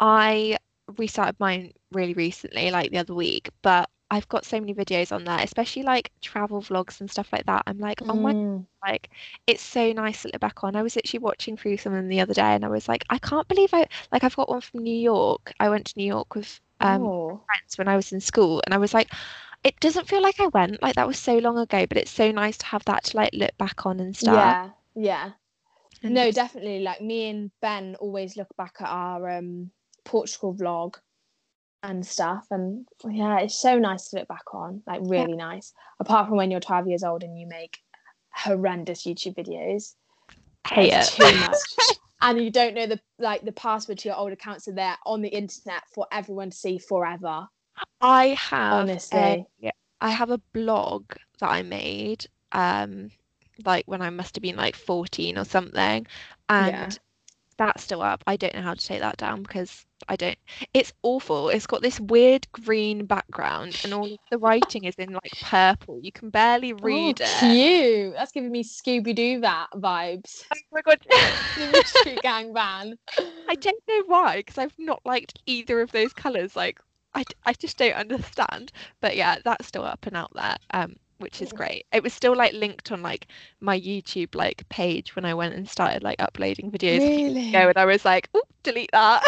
I 0.00 0.58
restarted 0.96 1.38
mine 1.38 1.72
really 1.92 2.14
recently, 2.14 2.70
like 2.70 2.90
the 2.90 2.98
other 2.98 3.14
week, 3.14 3.50
but 3.62 3.88
I've 4.10 4.28
got 4.28 4.44
so 4.44 4.60
many 4.60 4.72
videos 4.72 5.10
on 5.10 5.24
there, 5.24 5.40
especially 5.40 5.82
like 5.82 6.12
travel 6.20 6.62
vlogs 6.62 7.00
and 7.00 7.10
stuff 7.10 7.32
like 7.32 7.46
that. 7.46 7.64
I'm 7.66 7.78
like, 7.78 8.00
oh 8.02 8.14
my 8.14 8.32
Mm. 8.32 8.66
like 8.86 9.10
it's 9.46 9.62
so 9.62 9.92
nice 9.92 10.22
to 10.22 10.28
look 10.28 10.40
back 10.40 10.62
on. 10.62 10.76
I 10.76 10.82
was 10.82 10.94
literally 10.96 11.22
watching 11.22 11.56
through 11.56 11.78
some 11.78 11.92
of 11.92 11.98
them 11.98 12.08
the 12.08 12.20
other 12.20 12.34
day 12.34 12.54
and 12.54 12.64
I 12.64 12.68
was 12.68 12.88
like, 12.88 13.04
I 13.10 13.18
can't 13.18 13.48
believe 13.48 13.70
I 13.72 13.86
like 14.12 14.22
I've 14.24 14.36
got 14.36 14.48
one 14.48 14.60
from 14.60 14.82
New 14.82 14.96
York. 14.96 15.52
I 15.58 15.68
went 15.68 15.86
to 15.86 15.98
New 15.98 16.06
York 16.06 16.34
with 16.34 16.60
um 16.80 17.02
oh. 17.02 17.40
friends 17.46 17.78
when 17.78 17.88
I 17.88 17.96
was 17.96 18.12
in 18.12 18.20
school 18.20 18.62
and 18.64 18.74
I 18.74 18.78
was 18.78 18.94
like, 18.94 19.10
it 19.64 19.78
doesn't 19.80 20.06
feel 20.06 20.22
like 20.22 20.38
I 20.40 20.46
went, 20.48 20.80
like 20.82 20.94
that 20.94 21.08
was 21.08 21.18
so 21.18 21.38
long 21.38 21.58
ago, 21.58 21.86
but 21.86 21.98
it's 21.98 22.10
so 22.10 22.30
nice 22.30 22.56
to 22.58 22.66
have 22.66 22.84
that 22.84 23.04
to 23.04 23.16
like 23.16 23.30
look 23.32 23.56
back 23.58 23.84
on 23.86 23.98
and 23.98 24.16
stuff. 24.16 24.34
Yeah, 24.34 24.70
yeah. 24.96 25.30
No, 26.02 26.30
definitely. 26.30 26.80
Like 26.80 27.00
me 27.00 27.28
and 27.28 27.50
Ben 27.60 27.96
always 28.00 28.36
look 28.36 28.48
back 28.56 28.76
at 28.80 28.88
our 28.88 29.28
um 29.38 29.70
Portugal 30.04 30.54
vlog 30.54 30.94
and 31.82 32.04
stuff, 32.04 32.46
and 32.50 32.86
yeah, 33.08 33.40
it's 33.40 33.60
so 33.60 33.78
nice 33.78 34.08
to 34.08 34.16
look 34.16 34.28
back 34.28 34.54
on. 34.54 34.82
Like 34.86 35.00
really 35.04 35.36
nice. 35.36 35.72
Apart 36.00 36.28
from 36.28 36.36
when 36.36 36.50
you're 36.50 36.60
12 36.60 36.88
years 36.88 37.04
old 37.04 37.22
and 37.22 37.38
you 37.38 37.46
make 37.46 37.78
horrendous 38.30 39.04
YouTube 39.04 39.36
videos. 39.36 39.94
hate 40.68 40.92
it. 40.92 41.06
too 41.06 41.22
much. 41.40 41.98
and 42.22 42.38
you 42.38 42.50
don't 42.50 42.74
know 42.74 42.86
the 42.86 43.00
like 43.18 43.44
the 43.44 43.52
password 43.52 43.98
to 43.98 44.08
your 44.08 44.16
old 44.16 44.32
accounts 44.32 44.68
are 44.68 44.72
there 44.72 44.96
on 45.06 45.22
the 45.22 45.28
internet 45.28 45.82
for 45.94 46.06
everyone 46.12 46.50
to 46.50 46.56
see 46.56 46.78
forever. 46.78 47.46
I 48.00 48.28
have 48.28 48.72
Honestly. 48.72 49.46
a, 49.62 49.72
I 50.00 50.10
have 50.10 50.30
a 50.30 50.40
blog 50.52 51.04
that 51.40 51.48
I 51.48 51.62
made 51.62 52.26
um 52.52 53.10
like 53.64 53.84
when 53.86 54.02
I 54.02 54.10
must 54.10 54.36
have 54.36 54.42
been 54.42 54.56
like 54.56 54.76
14 54.76 55.38
or 55.38 55.44
something 55.44 56.06
and 56.48 56.68
Yeah. 56.72 56.90
that's 57.56 57.82
still 57.82 58.02
up. 58.02 58.22
I 58.26 58.36
don't 58.36 58.54
know 58.54 58.62
how 58.62 58.74
to 58.74 58.86
take 58.86 59.00
that 59.00 59.16
down 59.16 59.42
because 59.42 59.86
I 60.08 60.16
don't 60.16 60.38
it's 60.74 60.92
awful. 61.02 61.48
It's 61.48 61.66
got 61.66 61.82
this 61.82 61.98
weird 62.00 62.46
green 62.52 63.06
background 63.06 63.76
and 63.82 63.94
all 63.94 64.04
of 64.04 64.18
the 64.30 64.38
writing 64.38 64.84
is 64.84 64.94
in 64.96 65.12
like 65.12 65.32
purple. 65.40 66.00
You 66.02 66.12
can 66.12 66.30
barely 66.30 66.72
read 66.72 67.20
oh, 67.20 67.24
it. 67.24 67.38
Cute. 67.40 68.14
That's 68.14 68.32
giving 68.32 68.52
me 68.52 68.62
Scooby 68.62 69.14
Doo 69.14 69.40
that 69.40 69.68
vibes. 69.74 70.44
Oh 70.52 70.56
my 70.72 70.82
god. 70.82 70.98
The 71.56 71.68
Mystery 71.68 72.18
Gang 72.22 72.52
van. 72.52 72.98
I 73.48 73.54
don't 73.54 73.82
know 73.88 74.02
why, 74.06 74.38
because 74.38 74.58
I've 74.58 74.78
not 74.78 75.00
liked 75.04 75.40
either 75.46 75.80
of 75.80 75.92
those 75.92 76.12
colours. 76.12 76.56
Like, 76.56 76.80
I, 77.14 77.24
I 77.44 77.52
just 77.54 77.78
don't 77.78 77.94
understand. 77.94 78.72
But 79.00 79.16
yeah, 79.16 79.38
that's 79.44 79.66
still 79.66 79.84
up 79.84 80.06
and 80.06 80.16
out 80.16 80.32
there, 80.34 80.56
um, 80.72 80.96
which 81.18 81.40
is 81.42 81.52
great. 81.52 81.86
It 81.92 82.02
was 82.02 82.12
still 82.12 82.34
like 82.36 82.52
linked 82.52 82.92
on 82.92 83.02
like 83.02 83.26
my 83.60 83.78
YouTube 83.80 84.34
like 84.34 84.68
page 84.68 85.14
when 85.16 85.24
I 85.24 85.34
went 85.34 85.54
and 85.54 85.68
started 85.68 86.02
like 86.02 86.16
uploading 86.20 86.70
videos 86.70 87.02
Really? 87.02 87.48
ago, 87.50 87.68
and 87.68 87.76
I 87.76 87.84
was 87.84 88.04
like, 88.04 88.28
oh, 88.34 88.42
delete 88.62 88.90
that. 88.92 89.22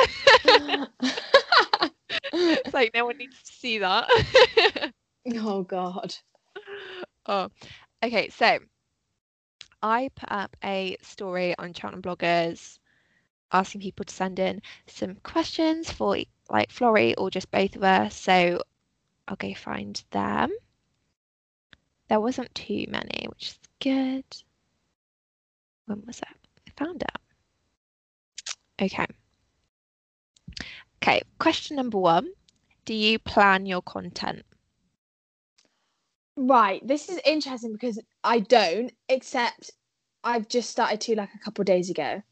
it's 2.33 2.75
like 2.75 2.93
no 2.95 3.07
one 3.07 3.19
needs 3.19 3.43
to 3.43 3.53
see 3.53 3.79
that. 3.79 4.09
Oh 5.37 5.63
God. 5.63 6.15
Oh, 7.27 7.49
okay. 8.03 8.31
So 8.31 8.59
I 9.83 10.09
put 10.15 10.31
up 10.33 10.57
a 10.65 10.97
story 11.03 11.55
on 11.59 11.75
Cheltenham 11.75 12.01
bloggers 12.03 12.79
asking 13.53 13.83
people 13.83 14.05
to 14.07 14.15
send 14.15 14.39
in 14.39 14.63
some 14.87 15.17
questions 15.17 15.91
for 15.91 16.17
like 16.49 16.71
Florrie 16.71 17.15
or 17.17 17.31
just 17.31 17.51
both 17.51 17.77
of 17.77 17.83
us. 17.83 18.17
So 18.17 18.63
I'll 19.29 19.37
go 19.37 19.53
find 19.55 20.03
them. 20.11 20.51
There 22.09 22.21
wasn't 22.21 22.55
too 22.55 22.87
many, 22.89 23.27
which 23.29 23.49
is 23.49 23.59
good. 23.81 24.25
When 25.87 26.03
was 26.07 26.21
that? 26.21 26.37
I 26.67 26.71
found 26.77 27.03
out. 27.03 27.21
Okay. 28.81 29.07
Okay, 31.03 31.23
question 31.39 31.77
number 31.77 31.99
one. 31.99 32.29
Do 32.85 32.95
you 32.95 33.19
plan 33.19 33.67
your 33.67 33.83
content? 33.83 34.45
Right. 36.37 36.87
This 36.87 37.09
is 37.09 37.21
interesting 37.27 37.73
because 37.73 38.01
I 38.25 38.41
don't, 38.41 38.93
except 39.09 39.73
I've 40.25 40.49
just 40.49 40.71
started 40.71 41.01
to 41.03 41.17
like 41.17 41.35
a 41.35 41.39
couple 41.39 41.65
days 41.65 41.91
ago. 41.91 42.23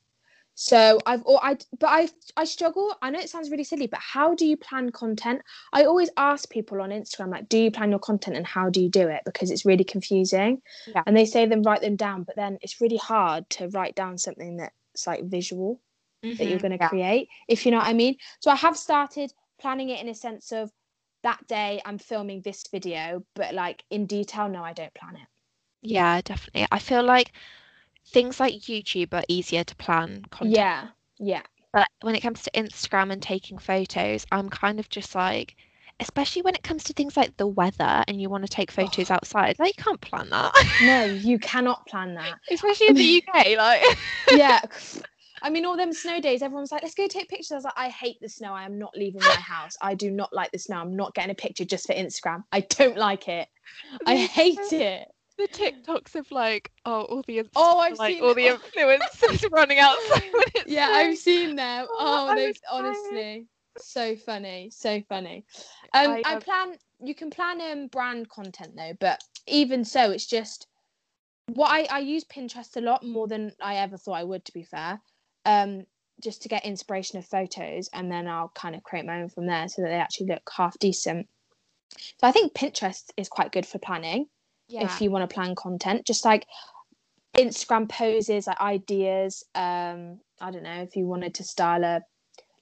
So 0.59 0.99
I've 1.07 1.23
or 1.27 1.38
I 1.45 1.57
but 1.79 1.87
I 1.88 2.09
I 2.37 2.45
struggle. 2.45 2.97
I 3.03 3.11
know 3.11 3.21
it 3.21 3.31
sounds 3.31 3.51
really 3.51 3.64
silly, 3.64 3.87
but 3.87 4.01
how 4.01 4.35
do 4.35 4.47
you 4.47 4.57
plan 4.57 4.90
content? 4.90 5.42
I 5.73 5.85
always 5.85 6.11
ask 6.16 6.49
people 6.51 6.81
on 6.81 6.90
Instagram 6.90 7.31
like, 7.31 7.49
do 7.49 7.59
you 7.59 7.71
plan 7.71 7.90
your 7.90 7.99
content 8.01 8.37
and 8.37 8.47
how 8.47 8.71
do 8.71 8.81
you 8.83 8.88
do 8.88 9.09
it? 9.09 9.23
Because 9.25 9.51
it's 9.51 9.66
really 9.66 9.85
confusing. 9.85 10.62
Yeah. 10.87 11.03
And 11.07 11.16
they 11.16 11.27
say 11.27 11.47
them 11.47 11.62
write 11.62 11.83
them 11.83 11.97
down, 11.97 12.25
but 12.25 12.37
then 12.37 12.59
it's 12.62 12.81
really 12.81 12.97
hard 12.97 13.49
to 13.51 13.69
write 13.69 13.95
down 13.95 14.19
something 14.19 14.57
that's 14.57 15.07
like 15.07 15.25
visual 15.27 15.81
that 16.38 16.49
you're 16.49 16.59
Mhm, 16.59 16.61
going 16.61 16.73
to 16.73 16.79
yeah. 16.79 16.88
create, 16.88 17.29
if 17.49 17.64
you 17.66 17.73
know 17.73 17.79
what 17.79 17.88
I 17.88 17.92
mean. 17.95 18.16
So 18.40 18.51
I 18.51 18.57
have 18.57 18.77
started 18.79 19.33
planning 19.59 19.90
it 19.90 20.01
in 20.01 20.09
a 20.09 20.14
sense 20.14 20.53
of 20.53 20.73
that 21.23 21.47
day 21.49 21.83
I'm 21.85 21.99
filming 21.99 22.42
this 22.42 22.66
video, 22.69 23.25
but 23.35 23.55
like 23.55 23.85
in 23.90 24.07
detail, 24.07 24.49
no, 24.49 24.64
I 24.64 24.73
don't 24.73 24.95
plan 24.95 25.16
it. 25.16 25.29
Yeah, 25.83 26.21
definitely. 26.23 26.66
I 26.71 26.79
feel 26.79 27.03
like 27.03 27.33
things 28.09 28.40
like 28.40 28.55
YouTube 28.55 29.12
are 29.12 29.25
easier 29.29 29.64
to 29.64 29.77
plan 29.77 30.23
content. 30.31 30.57
Yeah, 30.57 30.88
yeah, 31.19 31.42
But 31.73 31.88
when 32.03 32.14
it 32.14 32.21
comes 32.21 32.42
to 32.42 32.51
Instagram 32.53 33.12
and 33.12 33.23
taking 33.23 33.59
photos, 33.59 34.27
I'm 34.33 34.49
kind 34.49 34.79
of 34.79 34.88
just 34.88 35.14
like, 35.14 35.57
especially 36.01 36.42
when 36.42 36.55
it 36.55 36.62
comes 36.62 36.85
to 36.85 36.92
things 36.92 37.16
like 37.16 37.37
the 37.37 37.47
weather 37.47 38.05
and 38.07 38.21
you 38.21 38.29
want 38.29 38.45
to 38.45 38.49
take 38.49 38.71
photos 38.71 39.11
outside, 39.11 39.59
like 39.59 39.77
you 39.77 39.83
can't 39.83 40.01
plan 40.01 40.31
that. 40.31 40.55
no, 40.83 41.05
you 41.23 41.38
cannot 41.38 41.87
plan 41.87 42.14
that. 42.14 42.35
Especially 42.51 42.88
in 42.88 42.95
the 42.95 43.25
UK, 43.35 43.57
like 43.57 43.83
yeah. 44.31 44.61
I 45.42 45.51
mean, 45.51 45.66
all 45.66 45.77
them 45.77 45.92
snow 45.92 46.19
days, 46.19 46.40
everyone's 46.40 46.73
like, 46.73 46.83
let's 46.83 46.95
go 46.95 47.07
take 47.07 47.29
pictures. 47.29 47.53
I 47.53 47.55
was 47.57 47.64
like, 47.64 47.75
I 47.77 47.88
hate 47.90 48.16
the 48.23 48.29
snow. 48.29 48.55
I 48.55 48.64
am 48.64 48.79
not 48.79 48.97
leaving 48.97 49.21
my 49.21 49.35
house. 49.35 49.77
I 49.83 49.95
do 49.95 50.11
not 50.11 50.33
like 50.33 50.51
the 50.51 50.59
snow. 50.59 50.79
I'm 50.79 50.97
not 50.97 51.14
getting 51.14 51.31
a 51.31 51.35
picture 51.35 51.64
just 51.64 51.87
for 51.87 51.95
Instagram. 51.95 52.42
I 52.53 52.61
don't 52.61 52.97
like 52.97 53.29
it. 53.29 53.47
I 54.07 54.16
hate 54.16 54.59
it. 54.73 55.07
The 55.37 55.49
TikToks 55.49 56.14
of 56.14 56.31
like, 56.31 56.70
oh, 56.85 57.03
all 57.03 57.22
the 57.27 57.42
Oh, 57.55 57.79
I've 57.79 57.99
like 57.99 58.14
seen 58.14 58.25
all 58.25 58.35
the 58.35 58.46
influencers 58.46 59.44
running 59.53 59.79
outside 59.79 60.22
Yeah. 60.66 60.88
I've 60.90 61.18
seen 61.18 61.57
them. 61.57 61.87
Oh, 61.90 62.29
Oh, 62.31 62.35
was 62.35 62.61
honestly 62.70 63.46
so 63.79 64.16
funny, 64.16 64.70
so 64.70 65.03
funny. 65.09 65.44
Um, 65.92 66.11
I, 66.11 66.22
I, 66.25 66.37
plan. 66.37 66.77
You 67.01 67.14
can 67.14 67.31
plan 67.31 67.61
um 67.61 67.88
brand 67.88 68.29
content 68.29 68.72
though, 68.77 68.94
but 68.99 69.20
even 69.46 69.85
so, 69.85 70.11
it's 70.11 70.27
just 70.27 70.66
what 71.53 71.70
I 71.70 71.87
I 71.90 71.99
use 72.01 72.25
Pinterest 72.25 72.77
a 72.77 72.81
lot 72.81 73.05
more 73.05 73.29
than 73.29 73.53
I 73.62 73.77
ever 73.77 73.96
thought 73.96 74.14
I 74.14 74.25
would. 74.25 74.44
To 74.46 74.53
be 74.53 74.64
fair, 74.64 75.01
um, 75.44 75.83
just 76.22 76.42
to 76.42 76.49
get 76.49 76.64
inspiration 76.64 77.18
of 77.18 77.27
photos, 77.27 77.90
and 77.92 78.11
then 78.11 78.27
I'll 78.27 78.53
kind 78.55 78.75
of 78.75 78.83
create 78.83 79.05
my 79.05 79.20
own 79.20 79.29
from 79.29 79.46
there, 79.46 79.68
so 79.68 79.83
that 79.83 79.88
they 79.88 79.94
actually 79.94 80.29
look 80.29 80.49
half 80.57 80.79
decent. 80.79 81.29
So 81.99 82.27
I 82.27 82.33
think 82.33 82.55
Pinterest 82.55 83.05
is 83.16 83.29
quite 83.29 83.53
good 83.53 83.66
for 83.66 83.79
planning 83.79 84.27
yeah. 84.68 84.85
if 84.85 85.00
you 85.00 85.11
want 85.11 85.29
to 85.29 85.35
plan 85.35 85.55
content 85.55 86.07
just 86.07 86.24
like 86.24 86.46
instagram 87.37 87.88
poses 87.88 88.46
like 88.46 88.61
ideas 88.61 89.44
um 89.55 90.18
i 90.40 90.50
don't 90.50 90.62
know 90.62 90.83
if 90.83 90.96
you 90.96 91.07
wanted 91.07 91.35
to 91.35 91.44
style 91.44 91.85
a 91.85 92.00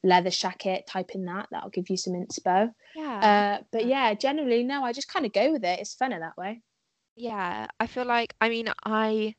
leather 0.03 0.31
jacket 0.31 0.87
type 0.87 1.11
in 1.15 1.25
that 1.25 1.47
that'll 1.51 1.71
give 1.71 1.89
you 1.89 1.97
some 1.97 2.13
inspo 2.13 2.71
yeah. 2.95 3.59
uh 3.61 3.63
but 3.73 3.87
yeah 3.87 4.13
generally 4.15 4.63
no 4.63 4.83
i 4.85 4.93
just 4.93 5.09
kind 5.09 5.25
of 5.25 5.33
go 5.33 5.53
with 5.53 5.65
it 5.65 5.81
it's 5.81 5.95
funner 5.97 6.19
that 6.21 6.37
way 6.37 6.61
Yeah, 7.17 7.69
I 7.79 7.87
feel 7.87 8.05
like 8.05 8.35
I 8.41 8.49
mean 8.49 8.69
I 8.85 9.35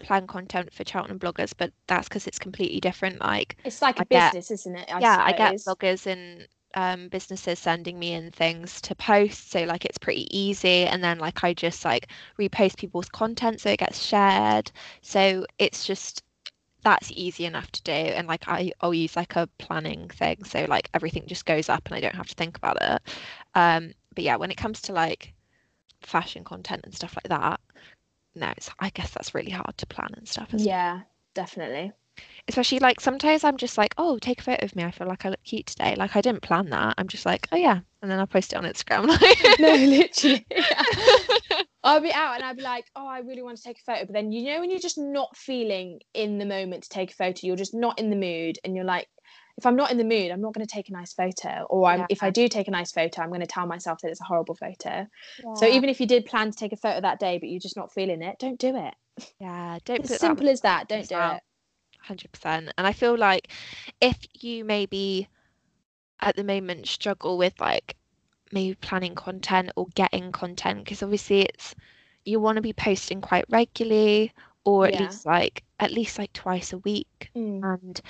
plan 0.00 0.26
content 0.26 0.72
for 0.72 0.84
Cheltenham 0.84 1.18
bloggers, 1.18 1.52
but 1.56 1.72
that's 1.86 2.08
because 2.08 2.26
it's 2.26 2.38
completely 2.38 2.80
different. 2.80 3.20
Like 3.20 3.56
it's 3.64 3.80
like 3.82 3.98
a 3.98 4.02
I 4.02 4.04
get- 4.04 4.32
business 4.32 4.60
isn't 4.60 4.76
it 4.76 4.88
I 4.92 5.00
yeah, 5.00 5.18
I 5.24 5.32
get 5.32 5.54
bloggers 5.56 6.06
and 6.06 6.46
um, 6.74 7.08
businesses 7.08 7.58
sending 7.58 7.98
me 7.98 8.12
in 8.14 8.30
things 8.30 8.80
to 8.82 8.94
post, 8.94 9.50
so 9.50 9.64
like 9.64 9.84
it's 9.84 9.98
pretty 9.98 10.26
easy. 10.36 10.86
And 10.86 11.02
then 11.04 11.18
like 11.18 11.44
I 11.44 11.54
just 11.54 11.84
like 11.84 12.08
repost 12.38 12.76
people's 12.78 13.08
content 13.08 13.60
so 13.60 13.70
it 13.70 13.78
gets 13.80 14.02
shared. 14.04 14.70
So 15.02 15.46
it's 15.58 15.86
just 15.86 16.22
that's 16.84 17.12
easy 17.12 17.44
enough 17.46 17.70
to 17.72 17.82
do. 17.82 17.92
And 17.92 18.28
like 18.28 18.48
I, 18.48 18.72
I'll 18.80 18.94
use 18.94 19.16
like 19.16 19.36
a 19.36 19.48
planning 19.58 20.08
thing, 20.08 20.44
so 20.44 20.66
like 20.68 20.90
everything 20.94 21.26
just 21.26 21.46
goes 21.46 21.68
up 21.68 21.86
and 21.86 21.94
I 21.96 22.00
don't 22.00 22.14
have 22.16 22.28
to 22.28 22.34
think 22.34 22.56
about 22.58 22.78
it. 22.82 23.02
Um, 23.54 23.92
but 24.14 24.24
yeah, 24.24 24.36
when 24.36 24.50
it 24.50 24.56
comes 24.58 24.82
to 24.82 24.92
like 24.92 25.34
fashion 26.02 26.44
content 26.44 26.82
and 26.84 26.94
stuff 26.94 27.16
like 27.16 27.28
that, 27.30 27.60
no, 28.34 28.52
it's 28.56 28.70
I 28.80 28.90
guess 28.90 29.10
that's 29.12 29.34
really 29.34 29.50
hard 29.52 29.76
to 29.78 29.86
plan 29.86 30.10
and 30.16 30.28
stuff. 30.28 30.50
Yeah 30.52 31.02
definitely 31.34 31.92
especially 32.48 32.78
like 32.78 33.00
sometimes 33.00 33.44
I'm 33.44 33.56
just 33.56 33.78
like, 33.78 33.94
oh, 33.98 34.18
take 34.18 34.40
a 34.40 34.44
photo 34.44 34.64
of 34.64 34.74
me. 34.76 34.84
I 34.84 34.90
feel 34.90 35.06
like 35.06 35.24
I 35.24 35.30
look 35.30 35.42
cute 35.44 35.66
today. 35.66 35.94
Like 35.96 36.16
I 36.16 36.20
didn't 36.20 36.42
plan 36.42 36.70
that. 36.70 36.94
I'm 36.98 37.08
just 37.08 37.26
like, 37.26 37.48
oh 37.52 37.56
yeah, 37.56 37.80
and 38.02 38.10
then 38.10 38.18
I'll 38.18 38.26
post 38.26 38.52
it 38.52 38.56
on 38.56 38.64
Instagram. 38.64 39.06
no 39.58 39.74
literally 39.74 40.46
yeah. 40.50 40.82
I'll 41.82 42.00
be 42.00 42.12
out 42.12 42.34
and 42.34 42.44
I'll 42.44 42.54
be 42.54 42.62
like, 42.62 42.86
oh, 42.94 43.06
I 43.06 43.20
really 43.20 43.42
want 43.42 43.56
to 43.56 43.62
take 43.62 43.78
a 43.78 43.82
photo. 43.82 44.04
But 44.04 44.12
then, 44.12 44.32
you 44.32 44.52
know, 44.52 44.60
when 44.60 44.70
you're 44.70 44.80
just 44.80 44.98
not 44.98 45.34
feeling 45.36 46.00
in 46.12 46.38
the 46.38 46.44
moment 46.44 46.82
to 46.84 46.88
take 46.90 47.10
a 47.10 47.14
photo, 47.14 47.46
you're 47.46 47.56
just 47.56 47.74
not 47.74 47.98
in 47.98 48.10
the 48.10 48.16
mood. 48.16 48.58
And 48.64 48.76
you're 48.76 48.84
like, 48.84 49.08
if 49.56 49.64
I'm 49.64 49.76
not 49.76 49.90
in 49.90 49.96
the 49.96 50.04
mood, 50.04 50.30
I'm 50.30 50.42
not 50.42 50.52
going 50.52 50.66
to 50.66 50.72
take 50.72 50.90
a 50.90 50.92
nice 50.92 51.14
photo. 51.14 51.66
Or 51.70 51.86
I'm, 51.86 52.06
if 52.10 52.22
I 52.22 52.30
do 52.30 52.48
take 52.48 52.68
a 52.68 52.70
nice 52.70 52.92
photo, 52.92 53.22
I'm 53.22 53.28
going 53.28 53.40
to 53.40 53.46
tell 53.46 53.66
myself 53.66 54.00
that 54.02 54.10
it's 54.10 54.20
a 54.20 54.24
horrible 54.24 54.54
photo. 54.54 55.06
So 55.56 55.66
even 55.66 55.88
if 55.88 56.00
you 56.00 56.06
did 56.06 56.26
plan 56.26 56.50
to 56.50 56.56
take 56.56 56.72
a 56.72 56.76
photo 56.76 57.00
that 57.00 57.18
day, 57.18 57.38
but 57.38 57.48
you're 57.48 57.60
just 57.60 57.76
not 57.76 57.92
feeling 57.92 58.22
it, 58.22 58.38
don't 58.38 58.58
do 58.58 58.76
it. 58.76 58.94
yeah, 59.40 59.78
don't 59.84 60.04
As 60.04 60.10
put 60.10 60.20
simple 60.20 60.48
as 60.48 60.60
that. 60.62 60.88
Don't 60.88 61.08
do 61.08 61.14
out. 61.14 61.36
it. 61.36 61.42
Hundred 62.10 62.32
percent. 62.32 62.72
And 62.76 62.86
I 62.86 62.92
feel 62.92 63.16
like 63.16 63.48
if 64.00 64.18
you 64.34 64.64
maybe 64.64 65.28
at 66.20 66.36
the 66.36 66.44
moment 66.44 66.88
struggle 66.88 67.38
with 67.38 67.60
like 67.60 67.96
maybe 68.52 68.74
planning 68.76 69.14
content 69.14 69.70
or 69.76 69.88
getting 69.94 70.32
content, 70.32 70.84
because 70.84 71.02
obviously 71.02 71.42
it's 71.42 71.74
you 72.24 72.40
want 72.40 72.56
to 72.56 72.62
be 72.62 72.72
posting 72.72 73.20
quite 73.20 73.44
regularly 73.50 74.32
or 74.64 74.86
at 74.86 74.94
Yeah. 74.94 74.96
least 74.96 75.26
like 75.26 75.64
at 75.80 75.92
least 75.92 76.18
like 76.18 76.32
twice 76.32 76.72
a 76.72 76.78
week. 76.78 77.30
Mm. 77.36 77.70
And 77.78 78.00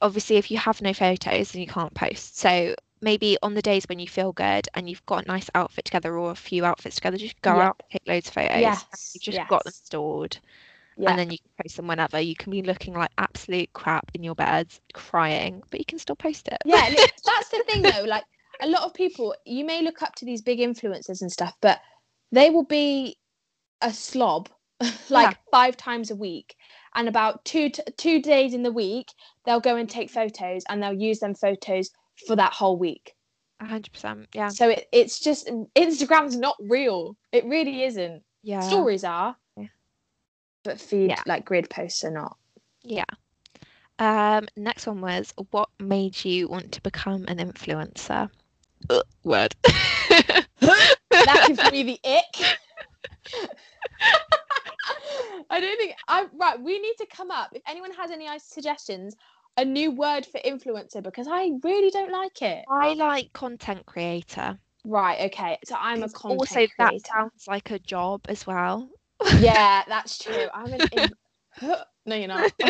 obviously, 0.00 0.36
if 0.36 0.50
you 0.50 0.58
have 0.58 0.82
no 0.82 0.92
photos, 0.94 1.54
and 1.54 1.62
you 1.62 1.68
can't 1.68 1.94
post. 1.94 2.38
So 2.38 2.74
maybe 3.00 3.38
on 3.42 3.54
the 3.54 3.62
days 3.62 3.84
when 3.88 3.98
you 4.00 4.08
feel 4.08 4.32
good 4.32 4.68
and 4.74 4.88
you've 4.90 5.06
got 5.06 5.24
a 5.24 5.28
nice 5.28 5.50
outfit 5.54 5.84
together 5.86 6.18
or 6.18 6.32
a 6.32 6.36
few 6.36 6.64
outfits 6.64 6.96
together, 6.96 7.18
just 7.18 7.40
go 7.42 7.50
Yeah. 7.50 7.60
out, 7.60 7.82
take 7.90 8.02
loads 8.08 8.28
of 8.28 8.34
photos. 8.34 8.86
Yes, 8.86 9.14
You've 9.14 9.22
just 9.24 9.46
got 9.46 9.64
them 9.64 9.72
stored, 9.72 10.38
Yeah. 10.98 11.10
and 11.10 11.18
then 11.18 11.30
you 11.30 11.38
can 11.38 11.50
post 11.62 11.76
them 11.76 11.86
whenever. 11.88 12.18
You 12.20 12.34
can 12.36 12.50
be 12.50 12.62
looking 12.62 12.94
like 12.94 13.10
absolute 13.18 13.72
crap 13.74 14.10
in 14.14 14.22
your 14.22 14.34
beds, 14.34 14.80
crying, 14.94 15.62
but 15.70 15.78
you 15.80 15.84
can 15.86 15.98
still 15.98 16.16
post 16.16 16.48
it. 16.48 16.58
yeah 16.64 16.88
that's 17.26 17.48
the 17.50 17.62
thing 17.66 17.82
though 17.82 18.04
like 18.04 18.24
a 18.62 18.66
lot 18.66 18.82
of 18.84 18.94
people 18.94 19.34
you 19.44 19.64
may 19.64 19.82
look 19.82 20.00
up 20.02 20.14
to 20.14 20.24
these 20.24 20.40
big 20.40 20.58
influencers 20.60 21.20
and 21.20 21.30
stuff 21.30 21.54
but 21.60 21.78
they 22.32 22.48
will 22.48 22.64
be 22.64 23.16
a 23.82 23.92
slob 23.92 24.48
like 25.10 25.30
Yeah. 25.30 25.36
five 25.50 25.76
times 25.76 26.10
a 26.10 26.16
week 26.16 26.56
and 26.94 27.08
about 27.08 27.44
two 27.44 27.68
t- 27.68 27.82
two 27.98 28.22
days 28.22 28.54
in 28.54 28.62
the 28.62 28.72
week 28.72 29.08
they'll 29.44 29.60
go 29.60 29.76
and 29.76 29.88
take 29.90 30.10
photos 30.10 30.62
and 30.70 30.82
they'll 30.82 30.94
use 30.94 31.18
them 31.20 31.34
photos 31.34 31.90
for 32.26 32.34
that 32.36 32.54
whole 32.54 32.78
week 32.78 33.12
A 33.60 33.66
hundred 33.66 33.92
percent. 33.92 34.28
Yeah. 34.34 34.48
so 34.48 34.70
it, 34.70 34.86
it's 34.92 35.20
just 35.20 35.50
instagram's 35.76 36.36
not 36.38 36.56
real 36.58 37.14
it 37.32 37.44
really 37.44 37.82
isn't 37.84 38.22
Yeah. 38.42 38.60
stories 38.60 39.04
are. 39.04 39.36
But 40.66 40.80
feed 40.80 41.10
Yeah. 41.10 41.22
like 41.26 41.44
grid 41.44 41.70
posts 41.70 42.04
are 42.04 42.10
not 42.10 42.36
Yeah. 42.82 43.04
Um, 43.98 44.46
next 44.56 44.86
one 44.86 45.00
was 45.00 45.32
what 45.50 45.70
made 45.80 46.22
you 46.22 46.48
want 46.48 46.72
to 46.72 46.82
become 46.82 47.24
an 47.28 47.38
influencer? 47.38 48.28
Ugh, 48.90 49.02
word. 49.24 49.54
that 49.64 50.46
gives 51.46 51.62
me 51.72 51.82
the 51.82 52.00
ick. 52.04 52.58
I 55.48 55.60
don't 55.60 55.78
think 55.78 55.94
I 56.08 56.26
right. 56.34 56.60
We 56.60 56.78
need 56.78 56.94
to 56.98 57.06
come 57.06 57.30
up. 57.30 57.50
If 57.54 57.62
anyone 57.66 57.92
has 57.92 58.10
any 58.10 58.28
suggestions, 58.38 59.16
a 59.56 59.64
new 59.64 59.90
word 59.90 60.26
for 60.26 60.38
influencer 60.40 61.02
because 61.02 61.26
I 61.28 61.52
really 61.64 61.90
don't 61.90 62.12
like 62.12 62.42
it. 62.42 62.64
I 62.68 62.92
like 62.94 63.32
content 63.32 63.86
creator. 63.86 64.58
Right. 64.84 65.22
Okay. 65.32 65.58
So 65.64 65.74
I'm 65.78 66.02
a 66.02 66.08
content 66.08 66.40
also 66.40 66.54
creator. 66.54 66.74
that 66.78 67.06
sounds 67.06 67.48
like 67.48 67.70
a 67.70 67.78
job 67.78 68.20
as 68.28 68.46
well. 68.46 68.90
Yeah, 69.32 69.84
that's 69.88 70.18
true. 70.18 70.48
I'm 70.54 70.72
an. 70.72 70.84
In- 70.92 71.14
no, 72.06 72.16
you're 72.16 72.28
not. 72.28 72.52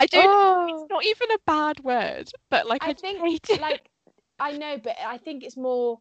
I 0.00 0.06
don't. 0.06 0.30
Oh. 0.30 0.66
It's 0.68 0.90
not 0.90 1.04
even 1.04 1.30
a 1.32 1.38
bad 1.46 1.80
word, 1.84 2.30
but 2.50 2.66
like 2.66 2.82
I, 2.82 2.90
I 2.90 2.94
think, 2.94 3.20
like 3.58 3.88
I 4.38 4.52
know, 4.52 4.78
but 4.82 4.96
I 5.04 5.18
think 5.18 5.44
it's 5.44 5.56
more 5.56 5.98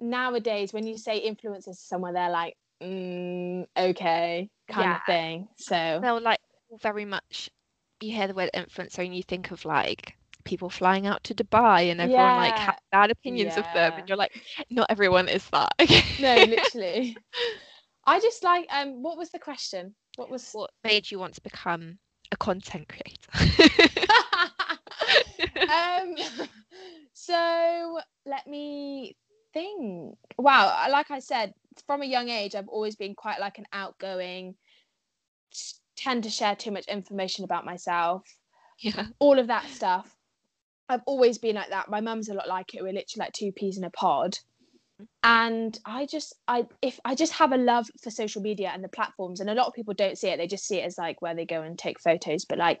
nowadays 0.00 0.72
when 0.72 0.86
you 0.86 0.96
say 0.98 1.28
influencers 1.28 1.64
to 1.64 1.74
someone, 1.74 2.14
they're 2.14 2.30
like, 2.30 2.54
mm, 2.82 3.66
okay, 3.76 4.48
kind 4.68 4.92
Yeah. 4.92 4.96
of 4.96 5.02
thing. 5.02 5.48
So 5.56 5.76
They're 6.02 6.20
like 6.20 6.40
very 6.80 7.04
much. 7.04 7.50
You 8.00 8.14
hear 8.14 8.26
the 8.28 8.34
word 8.34 8.50
influencer 8.54 9.04
and 9.04 9.14
you 9.16 9.22
think 9.22 9.50
of 9.50 9.64
like 9.64 10.16
people 10.44 10.70
flying 10.70 11.06
out 11.06 11.24
to 11.24 11.34
Dubai 11.34 11.90
and 11.90 12.00
everyone 12.00 12.34
like 12.34 12.58
Yeah. 12.58 12.60
has 12.60 12.76
bad 12.92 13.10
opinions 13.10 13.56
of 13.56 13.70
them, 13.72 13.98
and 13.98 14.08
you're 14.08 14.16
like, 14.18 14.32
not 14.70 14.86
everyone 14.90 15.28
is 15.28 15.48
that. 15.50 15.72
no, 16.18 16.44
literally. 16.44 17.22
I 18.08 18.20
just 18.20 18.42
like 18.42 18.66
um 18.70 19.02
what 19.02 19.18
was 19.18 19.30
the 19.30 19.38
question? 19.38 19.94
What 20.16 20.30
was 20.30 20.50
what 20.52 20.70
made 20.82 21.10
you 21.10 21.18
want 21.18 21.34
to 21.34 21.42
become 21.42 21.98
a 22.32 22.36
content 22.36 22.88
creator? 22.88 23.30
um 25.72 26.14
so 27.12 28.00
let 28.24 28.46
me 28.46 29.14
think 29.52 30.16
wow 30.36 30.86
like 30.90 31.10
i 31.10 31.18
said 31.18 31.52
from 31.86 32.02
a 32.02 32.06
young 32.06 32.28
age 32.28 32.54
i've 32.54 32.68
always 32.68 32.96
been 32.96 33.14
quite 33.14 33.40
like 33.40 33.58
an 33.58 33.66
outgoing 33.72 34.54
tend 35.96 36.22
to 36.22 36.30
share 36.30 36.54
too 36.54 36.70
much 36.70 36.86
information 36.86 37.44
about 37.44 37.64
myself 37.64 38.22
yeah. 38.80 39.06
all 39.18 39.38
of 39.38 39.48
that 39.48 39.66
stuff 39.68 40.16
i've 40.88 41.02
always 41.06 41.38
been 41.38 41.56
like 41.56 41.70
that 41.70 41.90
my 41.90 42.00
mum's 42.00 42.28
a 42.28 42.34
lot 42.34 42.48
like 42.48 42.74
it 42.74 42.82
we're 42.82 42.92
literally 42.92 43.26
like 43.26 43.32
two 43.32 43.52
peas 43.52 43.78
in 43.78 43.84
a 43.84 43.90
pod 43.90 44.38
and 45.22 45.78
i 45.84 46.06
just 46.06 46.34
i 46.48 46.64
if 46.82 46.98
i 47.04 47.14
just 47.14 47.32
have 47.32 47.52
a 47.52 47.56
love 47.56 47.86
for 48.02 48.10
social 48.10 48.42
media 48.42 48.70
and 48.72 48.82
the 48.82 48.88
platforms 48.88 49.40
and 49.40 49.50
a 49.50 49.54
lot 49.54 49.66
of 49.66 49.74
people 49.74 49.94
don't 49.94 50.18
see 50.18 50.28
it. 50.28 50.36
They 50.38 50.46
just 50.46 50.66
see 50.66 50.78
it 50.78 50.84
as 50.86 50.98
like 50.98 51.20
where 51.22 51.34
they 51.34 51.44
go 51.46 51.62
and 51.62 51.78
take 51.78 52.00
photos. 52.00 52.44
But 52.44 52.58
like 52.58 52.80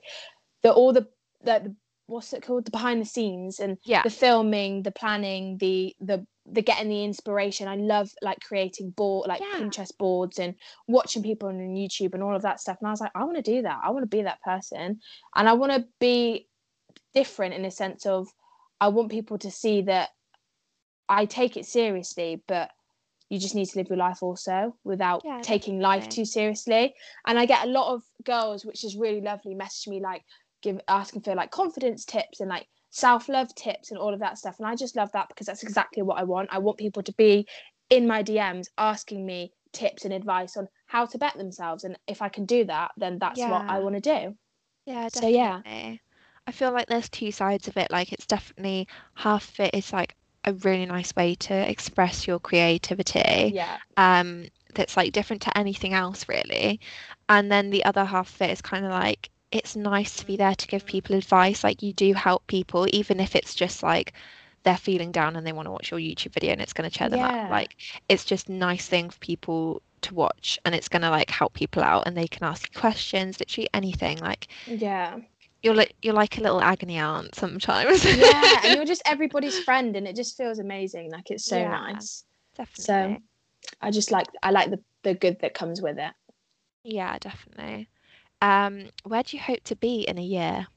the 0.62 0.72
all 0.72 0.92
the 0.92 1.06
the, 1.44 1.74
what's 2.06 2.32
it 2.32 2.42
called? 2.42 2.64
The 2.64 2.70
behind 2.72 3.00
the 3.00 3.06
scenes 3.06 3.60
and 3.60 3.78
Yeah. 3.84 4.02
the 4.02 4.10
filming 4.10 4.82
the 4.82 4.90
planning 4.90 5.58
the 5.58 5.94
the 6.00 6.26
the 6.50 6.62
getting 6.62 6.88
the 6.88 7.04
inspiration. 7.04 7.68
I 7.68 7.76
love 7.76 8.10
like 8.22 8.38
creating 8.40 8.90
board 8.90 9.28
like 9.28 9.40
Yeah. 9.40 9.60
pinterest 9.60 9.96
boards 9.98 10.38
and 10.38 10.54
watching 10.88 11.22
people 11.22 11.48
on 11.48 11.58
youtube 11.58 12.14
and 12.14 12.22
all 12.22 12.34
of 12.34 12.42
that 12.42 12.60
stuff. 12.60 12.78
And 12.80 12.88
i 12.88 12.90
was 12.90 13.00
like 13.00 13.12
i 13.14 13.24
want 13.24 13.36
to 13.36 13.42
do 13.42 13.62
that. 13.62 13.78
I 13.84 13.90
want 13.90 14.02
to 14.02 14.16
be 14.16 14.22
that 14.22 14.42
person. 14.42 15.00
And 15.36 15.48
i 15.48 15.52
want 15.52 15.72
to 15.72 15.84
be 16.00 16.48
different 17.14 17.54
in 17.54 17.64
a 17.64 17.70
sense 17.70 18.06
of 18.06 18.28
i 18.80 18.88
want 18.88 19.10
people 19.10 19.38
to 19.38 19.50
see 19.50 19.82
that 19.82 20.10
i 21.08 21.24
take 21.24 21.56
it 21.56 21.66
seriously 21.66 22.42
but 22.46 22.70
you 23.30 23.38
just 23.38 23.54
need 23.54 23.66
to 23.66 23.78
live 23.78 23.88
your 23.88 23.98
life 23.98 24.22
also 24.22 24.74
without 24.84 25.22
Yeah, 25.24 25.40
taking 25.42 25.80
life 25.80 26.04
definitely. 26.04 26.24
too 26.24 26.24
seriously. 26.24 26.94
And 27.26 27.38
i 27.38 27.46
get 27.46 27.66
a 27.66 27.70
lot 27.70 27.92
of 27.92 28.02
girls 28.24 28.64
which 28.64 28.84
is 28.84 28.96
really 28.96 29.20
lovely 29.20 29.54
message 29.54 29.88
me 29.88 30.00
like 30.00 30.24
give 30.62 30.80
asking 30.88 31.22
for 31.22 31.34
like 31.34 31.50
confidence 31.50 32.04
tips 32.04 32.40
and 32.40 32.48
like 32.48 32.66
self-love 32.90 33.54
tips 33.54 33.90
and 33.90 34.00
all 34.00 34.14
of 34.14 34.20
that 34.20 34.38
stuff. 34.38 34.56
And 34.58 34.66
i 34.66 34.74
just 34.74 34.96
love 34.96 35.12
that 35.12 35.28
because 35.28 35.46
that's 35.46 35.62
exactly 35.62 36.02
what 36.02 36.18
i 36.18 36.24
want. 36.24 36.48
I 36.50 36.58
want 36.58 36.78
people 36.78 37.02
to 37.02 37.12
be 37.12 37.46
in 37.90 38.06
my 38.06 38.22
dms 38.22 38.68
asking 38.78 39.24
me 39.26 39.52
tips 39.72 40.04
and 40.04 40.14
advice 40.14 40.56
on 40.56 40.68
how 40.86 41.04
to 41.06 41.18
bet 41.18 41.36
themselves. 41.36 41.84
And 41.84 41.98
if 42.06 42.22
i 42.22 42.28
can 42.30 42.46
do 42.46 42.64
that 42.64 42.92
then 42.96 43.18
that's 43.18 43.46
what 43.46 43.64
i 43.68 43.78
want 43.78 43.94
to 43.96 44.00
do. 44.00 44.36
Yeah, 44.86 45.08
So, 45.08 45.26
yeah. 45.28 45.60
I 46.46 46.50
feel 46.50 46.72
like 46.72 46.86
there's 46.86 47.10
two 47.10 47.30
sides 47.30 47.68
of 47.68 47.76
it. 47.76 47.90
Like 47.90 48.10
it's 48.10 48.24
definitely 48.26 48.88
half 49.14 49.50
of 49.50 49.60
it 49.60 49.74
is 49.74 49.92
like 49.92 50.16
a 50.44 50.52
really 50.54 50.86
nice 50.86 51.14
way 51.16 51.34
to 51.36 51.54
express 51.70 52.26
your 52.26 52.38
creativity. 52.40 53.54
yeah 53.54 53.78
Um, 53.96 54.46
that's 54.74 54.96
like 54.96 55.12
different 55.12 55.42
to 55.42 55.58
anything 55.58 55.94
else 55.94 56.28
really. 56.28 56.80
And 57.28 57.50
then 57.50 57.70
the 57.70 57.84
other 57.84 58.04
half 58.04 58.34
of 58.34 58.42
it 58.42 58.50
is 58.50 58.62
kind 58.62 58.84
of 58.84 58.90
like 58.90 59.30
it's 59.50 59.74
nice 59.76 60.16
to 60.16 60.26
be 60.26 60.36
there 60.36 60.54
to 60.54 60.66
give 60.66 60.84
people 60.86 61.16
advice. 61.16 61.64
Like 61.64 61.82
you 61.82 61.92
do 61.92 62.14
help 62.14 62.46
people, 62.46 62.86
even 62.94 63.20
if 63.20 63.34
it's 63.36 63.54
just 63.54 63.82
like 63.82 64.12
they're 64.64 64.76
feeling 64.76 65.12
down 65.12 65.36
and 65.36 65.46
they 65.46 65.52
want 65.52 65.66
to 65.66 65.72
watch 65.72 65.90
your 65.90 66.00
YouTube 66.00 66.32
video 66.32 66.52
and 66.52 66.60
it's 66.60 66.72
going 66.72 66.88
to 66.88 66.96
cheer 66.96 67.08
them 67.08 67.22
Yeah. 67.22 67.24
up. 67.24 67.36
Like 67.48 67.76
it's 68.08 68.24
just 68.24 68.48
nice 68.48 68.86
thing 68.88 69.10
for 69.10 69.18
people 69.20 69.82
to 70.02 70.14
watch 70.14 70.58
and 70.64 70.74
it's 70.74 70.88
going 70.88 71.02
to 71.02 71.10
like 71.10 71.30
help 71.30 71.54
people 71.54 71.82
out 71.82 72.04
and 72.06 72.16
they 72.16 72.28
can 72.28 72.44
ask 72.44 72.68
you 72.72 72.80
questions, 72.80 73.40
literally 73.40 73.68
anything. 73.74 74.18
Like 74.18 74.48
yeah 74.66 75.18
you're 75.62 75.74
like 75.74 75.94
you're 76.02 76.14
like 76.14 76.38
a 76.38 76.40
little 76.40 76.60
agony 76.60 76.98
aunt 76.98 77.34
sometimes. 77.34 78.04
yeah 78.04 78.60
and 78.64 78.74
you're 78.74 78.84
just 78.84 79.02
everybody's 79.06 79.58
friend 79.58 79.96
and 79.96 80.06
it 80.06 80.16
just 80.16 80.36
feels 80.36 80.58
amazing 80.58 81.10
like 81.10 81.30
it's 81.30 81.44
so 81.44 81.58
Yeah. 81.58 81.68
nice 81.68 82.24
definitely. 82.56 82.84
So 82.84 83.18
I 83.80 83.90
just 83.90 84.10
like 84.10 84.28
i 84.42 84.50
like 84.50 84.70
the 84.70 84.80
the 85.02 85.14
good 85.14 85.38
that 85.40 85.54
comes 85.54 85.80
with 85.82 85.98
it 85.98 86.12
Yeah, 86.84 87.18
definitely. 87.18 87.88
Um, 88.40 88.90
where 89.04 89.22
do 89.22 89.36
you 89.36 89.42
hope 89.42 89.64
to 89.64 89.76
be 89.76 90.02
in 90.08 90.18
a 90.18 90.22
year? 90.22 90.68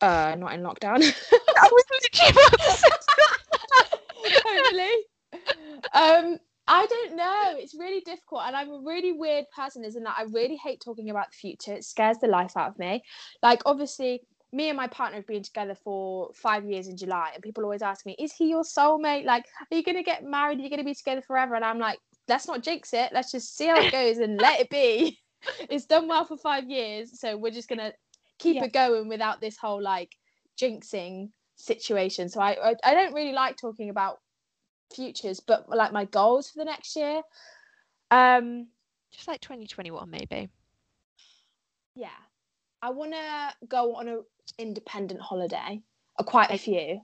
uh 0.00 0.34
not 0.38 0.52
in 0.54 0.62
lockdown 0.62 1.00
I 1.56 1.68
was 1.70 1.84
literally 1.90 2.30
about 2.32 2.60
to 2.60 2.70
say 2.70 2.88
hopefully 4.44 4.94
um 5.94 6.38
i 6.72 6.86
don't 6.86 7.16
know. 7.16 7.54
It's 7.62 7.74
really 7.74 8.00
difficult 8.00 8.42
and 8.46 8.56
i'm 8.56 8.70
a 8.70 8.80
really 8.80 9.12
weird 9.12 9.44
person 9.54 9.84
isn't 9.84 10.02
that 10.02 10.16
i 10.18 10.22
really 10.22 10.56
hate 10.56 10.80
talking 10.80 11.10
about 11.10 11.30
the 11.30 11.36
future. 11.36 11.74
It 11.74 11.84
scares 11.84 12.18
the 12.18 12.26
life 12.28 12.56
out 12.56 12.70
of 12.70 12.78
me. 12.78 13.02
Like 13.42 13.60
obviously 13.66 14.22
me 14.52 14.68
and 14.68 14.76
my 14.76 14.86
partner 14.86 15.16
have 15.18 15.26
been 15.26 15.42
together 15.42 15.74
for 15.74 16.30
five 16.34 16.64
years 16.64 16.86
in 16.88 16.96
july 16.96 17.30
and 17.34 17.42
people 17.42 17.64
always 17.64 17.82
ask 17.82 18.04
me 18.06 18.16
is 18.18 18.32
he 18.32 18.48
your 18.48 18.62
soulmate? 18.64 19.24
Like 19.24 19.44
are 19.70 19.76
you 19.76 19.82
going 19.82 19.96
to 19.96 20.02
get 20.02 20.24
married? 20.24 20.58
Are 20.58 20.62
you 20.62 20.68
going 20.70 20.78
to 20.78 20.84
be 20.84 20.94
together 20.94 21.22
forever? 21.22 21.54
And 21.54 21.64
i'm 21.64 21.78
like 21.78 21.98
let's 22.28 22.46
not 22.46 22.62
jinx 22.62 22.92
it. 22.94 23.10
Let's 23.12 23.32
just 23.32 23.56
see 23.56 23.66
how 23.66 23.78
it 23.80 23.92
goes 23.92 24.18
and 24.18 24.38
let 24.40 24.60
it 24.60 24.70
be. 24.70 25.18
It's 25.68 25.86
done 25.86 26.06
well 26.06 26.24
for 26.24 26.36
five 26.36 26.70
years 26.70 27.20
so 27.20 27.36
we're 27.36 27.50
just 27.50 27.68
going 27.68 27.80
to 27.80 27.92
keep 28.38 28.56
Yeah. 28.56 28.64
it 28.66 28.72
going 28.72 29.08
without 29.08 29.40
this 29.40 29.56
whole 29.56 29.82
like 29.82 30.12
jinxing 30.60 31.30
situation. 31.56 32.28
So 32.28 32.40
I, 32.40 32.52
I 32.70 32.74
i 32.84 32.94
don't 32.94 33.12
really 33.12 33.32
like 33.32 33.56
talking 33.56 33.90
about 33.90 34.18
futures 34.94 35.40
but 35.40 35.68
like 35.68 35.92
my 35.92 36.04
goals 36.06 36.50
for 36.50 36.58
the 36.58 36.64
next 36.64 36.96
year 36.96 37.22
um 38.10 38.68
Just 39.12 39.28
like 39.28 39.40
2021 39.40 40.08
maybe. 40.10 40.48
yeah. 41.94 42.08
I 42.80 42.90
want 42.90 43.12
to 43.12 43.66
go 43.68 43.94
on 43.94 44.08
a 44.08 44.18
independent 44.58 45.20
holiday 45.20 45.80
or 46.18 46.24
quite 46.24 46.50
a 46.50 46.58
few. 46.58 47.00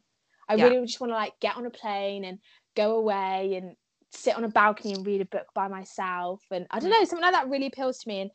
I 0.49 0.55
Yeah. 0.55 0.69
really 0.69 0.87
just 0.87 1.01
want 1.01 1.13
to 1.13 1.17
like 1.17 1.39
get 1.41 1.57
on 1.57 1.67
a 1.67 1.71
plane 1.71 2.25
and 2.25 2.39
go 2.75 2.97
away 2.97 3.55
and 3.57 3.77
sit 4.11 4.37
on 4.37 4.45
a 4.45 4.49
balcony 4.49 4.95
and 4.95 5.07
read 5.07 5.21
a 5.21 5.27
book 5.27 5.47
by 5.55 5.69
myself 5.69 6.43
and 6.51 6.67
i 6.71 6.81
don't 6.81 6.89
know 6.89 7.05
something 7.05 7.21
like 7.21 7.35
that 7.35 7.51
really 7.51 7.67
appeals 7.67 7.99
to 7.99 8.09
me. 8.09 8.21
And 8.23 8.31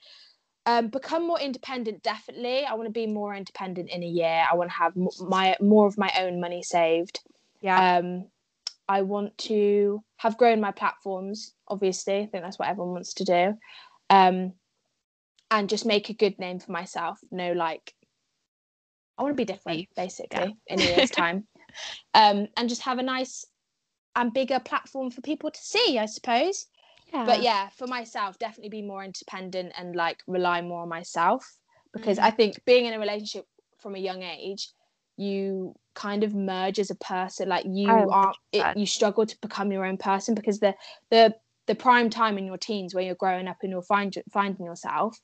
um, 0.66 0.88
become 0.92 1.28
more 1.28 1.40
independent 1.40 2.04
definitely. 2.04 2.64
I 2.64 2.76
want 2.76 2.88
to 2.88 2.92
be 2.94 3.06
more 3.08 3.36
independent 3.36 3.90
in 3.90 4.02
a 4.02 4.08
year. 4.08 4.46
I 4.50 4.56
want 4.56 4.70
to 4.70 4.76
have 4.78 4.94
my 5.20 5.58
more 5.60 5.88
of 5.88 5.98
my 5.98 6.10
own 6.20 6.40
money 6.40 6.64
saved. 6.64 7.20
Yeah. 7.60 7.98
um 8.00 8.30
i 8.96 9.02
want 9.02 9.32
to 9.38 10.02
have 10.24 10.38
grown 10.38 10.60
my 10.62 10.72
platforms 10.72 11.54
obviously. 11.68 12.18
I 12.22 12.28
think 12.28 12.44
that's 12.44 12.60
what 12.60 12.70
everyone 12.70 12.94
wants 12.94 13.14
to 13.16 13.24
do. 13.38 13.44
Um 14.10 14.54
and 15.56 15.70
just 15.74 15.86
make 15.86 16.10
a 16.10 16.20
good 16.24 16.38
name 16.40 16.60
for 16.60 16.72
myself. 16.72 17.18
No 17.32 17.48
like 17.54 17.86
i 19.18 19.24
want 19.24 19.34
to 19.36 19.42
be 19.46 19.52
different 19.54 19.88
basically 19.96 20.50
in 20.68 20.82
a 20.82 20.86
year's 20.92 21.12
time. 21.24 21.38
Um 22.14 22.48
and 22.58 22.70
just 22.74 22.84
have 22.90 23.00
a 23.00 23.04
nice 23.16 23.46
and 24.16 24.34
bigger 24.34 24.60
platform 24.60 25.10
for 25.12 25.22
people 25.22 25.50
to 25.52 25.62
see 25.74 25.98
i 26.06 26.06
suppose. 26.18 26.58
Yeah. 27.14 27.26
but 27.30 27.40
yeah 27.50 27.64
for 27.78 27.88
myself 27.88 28.32
definitely 28.40 28.70
be 28.80 28.92
more 28.92 29.04
independent 29.10 29.70
and 29.78 29.96
like 29.96 30.20
rely 30.28 30.62
more 30.62 30.82
on 30.84 30.90
myself. 31.00 31.44
Because 31.94 32.18
Mhm. 32.20 32.28
i 32.30 32.32
think 32.38 32.52
being 32.72 32.86
in 32.88 32.94
a 32.94 33.00
relationship 33.06 33.46
from 33.82 33.96
a 33.96 34.06
young 34.10 34.22
age 34.24 34.64
you 35.18 35.76
kind 35.96 36.24
of 36.24 36.34
merge 36.34 36.80
as 36.80 36.90
a 36.90 36.96
person 36.96 37.50
like 37.50 37.66
you 37.66 37.90
Oh, 37.90 38.10
are 38.12 38.34
it, 38.52 38.78
you 38.78 38.86
struggle 38.86 39.26
to 39.26 39.38
become 39.42 39.72
your 39.72 39.86
own 39.86 39.98
person 39.98 40.36
because 40.36 40.60
the 40.60 40.74
the 41.10 41.34
the 41.68 41.76
prime 41.76 42.10
time 42.10 42.38
in 42.38 42.46
your 42.46 42.58
teens 42.58 42.94
where 42.94 43.04
you're 43.04 43.16
growing 43.16 43.48
up 43.48 43.58
and 43.62 43.72
you're 43.72 43.82
find, 43.84 44.16
finding 44.32 44.66
yourself 44.66 45.18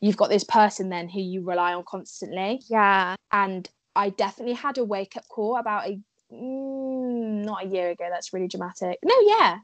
you've 0.00 0.16
got 0.16 0.30
this 0.30 0.44
person 0.44 0.88
then 0.88 1.08
who 1.08 1.20
you 1.20 1.44
rely 1.44 1.74
on 1.74 1.84
constantly 1.86 2.60
Yeah. 2.68 3.16
and 3.32 3.68
I 3.96 4.10
definitely 4.10 4.54
had 4.54 4.78
a 4.78 4.84
wake 4.84 5.16
up 5.16 5.26
call 5.28 5.56
about 5.56 5.88
a 5.88 6.00
mm, 6.32 7.44
not 7.44 7.64
a 7.64 7.68
year 7.68 7.90
ago. 7.90 8.06
That's 8.08 8.32
really 8.32 8.46
dramatic. 8.48 8.98
No, 9.04 9.14
yeah, 9.26 9.58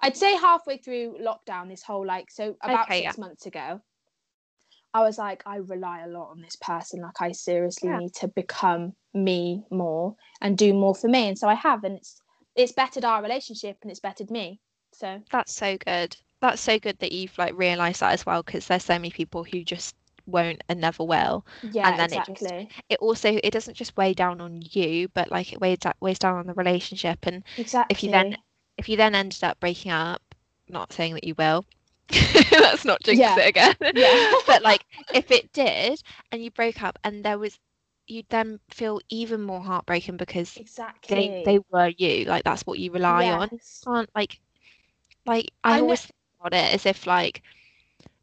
I'd 0.00 0.16
say 0.16 0.36
halfway 0.36 0.76
through 0.78 1.18
lockdown, 1.20 1.68
this 1.68 1.82
whole 1.82 2.06
like 2.06 2.30
so 2.30 2.56
about 2.62 2.92
Okay, 2.92 3.02
six 3.02 3.18
months 3.18 3.46
ago. 3.46 3.80
I 4.96 5.00
was 5.02 5.18
like, 5.18 5.42
I 5.44 5.56
rely 5.56 6.00
a 6.04 6.08
lot 6.08 6.30
on 6.30 6.40
this 6.40 6.56
person. 6.56 7.02
Like, 7.02 7.20
I 7.20 7.32
seriously 7.32 7.90
Yeah. 7.90 7.98
need 7.98 8.14
to 8.14 8.28
become 8.28 8.94
me 9.12 9.62
more 9.70 10.16
and 10.40 10.56
do 10.56 10.72
more 10.72 10.94
for 10.94 11.08
me. 11.08 11.28
And 11.28 11.38
so 11.38 11.48
I 11.48 11.54
have, 11.54 11.84
and 11.84 11.96
it's 11.98 12.22
it's 12.54 12.72
bettered 12.72 13.04
our 13.04 13.22
relationship 13.22 13.76
and 13.82 13.90
it's 13.90 14.00
bettered 14.00 14.30
me. 14.30 14.60
So 14.92 15.20
That's 15.30 15.52
so 15.52 15.76
good. 15.76 16.16
That's 16.40 16.62
so 16.62 16.78
good 16.78 16.98
that 17.00 17.12
you've 17.12 17.36
like 17.36 17.54
realized 17.58 18.00
that 18.00 18.12
as 18.14 18.24
well 18.24 18.42
because 18.42 18.66
there's 18.66 18.84
so 18.84 18.94
many 18.94 19.10
people 19.10 19.44
who 19.44 19.62
just 19.62 19.94
won't 20.26 20.62
and 20.68 20.80
never 20.80 21.04
will. 21.04 21.44
yeah, 21.60 21.88
and 21.88 21.98
then 21.98 22.12
it 22.12 22.24
just- 22.26 22.42
exactly, 22.42 22.70
It 22.88 22.98
also 23.00 23.38
it 23.44 23.50
doesn't 23.50 23.74
just 23.76 23.96
weigh 23.98 24.14
down 24.14 24.40
on 24.40 24.62
you, 24.70 25.08
but 25.08 25.30
like 25.30 25.52
it 25.52 25.60
weighs 25.60 25.78
weighs 26.00 26.18
down 26.18 26.36
on 26.38 26.46
the 26.46 26.54
relationship. 26.54 27.18
And 27.26 27.42
exactly. 27.58 27.94
if 27.94 28.02
you 28.02 28.10
then 28.10 28.36
if 28.78 28.88
you 28.88 28.96
then 28.96 29.14
ended 29.14 29.44
up 29.44 29.60
breaking 29.60 29.92
up, 29.92 30.22
not 30.68 30.92
saying 30.92 31.12
that 31.14 31.24
you 31.24 31.34
will, 31.36 31.64
let's 32.52 32.84
not 32.84 33.02
jinx 33.02 33.20
Yeah. 33.20 33.36
it 33.36 33.48
again. 33.48 33.74
Yeah. 33.94 34.32
but 34.46 34.62
like 34.62 34.84
if 35.12 35.30
it 35.30 35.52
did 35.52 36.00
and 36.30 36.42
you 36.42 36.50
broke 36.50 36.82
up 36.82 36.98
and 37.04 37.24
there 37.24 37.38
was 37.38 37.58
you'd 38.06 38.28
then 38.28 38.60
feel 38.70 39.00
even 39.08 39.42
more 39.42 39.60
heartbroken 39.60 40.16
because 40.16 40.54
exactly 40.56 41.16
they 41.16 41.42
they 41.44 41.58
were 41.70 41.88
you. 41.96 42.24
Like 42.24 42.44
that's 42.44 42.62
what 42.62 42.78
you 42.78 42.92
rely 42.92 43.30
on. 43.30 43.50
Yes. 43.52 43.82
Can't 43.84 44.10
like 44.14 44.40
like 45.26 45.50
I, 45.64 45.78
I 45.78 45.80
always 45.80 46.02
think 46.02 46.14
about 46.40 46.54
it 46.54 46.74
as 46.74 46.86
if 46.86 47.06
like 47.06 47.42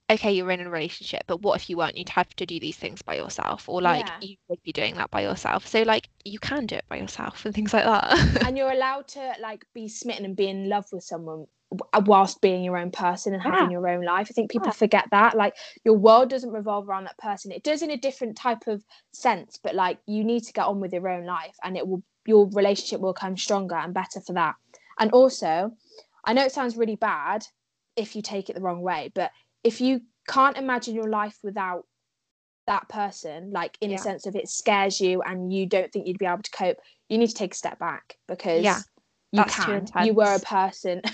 okay, 0.10 0.32
you're 0.34 0.52
in 0.52 0.60
a 0.62 0.70
relationship, 0.70 1.24
but 1.28 1.42
what 1.42 1.60
if 1.60 1.70
you 1.70 1.78
weren't? 1.78 1.98
You'd 1.98 2.10
have 2.10 2.36
to 2.36 2.46
do 2.46 2.60
these 2.60 2.78
things 2.78 3.02
by 3.02 3.16
yourself, 3.16 3.68
or 3.70 3.82
like 3.82 4.08
Yeah. 4.08 4.18
you 4.20 4.36
would 4.48 4.62
be 4.64 4.72
doing 4.72 4.96
that 4.96 5.10
by 5.12 5.22
yourself. 5.22 5.66
So 5.68 5.82
like 5.84 6.10
you 6.24 6.40
can 6.40 6.66
do 6.66 6.76
it 6.76 6.86
by 6.90 6.98
yourself 6.98 7.46
and 7.46 7.54
things 7.54 7.74
like 7.74 7.86
that. 7.86 8.46
and 8.46 8.58
you're 8.58 8.72
allowed 8.72 9.08
to 9.10 9.34
like 9.42 9.66
be 9.74 9.88
smitten 9.88 10.26
and 10.26 10.36
be 10.36 10.48
in 10.48 10.70
love 10.70 10.86
with 10.92 11.04
someone 11.04 11.48
whilst 12.06 12.42
being 12.42 12.64
your 12.64 12.78
own 12.78 12.92
person 12.92 13.34
and 13.34 13.42
having 13.42 13.66
Yeah. 13.66 13.70
your 13.72 13.88
own 13.88 14.04
life. 14.04 14.28
I 14.30 14.34
think 14.34 14.52
people 14.52 14.68
Yeah. 14.68 14.74
forget 14.74 15.08
that. 15.12 15.36
Like 15.36 15.56
your 15.84 15.96
world 15.96 16.30
doesn't 16.30 16.52
revolve 16.52 16.88
around 16.88 17.06
that 17.06 17.18
person. 17.18 17.52
It 17.52 17.64
does 17.64 17.82
in 17.82 17.92
a 17.92 17.98
different 17.98 18.38
type 18.38 18.68
of 18.68 18.84
sense, 19.14 19.58
but 19.64 19.76
like 19.76 20.00
you 20.06 20.24
need 20.24 20.44
to 20.44 20.54
get 20.54 20.66
on 20.66 20.80
with 20.80 20.94
your 20.94 21.08
own 21.10 21.26
life 21.26 21.56
and 21.64 21.78
it 21.78 21.88
will 21.88 22.04
your 22.26 22.50
relationship 22.52 23.02
will 23.02 23.14
come 23.14 23.36
stronger 23.36 23.76
and 23.76 23.94
better 23.94 24.22
for 24.22 24.34
that. 24.34 24.56
And 25.00 25.12
also, 25.12 25.72
I 26.24 26.34
know 26.34 26.44
it 26.46 26.54
sounds 26.54 26.78
really 26.78 26.96
bad 26.96 27.46
if 27.98 28.16
you 28.16 28.22
take 28.22 28.50
it 28.50 28.56
the 28.56 28.62
wrong 28.62 28.82
way, 28.82 29.12
but 29.14 29.32
if 29.64 29.82
you 29.82 30.02
can't 30.28 30.58
imagine 30.58 30.96
your 30.96 31.10
life 31.10 31.38
without 31.44 31.86
that 32.66 32.88
person, 32.88 33.52
like 33.52 33.78
in 33.82 33.90
Yeah. 33.90 33.98
a 33.98 34.00
sense 34.00 34.26
of 34.26 34.36
it 34.36 34.48
scares 34.48 35.02
you 35.02 35.22
and 35.22 35.52
you 35.52 35.66
don't 35.66 35.92
think 35.92 36.08
you'd 36.08 36.18
be 36.18 36.26
able 36.26 36.42
to 36.44 36.52
cope, 36.52 36.78
you 37.10 37.18
need 37.18 37.28
to 37.28 37.36
take 37.36 37.54
a 37.54 37.58
step 37.58 37.78
back 37.80 38.18
because 38.28 38.64
Yeah, 38.64 38.80
you 39.34 39.44
can. 39.44 39.86
You 40.02 40.14
were 40.14 40.34
a 40.36 40.40
person. 40.40 41.02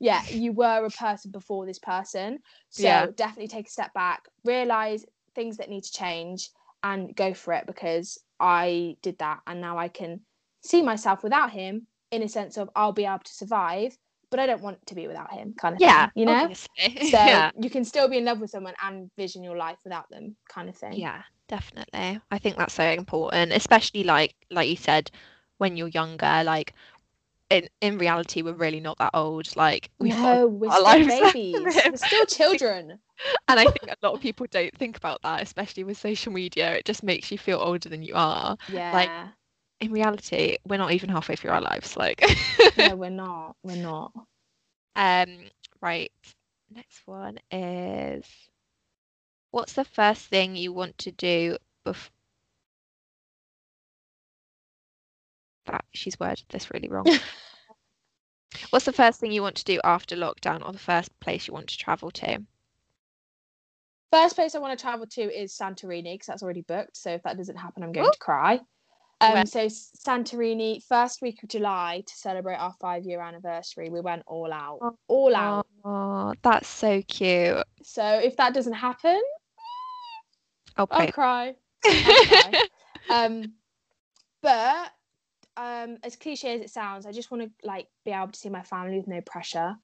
yeah, 0.00 0.22
you 0.30 0.52
were 0.52 0.84
a 0.84 0.90
person 0.90 1.30
before 1.30 1.66
this 1.66 1.78
person. 1.78 2.38
So 2.70 2.82
Yeah. 2.82 3.06
definitely 3.16 3.48
take 3.48 3.68
a 3.68 3.70
step 3.70 3.92
back, 3.94 4.22
realize 4.44 5.04
things 5.34 5.56
that 5.58 5.68
need 5.70 5.84
to 5.84 5.92
change 5.92 6.50
and 6.82 7.14
go 7.14 7.32
for 7.34 7.52
it 7.54 7.66
because 7.66 8.18
I 8.40 8.96
did 9.02 9.18
that 9.18 9.40
and 9.46 9.60
now 9.60 9.78
I 9.78 9.88
can 9.88 10.20
see 10.62 10.82
myself 10.82 11.22
without 11.22 11.50
him 11.50 11.86
in 12.10 12.22
a 12.22 12.28
sense 12.28 12.56
of 12.56 12.70
I'll 12.74 12.92
be 12.92 13.04
able 13.04 13.20
to 13.20 13.32
survive, 13.32 13.96
but 14.30 14.40
I 14.40 14.46
don't 14.46 14.62
want 14.62 14.84
to 14.86 14.94
be 14.94 15.06
without 15.06 15.32
him 15.32 15.54
kind 15.58 15.76
of 15.76 15.82
yeah, 15.82 15.82
thing, 15.82 16.10
you 16.14 16.26
know? 16.26 16.48
obviously. 16.48 17.00
So 17.00 17.18
yeah, 17.22 17.50
you 17.60 17.70
can 17.70 17.84
still 17.84 18.08
be 18.08 18.18
in 18.18 18.24
love 18.24 18.40
with 18.40 18.50
someone 18.50 18.74
and 18.82 19.10
vision 19.16 19.42
your 19.44 19.56
life 19.56 19.78
without 19.84 20.08
them 20.10 20.36
kind 20.48 20.68
of 20.68 20.76
thing. 20.76 21.06
yeah, 21.06 21.22
definitely. 21.48 22.20
I 22.30 22.38
think 22.38 22.56
that's 22.56 22.74
so 22.74 22.84
important, 22.84 23.52
especially 23.52 24.04
like 24.04 24.34
like 24.50 24.68
you 24.68 24.76
said, 24.76 25.10
when 25.58 25.76
you're 25.76 25.88
younger. 25.88 26.42
Like 26.44 26.74
in 27.52 27.68
in 27.80 27.98
reality, 27.98 28.42
we're 28.42 28.52
really 28.54 28.80
not 28.80 28.98
that 28.98 29.10
old. 29.14 29.54
Like 29.56 29.90
we've 29.98 30.12
got 30.12 30.40
No, 30.40 30.46
we're 30.48 30.70
still 30.70 31.06
babies. 31.06 31.56
We're 31.88 31.96
still 31.96 32.26
children. 32.26 32.98
And 33.48 33.60
I 33.60 33.64
think 33.64 33.88
a 33.88 34.06
lot 34.06 34.14
of 34.14 34.20
people 34.20 34.46
don't 34.50 34.76
think 34.76 34.96
about 34.96 35.22
that, 35.22 35.42
especially 35.42 35.84
with 35.84 35.96
social 35.96 36.32
media. 36.32 36.74
It 36.74 36.84
just 36.84 37.04
makes 37.04 37.30
you 37.30 37.38
feel 37.38 37.58
older 37.60 37.88
than 37.88 38.02
you 38.02 38.14
are. 38.16 38.56
Yeah. 38.68 38.92
Like 38.92 39.10
in 39.80 39.92
reality, 39.92 40.56
we're 40.66 40.78
not 40.78 40.92
even 40.92 41.08
halfway 41.08 41.36
through 41.36 41.50
our 41.50 41.60
lives. 41.60 41.96
Like, 41.96 42.20
no, 42.76 42.96
we're 42.96 43.10
not. 43.10 43.56
We're 43.62 43.82
not. 43.82 44.12
um, 44.96 45.50
right. 45.80 46.10
Next 46.74 47.02
one 47.06 47.38
is 47.50 48.26
what's 49.50 49.74
the 49.74 49.84
first 49.84 50.26
thing 50.26 50.56
you 50.56 50.72
want 50.72 50.98
to 50.98 51.12
do 51.12 51.58
before 51.84 52.10
that 55.66 55.84
she's 55.92 56.18
worded 56.18 56.44
this 56.48 56.70
really 56.70 56.88
wrong. 56.88 57.06
What's 58.70 58.84
the 58.84 58.92
first 58.92 59.18
thing 59.20 59.32
you 59.32 59.42
want 59.42 59.56
to 59.56 59.64
do 59.64 59.80
after 59.84 60.14
lockdown 60.16 60.64
or 60.66 60.72
the 60.72 60.78
first 60.78 61.18
place 61.20 61.48
you 61.48 61.54
want 61.54 61.68
to 61.68 61.78
travel 61.78 62.10
to? 62.12 62.42
First 64.12 64.34
place 64.34 64.54
I 64.54 64.58
want 64.58 64.78
to 64.78 64.82
travel 64.82 65.06
to 65.06 65.22
is 65.22 65.56
Santorini 65.56 66.14
because 66.14 66.26
that's 66.26 66.42
already 66.42 66.60
booked. 66.62 66.96
So 66.96 67.10
if 67.10 67.22
that 67.22 67.38
doesn't 67.38 67.56
happen, 67.56 67.82
I'm 67.82 67.92
going 67.92 68.06
Ooh. 68.06 68.12
to 68.12 68.18
cry. 68.18 68.60
Um, 69.22 69.46
so 69.46 69.66
Santorini, 69.66 70.82
first 70.84 71.22
week 71.22 71.42
of 71.44 71.48
July 71.48 72.02
to 72.04 72.14
celebrate 72.14 72.56
our 72.56 72.74
five 72.80 73.04
year 73.04 73.20
anniversary. 73.20 73.88
We 73.88 74.00
went 74.00 74.22
all 74.26 74.52
out, 74.52 74.78
Oh. 74.82 74.96
all 75.06 75.36
out. 75.36 75.66
Oh, 75.84 76.34
that's 76.42 76.68
so 76.68 77.00
cute. 77.02 77.62
So 77.84 78.04
if 78.04 78.36
that 78.36 78.52
doesn't 78.52 78.72
happen, 78.72 79.20
I'll 80.76 80.88
I'll 80.90 81.12
cry. 81.12 81.54
I'll 81.86 82.24
cry. 82.26 82.52
um, 83.10 83.52
but 84.42 84.92
um, 85.56 85.98
as 86.02 86.16
cliche 86.16 86.54
as 86.54 86.60
it 86.60 86.70
sounds, 86.70 87.06
I 87.06 87.12
just 87.12 87.30
want 87.30 87.44
to 87.44 87.50
like 87.66 87.88
be 88.04 88.10
able 88.10 88.28
to 88.28 88.38
see 88.38 88.48
my 88.48 88.62
family 88.62 88.96
with 88.98 89.08
no 89.08 89.20
pressure, 89.20 89.76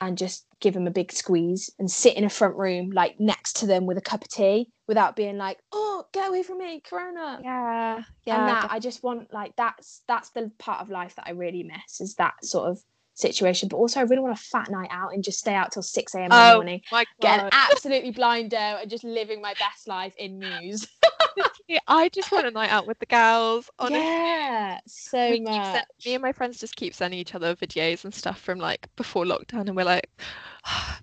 and 0.00 0.18
just 0.18 0.46
give 0.60 0.74
them 0.74 0.86
a 0.86 0.90
big 0.90 1.12
squeeze 1.12 1.70
and 1.78 1.90
sit 1.90 2.16
in 2.16 2.24
a 2.24 2.30
front 2.30 2.56
room 2.56 2.90
like 2.90 3.18
next 3.18 3.54
to 3.56 3.66
them 3.66 3.86
with 3.86 3.96
a 3.98 4.02
cup 4.02 4.22
of 4.22 4.28
tea 4.28 4.68
without 4.86 5.16
being 5.16 5.38
like, 5.38 5.58
oh, 5.72 6.04
get 6.12 6.28
away 6.28 6.42
from 6.42 6.58
me, 6.58 6.80
Corona. 6.80 7.40
Yeah, 7.42 8.02
yeah. 8.26 8.38
and 8.38 8.48
that 8.48 8.70
I 8.70 8.78
just 8.80 9.02
want 9.02 9.32
like 9.32 9.54
that's 9.56 10.02
that's 10.06 10.30
the 10.30 10.50
part 10.58 10.80
of 10.80 10.90
life 10.90 11.14
that 11.16 11.26
I 11.26 11.30
really 11.30 11.62
miss 11.62 12.00
is 12.00 12.14
that 12.16 12.34
sort 12.42 12.70
of 12.70 12.78
situation. 13.14 13.68
But 13.68 13.76
also, 13.76 14.00
I 14.00 14.04
really 14.04 14.22
want 14.22 14.38
a 14.38 14.42
fat 14.42 14.70
night 14.70 14.90
out 14.90 15.14
and 15.14 15.24
just 15.24 15.38
stay 15.38 15.54
out 15.54 15.72
till 15.72 15.82
six 15.82 16.14
a.m. 16.14 16.24
in 16.24 16.30
the 16.30 16.36
Oh 16.36 16.54
morning, 16.56 16.80
get 17.20 17.48
absolutely 17.52 18.10
blind 18.10 18.54
out 18.54 18.82
and 18.82 18.90
just 18.90 19.04
living 19.04 19.40
my 19.40 19.54
best 19.54 19.88
life 19.88 20.14
in 20.18 20.38
news. 20.38 20.86
I 21.86 22.08
just 22.10 22.30
want 22.32 22.46
a 22.46 22.50
night 22.50 22.70
out 22.70 22.86
with 22.86 22.98
the 22.98 23.06
girls. 23.06 23.70
Honestly. 23.78 24.00
yeah, 24.00 24.78
so 24.86 25.30
We 25.30 25.40
much. 25.40 25.72
sen- 25.72 25.84
me 26.04 26.14
and 26.14 26.22
my 26.22 26.32
friends 26.32 26.58
just 26.58 26.76
keep 26.76 26.94
sending 26.94 27.18
each 27.20 27.34
other 27.34 27.54
videos 27.56 28.04
and 28.04 28.14
stuff 28.14 28.40
from 28.40 28.58
like 28.58 28.88
before 28.96 29.24
lockdown, 29.24 29.66
and 29.66 29.76
we're 29.76 29.84
like, 29.84 30.08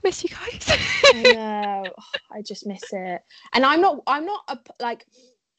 miss 0.04 0.24
you 0.24 0.30
guys. 0.30 0.66
I 1.14 1.24
know. 1.24 1.94
Oh, 1.98 2.04
I 2.32 2.42
just 2.42 2.66
miss 2.66 2.92
it. 2.92 3.22
And 3.54 3.66
I'm 3.66 3.82
not. 3.82 4.00
I'm 4.08 4.26
not 4.26 4.42
a 4.48 4.58
like. 4.80 5.06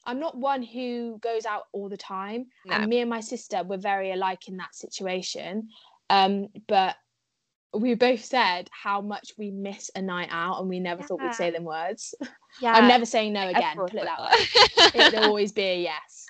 I'm 0.05 0.19
not 0.19 0.37
one 0.37 0.61
who 0.61 1.17
goes 1.19 1.45
out 1.45 1.63
all 1.71 1.87
the 1.87 1.95
time. 1.97 2.47
No. 2.65 2.75
And 2.75 2.87
me 2.87 2.99
and 2.99 3.09
my 3.09 3.21
sister 3.21 3.63
were 3.63 3.77
very 3.77 4.11
alike 4.11 4.49
in 4.49 4.57
that 4.57 4.75
situation. 4.75 5.69
Um, 6.09 6.49
but 6.67 6.97
we 7.73 7.95
both 7.95 8.23
said 8.23 8.69
how 8.71 9.01
much 9.01 9.33
we 9.37 9.51
miss 9.51 9.89
a 9.95 10.01
night 10.01 10.29
out, 10.31 10.59
and 10.59 10.69
we 10.69 10.79
never 10.79 11.01
thought 11.01 11.21
we'd 11.21 11.33
say 11.33 11.51
them 11.51 11.63
words. 11.63 12.13
yeah, 12.59 12.73
I'm 12.73 12.87
never 12.87 13.05
saying 13.05 13.33
no 13.33 13.47
again. 13.47 13.83
Put 13.85 13.99
it 13.99 14.05
that 14.05 14.21
way. 14.21 14.47
It'll 14.93 15.25
always 15.25 15.51
be 15.51 15.63
a 15.63 15.81
yes. 15.81 16.27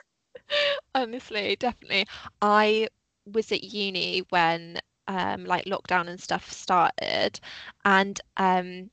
Honestly, 0.95 1.55
definitely. 1.55 2.05
I 2.41 2.87
was 3.25 3.51
at 3.51 3.63
uni 3.63 4.19
when 4.29 4.79
um 5.07 5.45
like 5.45 5.65
lockdown 5.65 6.07
and 6.07 6.19
stuff 6.19 6.51
started 6.51 7.39
and 7.83 8.21
um 8.37 8.89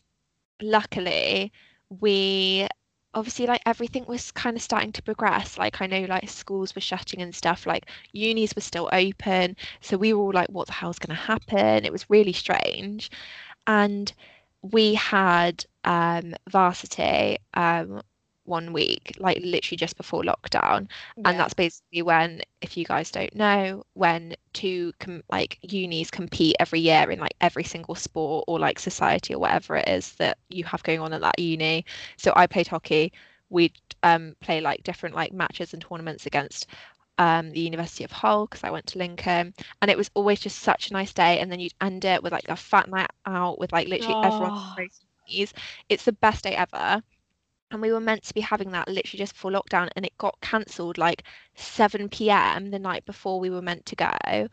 luckily 0.60 1.52
we 1.88 2.66
obviously 3.14 3.46
like 3.46 3.62
everything 3.66 4.04
was 4.06 4.30
kind 4.32 4.56
of 4.56 4.62
starting 4.62 4.92
to 4.92 5.02
progress. 5.02 5.58
Like 5.58 5.80
I 5.80 5.86
know 5.86 6.02
like 6.02 6.28
schools 6.28 6.74
were 6.74 6.80
shutting 6.80 7.20
and 7.22 7.34
stuff 7.34 7.66
like 7.66 7.86
unis 8.12 8.54
were 8.54 8.62
still 8.62 8.88
open. 8.92 9.56
So 9.80 9.96
we 9.96 10.12
were 10.12 10.22
all 10.22 10.32
like 10.32 10.48
what 10.50 10.66
the 10.66 10.72
hell's 10.74 10.98
going 10.98 11.16
to 11.16 11.22
happen? 11.22 11.84
It 11.84 11.92
was 11.92 12.08
really 12.10 12.32
strange. 12.32 13.10
And 13.66 14.12
we 14.62 14.94
had 14.94 15.64
um 15.84 16.34
varsity 16.50 17.38
um 17.54 18.02
one 18.50 18.72
week 18.74 19.14
like 19.18 19.38
literally 19.42 19.76
just 19.78 19.96
before 19.96 20.22
lockdown 20.22 20.88
Yeah. 21.16 21.30
and 21.30 21.38
that's 21.40 21.54
basically 21.54 22.02
when 22.02 22.42
if 22.60 22.76
you 22.76 22.84
guys 22.84 23.10
don't 23.10 23.34
know 23.34 23.84
when 23.94 24.34
two 24.52 24.92
com- 24.98 25.22
like 25.30 25.58
unis 25.62 26.10
compete 26.10 26.56
every 26.60 26.80
year 26.80 27.10
in 27.10 27.18
like 27.20 27.34
every 27.40 27.64
single 27.64 27.94
sport 27.94 28.44
or 28.48 28.58
like 28.58 28.78
society 28.78 29.34
or 29.34 29.38
whatever 29.38 29.76
it 29.76 29.88
is 29.88 30.12
that 30.16 30.36
you 30.48 30.64
have 30.64 30.82
going 30.82 31.00
on 31.00 31.12
at 31.14 31.22
that 31.22 31.38
uni 31.38 31.84
so 32.16 32.32
i 32.36 32.46
played 32.46 32.66
hockey 32.68 33.12
we'd 33.48 33.72
um 34.02 34.34
play 34.40 34.60
like 34.60 34.82
different 34.82 35.14
like 35.14 35.32
matches 35.32 35.72
and 35.72 35.82
tournaments 35.82 36.26
against 36.26 36.66
um 37.18 37.50
the 37.52 37.60
university 37.60 38.04
of 38.04 38.12
hull 38.12 38.46
because 38.46 38.64
i 38.64 38.70
went 38.70 38.86
to 38.86 38.98
lincoln 38.98 39.52
and 39.82 39.90
it 39.90 39.96
was 39.96 40.10
always 40.14 40.40
just 40.40 40.58
such 40.60 40.90
a 40.90 40.92
nice 40.92 41.12
day 41.12 41.38
and 41.38 41.50
then 41.50 41.60
you'd 41.60 41.74
end 41.80 42.04
it 42.04 42.22
with 42.22 42.32
like 42.32 42.48
a 42.48 42.56
fat 42.56 42.88
night 42.88 43.10
out 43.26 43.58
with 43.58 43.72
like 43.72 43.88
literally 43.88 44.16
everyone 44.22 44.52
Oh. 44.54 44.74
unis. 45.26 45.52
it's 45.88 46.04
the 46.04 46.12
best 46.12 46.44
day 46.44 46.54
ever 46.56 47.02
and 47.70 47.80
we 47.80 47.92
were 47.92 48.00
meant 48.00 48.22
to 48.24 48.34
be 48.34 48.40
having 48.40 48.70
that 48.72 48.88
literally 48.88 49.18
just 49.18 49.34
before 49.34 49.50
lockdown 49.50 49.88
and 49.96 50.04
it 50.04 50.16
got 50.18 50.40
cancelled 50.40 50.98
like 50.98 51.22
7 51.54 52.08
p.m. 52.08 52.70
the 52.70 52.78
night 52.78 53.04
before 53.06 53.38
we 53.40 53.50
were 53.50 53.62
meant 53.62 53.86
to 53.86 53.96
go 53.96 54.48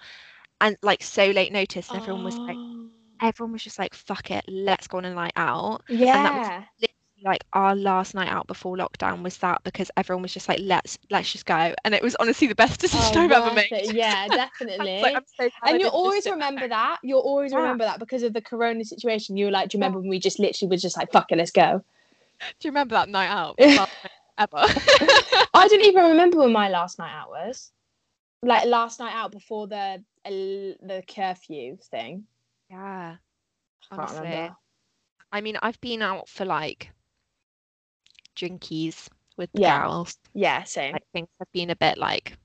and 0.61 0.77
like 0.81 1.03
so 1.03 1.27
late 1.31 1.51
notice 1.51 1.89
and 1.89 2.01
everyone 2.01 2.23
was 2.23 2.37
like 2.47 2.57
Oh. 2.57 2.89
everyone 3.21 3.53
was 3.53 3.63
just 3.63 3.79
like 3.79 3.93
fuck 3.93 4.31
it 4.31 4.45
let's 4.47 4.87
go 4.87 4.97
on 4.97 5.05
a 5.05 5.13
night 5.13 5.33
out 5.35 5.81
yeah. 5.89 6.15
and 6.15 6.25
that 6.25 6.33
was 6.35 6.89
like 7.23 7.43
our 7.53 7.75
last 7.75 8.13
night 8.13 8.27
out 8.29 8.45
before 8.45 8.77
lockdown 8.77 9.23
was 9.23 9.37
that 9.37 9.63
because 9.63 9.89
everyone 9.97 10.21
was 10.21 10.31
just 10.31 10.47
like 10.47 10.59
let's 10.61 10.99
let's 11.09 11.31
just 11.31 11.47
go 11.47 11.73
and 11.83 11.95
it 11.95 12.03
was 12.03 12.15
honestly 12.19 12.45
the 12.47 12.53
best 12.53 12.79
decision 12.79 13.17
Oh, 13.17 13.23
I've 13.23 13.31
ever 13.31 13.55
made 13.55 13.71
it. 13.71 13.95
Yeah, 13.95 14.27
definitely. 14.31 15.01
like, 15.01 15.23
so 15.39 15.49
and 15.65 15.81
you'll 15.81 15.89
always 15.89 16.27
remember 16.27 16.67
that. 16.67 16.97
You'll 17.01 17.21
always 17.21 17.51
Yeah. 17.53 17.57
remember 17.57 17.85
that 17.85 17.97
because 17.99 18.21
of 18.21 18.33
the 18.33 18.41
corona 18.41 18.85
situation. 18.85 19.35
You 19.35 19.45
were 19.45 19.51
like, 19.51 19.69
do 19.69 19.77
you 19.77 19.81
remember 19.81 19.99
when 19.99 20.09
we 20.09 20.19
just 20.19 20.37
literally 20.37 20.69
was 20.69 20.81
just 20.83 20.95
like, 20.95 21.11
fuck 21.11 21.31
it, 21.31 21.39
let's 21.39 21.49
go. 21.51 21.83
Do 22.39 22.67
you 22.67 22.71
remember 22.71 22.95
that 22.95 23.09
night 23.09 23.29
out 23.29 23.57
night 23.59 23.89
ever 24.37 24.63
I 25.53 25.67
don't 25.67 25.85
even 25.85 26.05
remember 26.05 26.37
when 26.37 26.51
my 26.51 26.69
last 26.69 26.99
night 26.99 27.13
out 27.13 27.29
was. 27.29 27.71
Like 28.43 28.65
last 28.67 28.99
night 28.99 29.13
out 29.13 29.31
before 29.31 29.67
the 29.67 30.03
uh, 30.25 30.29
the 30.29 31.03
curfew 31.07 31.77
thing. 31.89 32.25
yeah 32.69 33.15
honestly. 33.91 34.49
I 35.31 35.41
mean, 35.41 35.57
I've 35.61 35.79
been 35.81 36.01
out 36.01 36.29
for 36.29 36.45
like 36.45 36.91
drinkies 38.35 39.09
with 39.37 39.51
the 39.53 39.61
Yeah. 39.61 39.81
girls. 39.81 40.17
Yeah, 40.33 40.63
same. 40.63 40.93
Like 40.93 41.03
things 41.13 41.27
have 41.39 41.51
been 41.51 41.69
a 41.69 41.75
bit 41.75 41.97
like 41.97 42.37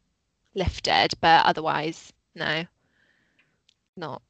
lifted, 0.54 1.12
but 1.20 1.46
otherwise, 1.46 2.12
no, 2.34 2.64
not. 3.96 4.22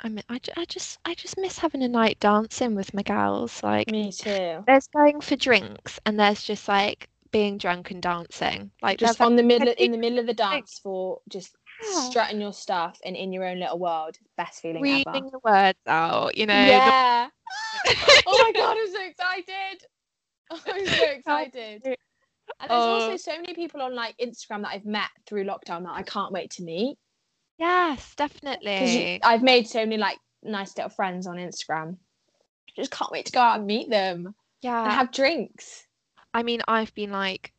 I 0.00 0.08
mean, 0.08 0.22
I, 0.28 0.40
I 0.56 0.64
just 0.66 0.98
I 1.04 1.14
just 1.14 1.38
miss 1.38 1.58
having 1.58 1.82
a 1.82 1.88
night 1.88 2.20
dancing 2.20 2.74
with 2.74 2.92
my 2.94 3.02
gals. 3.02 3.62
Like 3.62 3.90
Me 3.90 4.12
too. 4.12 4.62
there's 4.66 4.86
going 4.88 5.20
for 5.20 5.36
drinks 5.36 5.98
and 6.04 6.18
there's 6.20 6.42
just 6.42 6.68
like 6.68 7.08
being 7.30 7.58
drunk 7.58 7.90
and 7.90 8.02
dancing. 8.02 8.70
Like 8.82 8.98
Just 8.98 9.20
on 9.20 9.36
the 9.36 9.42
middle 9.42 9.72
in 9.78 9.92
the 9.92 9.98
middle 9.98 10.18
of 10.18 10.26
the 10.26 10.34
dance 10.34 10.78
floor, 10.78 11.20
just 11.28 11.54
Yeah. 11.82 12.00
strutting 12.00 12.40
your 12.40 12.52
stuff 12.52 12.98
and 13.04 13.16
in 13.16 13.32
your 13.32 13.44
own 13.46 13.58
little 13.60 13.78
world. 13.78 14.16
Best 14.36 14.60
feeling 14.62 14.82
reading 14.82 15.06
ever. 15.14 15.30
the 15.30 15.40
words 15.44 15.78
out, 15.86 16.36
you 16.36 16.46
know. 16.46 16.54
Yeah. 16.66 17.28
oh 18.26 18.38
my 18.42 18.52
god, 18.52 18.76
I'm 18.78 18.92
so 18.92 19.02
excited. 19.04 19.82
I'm 20.50 20.86
so 20.86 21.04
excited. 21.16 21.82
And 22.60 22.70
there's 22.70 22.86
also 22.86 23.12
Oh. 23.12 23.16
so 23.16 23.32
many 23.32 23.54
people 23.54 23.82
on 23.82 23.94
like 23.94 24.16
Instagram 24.18 24.62
that 24.62 24.70
I've 24.72 24.86
met 24.86 25.08
through 25.26 25.44
lockdown 25.44 25.82
that 25.84 25.94
I 25.94 26.02
can't 26.02 26.32
wait 26.32 26.50
to 26.52 26.62
meet. 26.62 26.96
Yes, 27.58 28.14
definitely. 28.16 29.12
you- 29.14 29.18
I've 29.22 29.42
made 29.42 29.66
so 29.68 29.78
many 29.80 29.96
like 29.96 30.18
nice 30.42 30.76
little 30.76 30.90
friends 30.90 31.26
on 31.26 31.36
Instagram. 31.36 31.96
Just 32.74 32.90
can't 32.90 33.10
wait 33.10 33.26
to 33.26 33.32
go 33.32 33.40
out 33.40 33.58
and 33.58 33.66
meet 33.66 33.88
them 33.90 34.26
and 34.26 34.34
yeah. 34.62 34.90
have 34.90 35.10
drinks. 35.12 35.86
I 36.34 36.42
mean, 36.42 36.60
I've 36.68 36.94
been 36.94 37.10
like, 37.10 37.52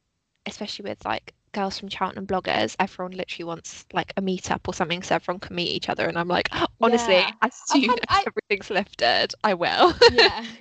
especially 0.46 0.90
with 0.90 1.04
like 1.04 1.34
girls 1.54 1.80
from 1.80 1.90
Cheltenham 1.90 2.28
bloggers, 2.28 2.76
everyone 2.80 3.14
literally 3.14 3.46
wants 3.46 3.86
like 3.94 4.14
a 4.18 4.22
meetup 4.22 4.60
or 4.68 4.74
something 4.76 5.02
so 5.02 5.16
everyone 5.16 5.40
can 5.40 5.56
meet 5.56 5.70
each 5.72 5.90
other. 5.90 6.06
And 6.08 6.18
I'm 6.20 6.28
like, 6.28 6.50
honestly, 6.82 7.16
Yeah. 7.16 7.32
as 7.42 7.54
soon 7.66 7.90
had- 7.90 8.00
as 8.10 8.18
I- 8.18 8.24
everything's 8.28 8.70
lifted, 8.70 9.34
I 9.44 9.56
will. 9.56 9.94
yeah. 10.12 10.46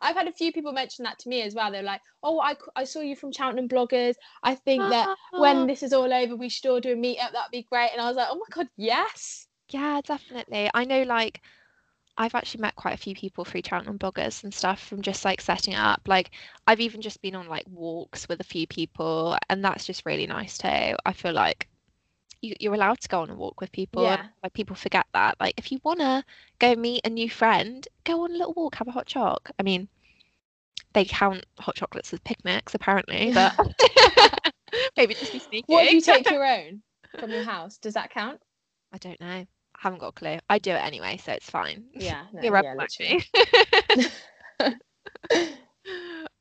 I've 0.00 0.16
had 0.16 0.28
a 0.28 0.32
few 0.32 0.52
people 0.52 0.72
mention 0.72 1.04
that 1.04 1.18
to 1.20 1.28
me 1.28 1.42
as 1.42 1.54
well. 1.54 1.70
They're 1.70 1.82
like, 1.82 2.00
"Oh, 2.22 2.40
I, 2.40 2.56
I 2.76 2.84
saw 2.84 3.00
you 3.00 3.16
from 3.16 3.32
Cheltenham 3.32 3.68
bloggers. 3.68 4.14
I 4.42 4.54
think 4.54 4.82
that 4.90 5.16
when 5.32 5.58
ah. 5.58 5.66
this 5.66 5.82
is 5.82 5.92
all 5.92 6.12
over, 6.12 6.36
we 6.36 6.48
should 6.48 6.70
all 6.70 6.80
do 6.80 6.92
a 6.92 6.96
meetup. 6.96 7.32
That'd 7.32 7.50
be 7.50 7.66
great." 7.70 7.90
And 7.92 8.00
I 8.00 8.08
was 8.08 8.16
like, 8.16 8.28
"Oh 8.30 8.36
my 8.36 8.46
god, 8.50 8.68
yes!" 8.76 9.46
Yeah, 9.70 10.00
definitely. 10.04 10.70
I 10.74 10.84
know 10.84 11.02
like 11.02 11.40
I've 12.18 12.34
actually 12.34 12.60
met 12.60 12.76
quite 12.76 12.94
a 12.94 12.98
few 12.98 13.14
people 13.14 13.44
through 13.44 13.62
Cheltenham 13.66 13.98
bloggers 13.98 14.44
and 14.44 14.52
stuff 14.52 14.80
from 14.86 15.02
just 15.02 15.24
like 15.24 15.40
setting 15.40 15.74
it 15.74 15.78
up. 15.78 16.02
Like 16.06 16.30
I've 16.66 16.80
even 16.80 17.00
just 17.00 17.22
been 17.22 17.34
on 17.34 17.48
like 17.48 17.64
walks 17.70 18.28
with 18.28 18.40
a 18.40 18.44
few 18.44 18.66
people 18.66 19.36
and 19.48 19.64
that's 19.64 19.86
just 19.86 20.04
really 20.04 20.26
nice 20.26 20.58
too. 20.58 20.96
I 21.06 21.12
feel 21.12 21.32
like 21.32 21.68
you, 22.42 22.54
you're 22.60 22.74
allowed 22.74 23.00
to 23.00 23.08
go 23.08 23.22
on 23.22 23.30
a 23.30 23.36
walk 23.36 23.60
with 23.60 23.72
people 23.72 24.10
and 24.10 24.18
Yeah. 24.18 24.28
like 24.42 24.54
people 24.54 24.76
forget 24.76 25.06
that. 25.14 25.36
Like 25.40 25.54
if 25.56 25.72
you 25.72 25.80
wanna 25.84 26.24
go 26.58 26.74
meet 26.76 27.02
a 27.06 27.10
new 27.10 27.30
friend, 27.30 27.86
go 28.04 28.24
on 28.24 28.32
a 28.32 28.38
little 28.38 28.54
walk, 28.54 28.76
have 28.76 28.88
a 28.88 28.92
hot 28.92 29.06
choc. 29.06 29.50
I 29.58 29.62
mean, 29.62 29.88
they 30.94 31.04
count 31.04 31.44
hot 31.58 31.76
chocolates 31.76 32.12
as 32.12 32.20
picnics 32.20 32.74
apparently, 32.74 33.32
but 33.32 33.54
maybe 34.96 35.14
just 35.14 35.32
be 35.32 35.40
sneaky. 35.40 35.66
What 35.72 35.86
do 35.88 35.94
you 35.94 36.00
take 36.02 36.30
your 36.30 36.44
own 36.46 36.82
from 37.18 37.32
your 37.32 37.42
house? 37.44 37.78
Does 37.78 37.94
that 37.94 38.10
count? 38.10 38.40
I 38.92 38.98
don't 38.98 39.20
know. 39.20 39.26
I 39.26 39.46
haven't 39.78 40.00
got 40.00 40.08
a 40.08 40.12
clue. 40.12 40.38
I 40.48 40.58
do 40.58 40.70
it 40.72 40.84
anyway, 40.84 41.16
so 41.18 41.32
it's 41.32 41.50
fine. 41.50 41.84
Yeah, 41.94 42.26
no, 42.32 42.42
You're 42.42 42.56
yeah, 42.58 42.74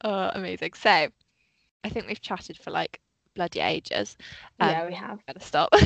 oh, 0.03 0.31
amazing. 0.33 0.73
So, 0.73 0.89
I 0.89 1.89
think 1.89 2.07
we've 2.07 2.21
chatted 2.21 2.57
for 2.57 2.71
like 2.71 3.01
bloody 3.35 3.59
ages. 3.59 4.17
yeah, 4.59 4.81
Um, 4.81 4.87
we 4.87 4.93
have. 4.93 5.25
Better 5.25 5.39
stop. 5.39 5.69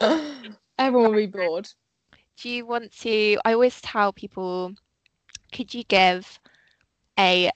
Everyone 0.78 1.10
will 1.10 1.16
be 1.16 1.26
bored. 1.26 1.68
Do 2.40 2.48
you 2.48 2.66
want 2.66 2.92
to? 3.00 3.38
I 3.44 3.52
always 3.52 3.80
tell 3.80 4.12
people, 4.12 4.72
could 5.52 5.74
you 5.74 5.84
give 5.84 6.40
a 7.18 7.50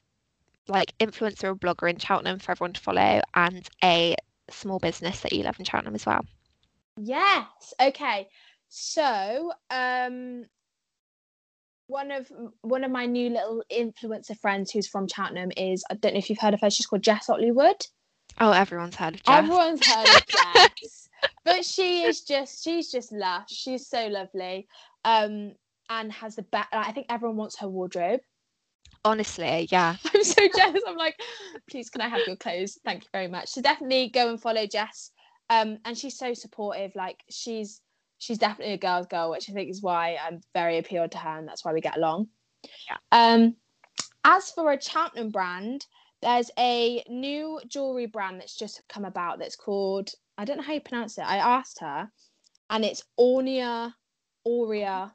like 0.69 0.95
influencer 0.99 1.45
or 1.45 1.55
blogger 1.55 1.91
in 1.91 1.99
Cheltenham 1.99 2.39
for 2.39 2.53
everyone 2.53 2.73
to 2.75 2.81
follow 2.81 3.21
and 3.35 3.69
a 3.83 4.17
small 4.51 4.79
business 4.79 5.21
that 5.21 5.33
you 5.33 5.43
love 5.43 5.59
in 5.59 5.65
Cheltenham 5.65 5.95
as 5.95 6.07
well? 6.07 6.25
Yes. 6.97 7.75
Okay. 7.81 8.29
So, 8.69 9.53
um, 9.71 10.47
one 11.87 12.11
of 12.11 12.31
one 12.63 12.85
of 12.85 12.91
my 12.91 13.07
new 13.07 13.29
little 13.31 13.63
influencer 13.71 14.39
friends 14.39 14.71
who's 14.71 14.89
from 14.89 15.07
Cheltenham 15.07 15.51
is 15.57 15.85
I 15.91 15.95
don't 15.95 16.15
know 16.15 16.19
if 16.19 16.31
you've 16.31 16.39
heard 16.39 16.55
of 16.55 16.61
her. 16.61 16.71
She's 16.71 16.87
called 16.87 17.03
Jess 17.03 17.29
Otleywood. 17.29 17.89
Oh, 18.41 18.53
everyone's 18.53 18.97
heard 18.97 19.15
of 19.15 19.23
Jess. 19.23 19.39
Everyone's 19.39 19.87
heard 19.87 20.09
of 20.09 20.27
Jess, 20.27 21.09
but 21.45 21.65
she 21.65 22.03
is 22.03 22.23
just 22.23 22.65
she's 22.65 22.91
just 22.91 23.13
lush. 23.13 23.51
She's 23.51 23.87
so 23.87 24.09
lovely, 24.09 24.67
um, 25.05 25.53
and 25.89 26.13
has 26.13 26.37
the 26.37 26.43
best. 26.43 26.69
I 26.73 26.93
think 26.93 27.07
everyone 27.09 27.37
wants 27.37 27.59
her 27.59 27.69
wardrobe. 27.69 28.21
Honestly, 29.05 29.69
yeah. 29.71 29.97
I'm 30.15 30.25
so 30.25 30.49
jealous. 30.57 30.83
I'm 30.87 30.97
like, 30.97 31.21
please, 31.71 31.91
can 31.91 32.01
I 32.01 32.09
have 32.09 32.23
your 32.27 32.37
clothes? 32.37 32.79
Thank 32.85 33.05
you 33.05 33.09
very 33.13 33.29
much. 33.29 33.49
So 33.51 33.61
definitely 33.61 34.09
go 34.09 34.31
and 34.31 34.41
follow 34.41 34.67
Jess. 34.67 35.11
Um, 35.51 35.79
and 35.85 35.97
she's 35.97 36.17
so 36.17 36.33
supportive. 36.35 36.93
Like 36.95 37.23
she's 37.31 37.81
she's 38.19 38.39
definitely 38.39 38.75
a 38.75 38.79
girl's 38.79 39.07
girl, 39.07 39.31
which 39.31 39.49
I 39.51 39.53
think 39.53 39.71
is 39.71 39.83
why 39.83 40.17
I'm 40.25 40.41
very 40.55 40.79
appealed 40.79 41.13
to 41.13 41.19
her, 41.19 41.39
and 41.39 41.47
that's 41.47 41.65
why 41.65 41.73
we 41.73 41.81
get 41.81 41.97
along. 41.97 42.29
Yeah. 42.89 42.97
Um, 43.13 43.57
as 44.25 44.51
for 44.51 44.73
a 44.73 44.81
Cheltenham 44.81 45.31
brand, 45.31 45.87
there's 46.25 46.51
a 46.59 47.05
new 47.09 47.61
jewelry 47.69 48.07
brand 48.07 48.41
that's 48.41 48.57
just 48.57 48.83
come 48.89 49.05
about 49.05 49.39
that's 49.39 49.57
called 49.57 50.11
I 50.39 50.45
don't 50.45 50.59
know 50.59 50.65
how 50.65 50.75
you 50.75 50.81
pronounce 50.81 51.19
it. 51.19 51.23
I 51.23 51.37
asked 51.37 51.81
her, 51.81 52.11
and 52.71 52.85
it's 52.85 53.05
Ornia, 53.19 53.95
Aurea. 54.47 55.15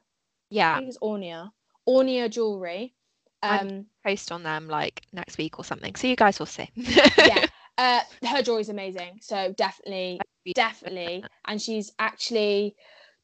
Yeah. 0.50 0.74
think 0.74 0.88
it's 0.88 0.98
Ornia, 0.98 1.52
Ornia 1.88 2.30
jewelry. 2.30 2.94
Um, 3.42 3.86
Post 4.04 4.32
on 4.32 4.42
them 4.44 4.68
like 4.68 5.02
next 5.12 5.38
week 5.38 5.58
or 5.58 5.64
something. 5.64 5.94
So 5.96 6.06
you 6.06 6.16
guys 6.16 6.38
will 6.38 6.46
see. 6.46 6.70
yeah 7.18 7.44
uh 7.78 8.00
her 8.26 8.58
is 8.58 8.68
amazing 8.68 9.18
so 9.20 9.52
definitely 9.56 10.20
definitely 10.54 11.24
and 11.46 11.60
she's 11.60 11.92
actually 11.98 12.76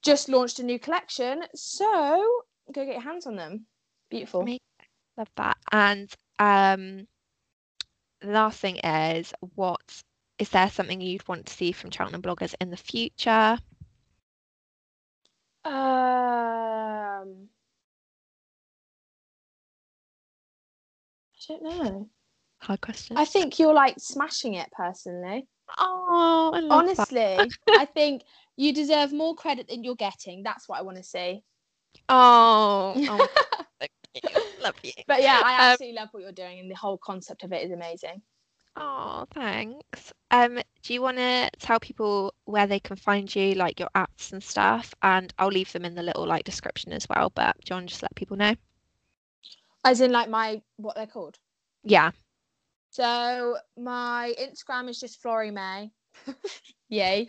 just 0.03 0.29
launched 0.29 0.59
a 0.59 0.63
new 0.63 0.79
collection 0.79 1.45
so 1.55 2.23
go 2.73 2.85
get 2.85 2.95
your 2.95 3.01
hands 3.03 3.27
on 3.27 3.37
them 3.37 3.67
beautiful 4.11 4.47
Love 5.17 5.31
that. 5.37 5.57
And 5.73 6.13
um, 6.39 7.07
the 8.21 8.29
last 8.29 8.61
thing 8.61 8.77
is, 8.77 9.33
what 9.55 10.03
is 10.39 10.49
there 10.51 10.71
something 10.71 11.01
you'd 11.01 11.27
want 11.29 11.47
to 11.47 11.55
see 11.55 11.73
from 11.73 11.91
Cheltenham 11.91 12.23
bloggers 12.23 12.55
in 12.61 12.71
the 12.71 12.77
future? 12.77 13.59
um 15.65 15.73
i 21.35 21.49
don't 21.49 21.63
know. 21.63 22.09
Hard 22.61 22.81
question. 22.81 23.17
i 23.17 23.25
think 23.25 23.59
you're 23.59 23.75
like 23.75 23.97
smashing 23.99 24.55
it 24.55 24.71
personally. 24.73 25.49
Oh, 25.79 26.53
I 26.55 26.61
honestly 26.71 27.51
i 27.69 27.85
think 27.95 28.23
you 28.57 28.73
deserve 28.73 29.13
more 29.13 29.35
credit 29.35 29.69
than 29.69 29.83
you're 29.83 29.97
getting. 29.97 30.43
That's 30.45 30.69
what 30.69 30.79
i 30.79 30.83
want 30.83 30.99
to 30.99 31.03
see. 31.03 31.43
Oh, 32.09 32.95
oh 32.97 33.27
you. 34.23 34.31
love 34.61 34.77
you. 34.83 34.93
but 35.07 35.23
yeah 35.23 35.41
i 35.45 35.55
Um, 35.59 35.77
absolutely 35.77 35.97
love 35.97 36.09
what 36.13 36.23
you're 36.23 36.33
doing 36.33 36.59
and 36.61 36.71
the 36.71 36.75
whole 36.77 36.99
concept 36.99 37.45
of 37.45 37.53
it 37.53 37.65
is 37.65 37.73
amazing 37.73 38.23
Oh, 38.77 39.27
thanks. 39.33 40.13
Um, 40.31 40.59
do 40.83 40.93
you 40.95 41.03
want 41.03 41.17
to 41.19 41.51
tell 41.59 41.81
people 41.81 42.35
where 42.45 42.67
they 42.67 42.79
can 42.81 42.97
find 42.97 43.35
you, 43.35 43.55
like 43.55 43.79
your 43.81 43.89
apps 43.95 44.33
and 44.33 44.43
stuff? 44.43 44.95
And 45.03 45.33
I'll 45.39 45.49
leave 45.49 45.73
them 45.73 45.85
in 45.85 45.95
the 45.95 46.03
little 46.03 46.27
like 46.27 46.45
description 46.45 46.93
as 46.93 47.07
well. 47.09 47.31
But 47.35 47.57
do 47.65 47.73
you 47.73 47.77
want 47.77 47.89
to 47.89 47.93
just 47.93 48.03
let 48.03 48.15
people 48.15 48.37
know? 48.37 48.55
as 49.85 50.01
in 50.01 50.13
like 50.13 50.29
my 50.29 50.63
what 50.77 50.97
they're 50.97 51.07
called 51.07 51.39
Yeah. 51.85 52.13
So 52.91 53.57
my 53.77 54.35
Instagram 54.41 54.89
is 54.89 55.01
just 55.01 55.21
Florrie 55.21 55.51
May. 55.51 55.91
Yay. 56.89 57.29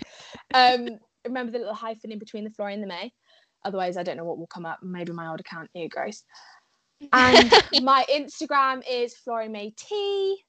Um, 0.54 1.00
remember 1.26 1.52
the 1.52 1.60
little 1.60 1.74
hyphen 1.74 2.12
in 2.12 2.20
between 2.20 2.44
the 2.44 2.52
Florrie 2.52 2.74
and 2.74 2.84
the 2.84 2.88
May. 2.88 3.12
Otherwise, 3.66 3.98
I 3.98 4.04
don't 4.04 4.18
know 4.18 4.24
what 4.26 4.38
will 4.38 4.48
come 4.48 4.66
up. 4.66 4.80
Maybe 4.82 5.12
my 5.12 5.28
old 5.28 5.40
account. 5.42 5.70
Ew, 5.74 5.90
gross. 5.90 6.24
And 7.12 7.54
my 7.84 8.06
Instagram 8.12 8.84
is 8.90 9.16
Florrie 9.16 9.50
May 9.50 9.72
T. 9.72 10.44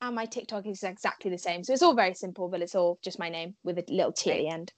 And 0.00 0.16
my 0.16 0.26
TikTok 0.26 0.66
is 0.66 0.82
exactly 0.82 1.30
the 1.30 1.38
same. 1.38 1.62
So 1.62 1.72
it's 1.72 1.82
all 1.82 1.94
very 1.94 2.14
simple, 2.14 2.48
but 2.48 2.60
it's 2.60 2.74
all 2.74 2.98
just 3.02 3.20
my 3.20 3.28
name 3.28 3.54
with 3.62 3.78
a 3.78 3.84
little 3.88 4.12
T 4.12 4.32
at 4.32 4.38
the 4.38 4.48
end. 4.48 4.72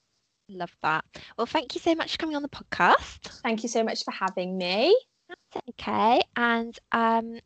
Love 0.50 0.76
that. 0.82 1.04
Well, 1.38 1.46
thank 1.46 1.74
you 1.74 1.80
so 1.80 1.94
much 1.94 2.12
for 2.12 2.18
coming 2.18 2.36
on 2.36 2.42
the 2.42 2.48
podcast. 2.48 3.40
Thank 3.42 3.62
you 3.62 3.68
so 3.70 3.82
much 3.82 4.04
for 4.04 4.10
having 4.10 4.58
me. 4.58 4.94
That's 5.28 5.68
okay. 5.70 6.20
And 6.36 6.78
um, 6.92 7.38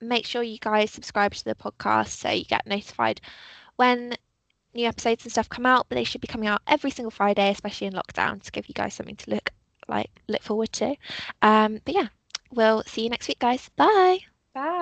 make 0.00 0.26
sure 0.26 0.42
you 0.42 0.58
guys 0.58 0.90
subscribe 0.90 1.34
to 1.34 1.44
the 1.44 1.54
podcast 1.54 2.08
so 2.08 2.30
you 2.30 2.46
get 2.46 2.66
notified 2.66 3.20
when 3.76 4.14
new 4.72 4.86
episodes 4.86 5.24
and 5.24 5.32
stuff 5.32 5.50
come 5.50 5.66
out. 5.66 5.86
But 5.90 5.96
they 5.96 6.04
should 6.04 6.22
be 6.22 6.26
coming 6.26 6.48
out 6.48 6.62
every 6.66 6.90
single 6.90 7.10
Friday, 7.10 7.50
especially 7.50 7.88
in 7.88 7.92
lockdown, 7.92 8.42
to 8.42 8.50
give 8.50 8.66
you 8.66 8.74
guys 8.74 8.94
something 8.94 9.16
to 9.16 9.30
look 9.30 9.50
like 9.86 10.10
look 10.28 10.42
forward 10.42 10.72
to. 10.72 10.96
Um, 11.42 11.80
but 11.84 11.94
yeah, 11.94 12.08
we'll 12.54 12.82
see 12.84 13.02
you 13.04 13.10
next 13.10 13.28
week, 13.28 13.38
guys. 13.38 13.68
Bye. 13.76 14.20
Bye. 14.54 14.74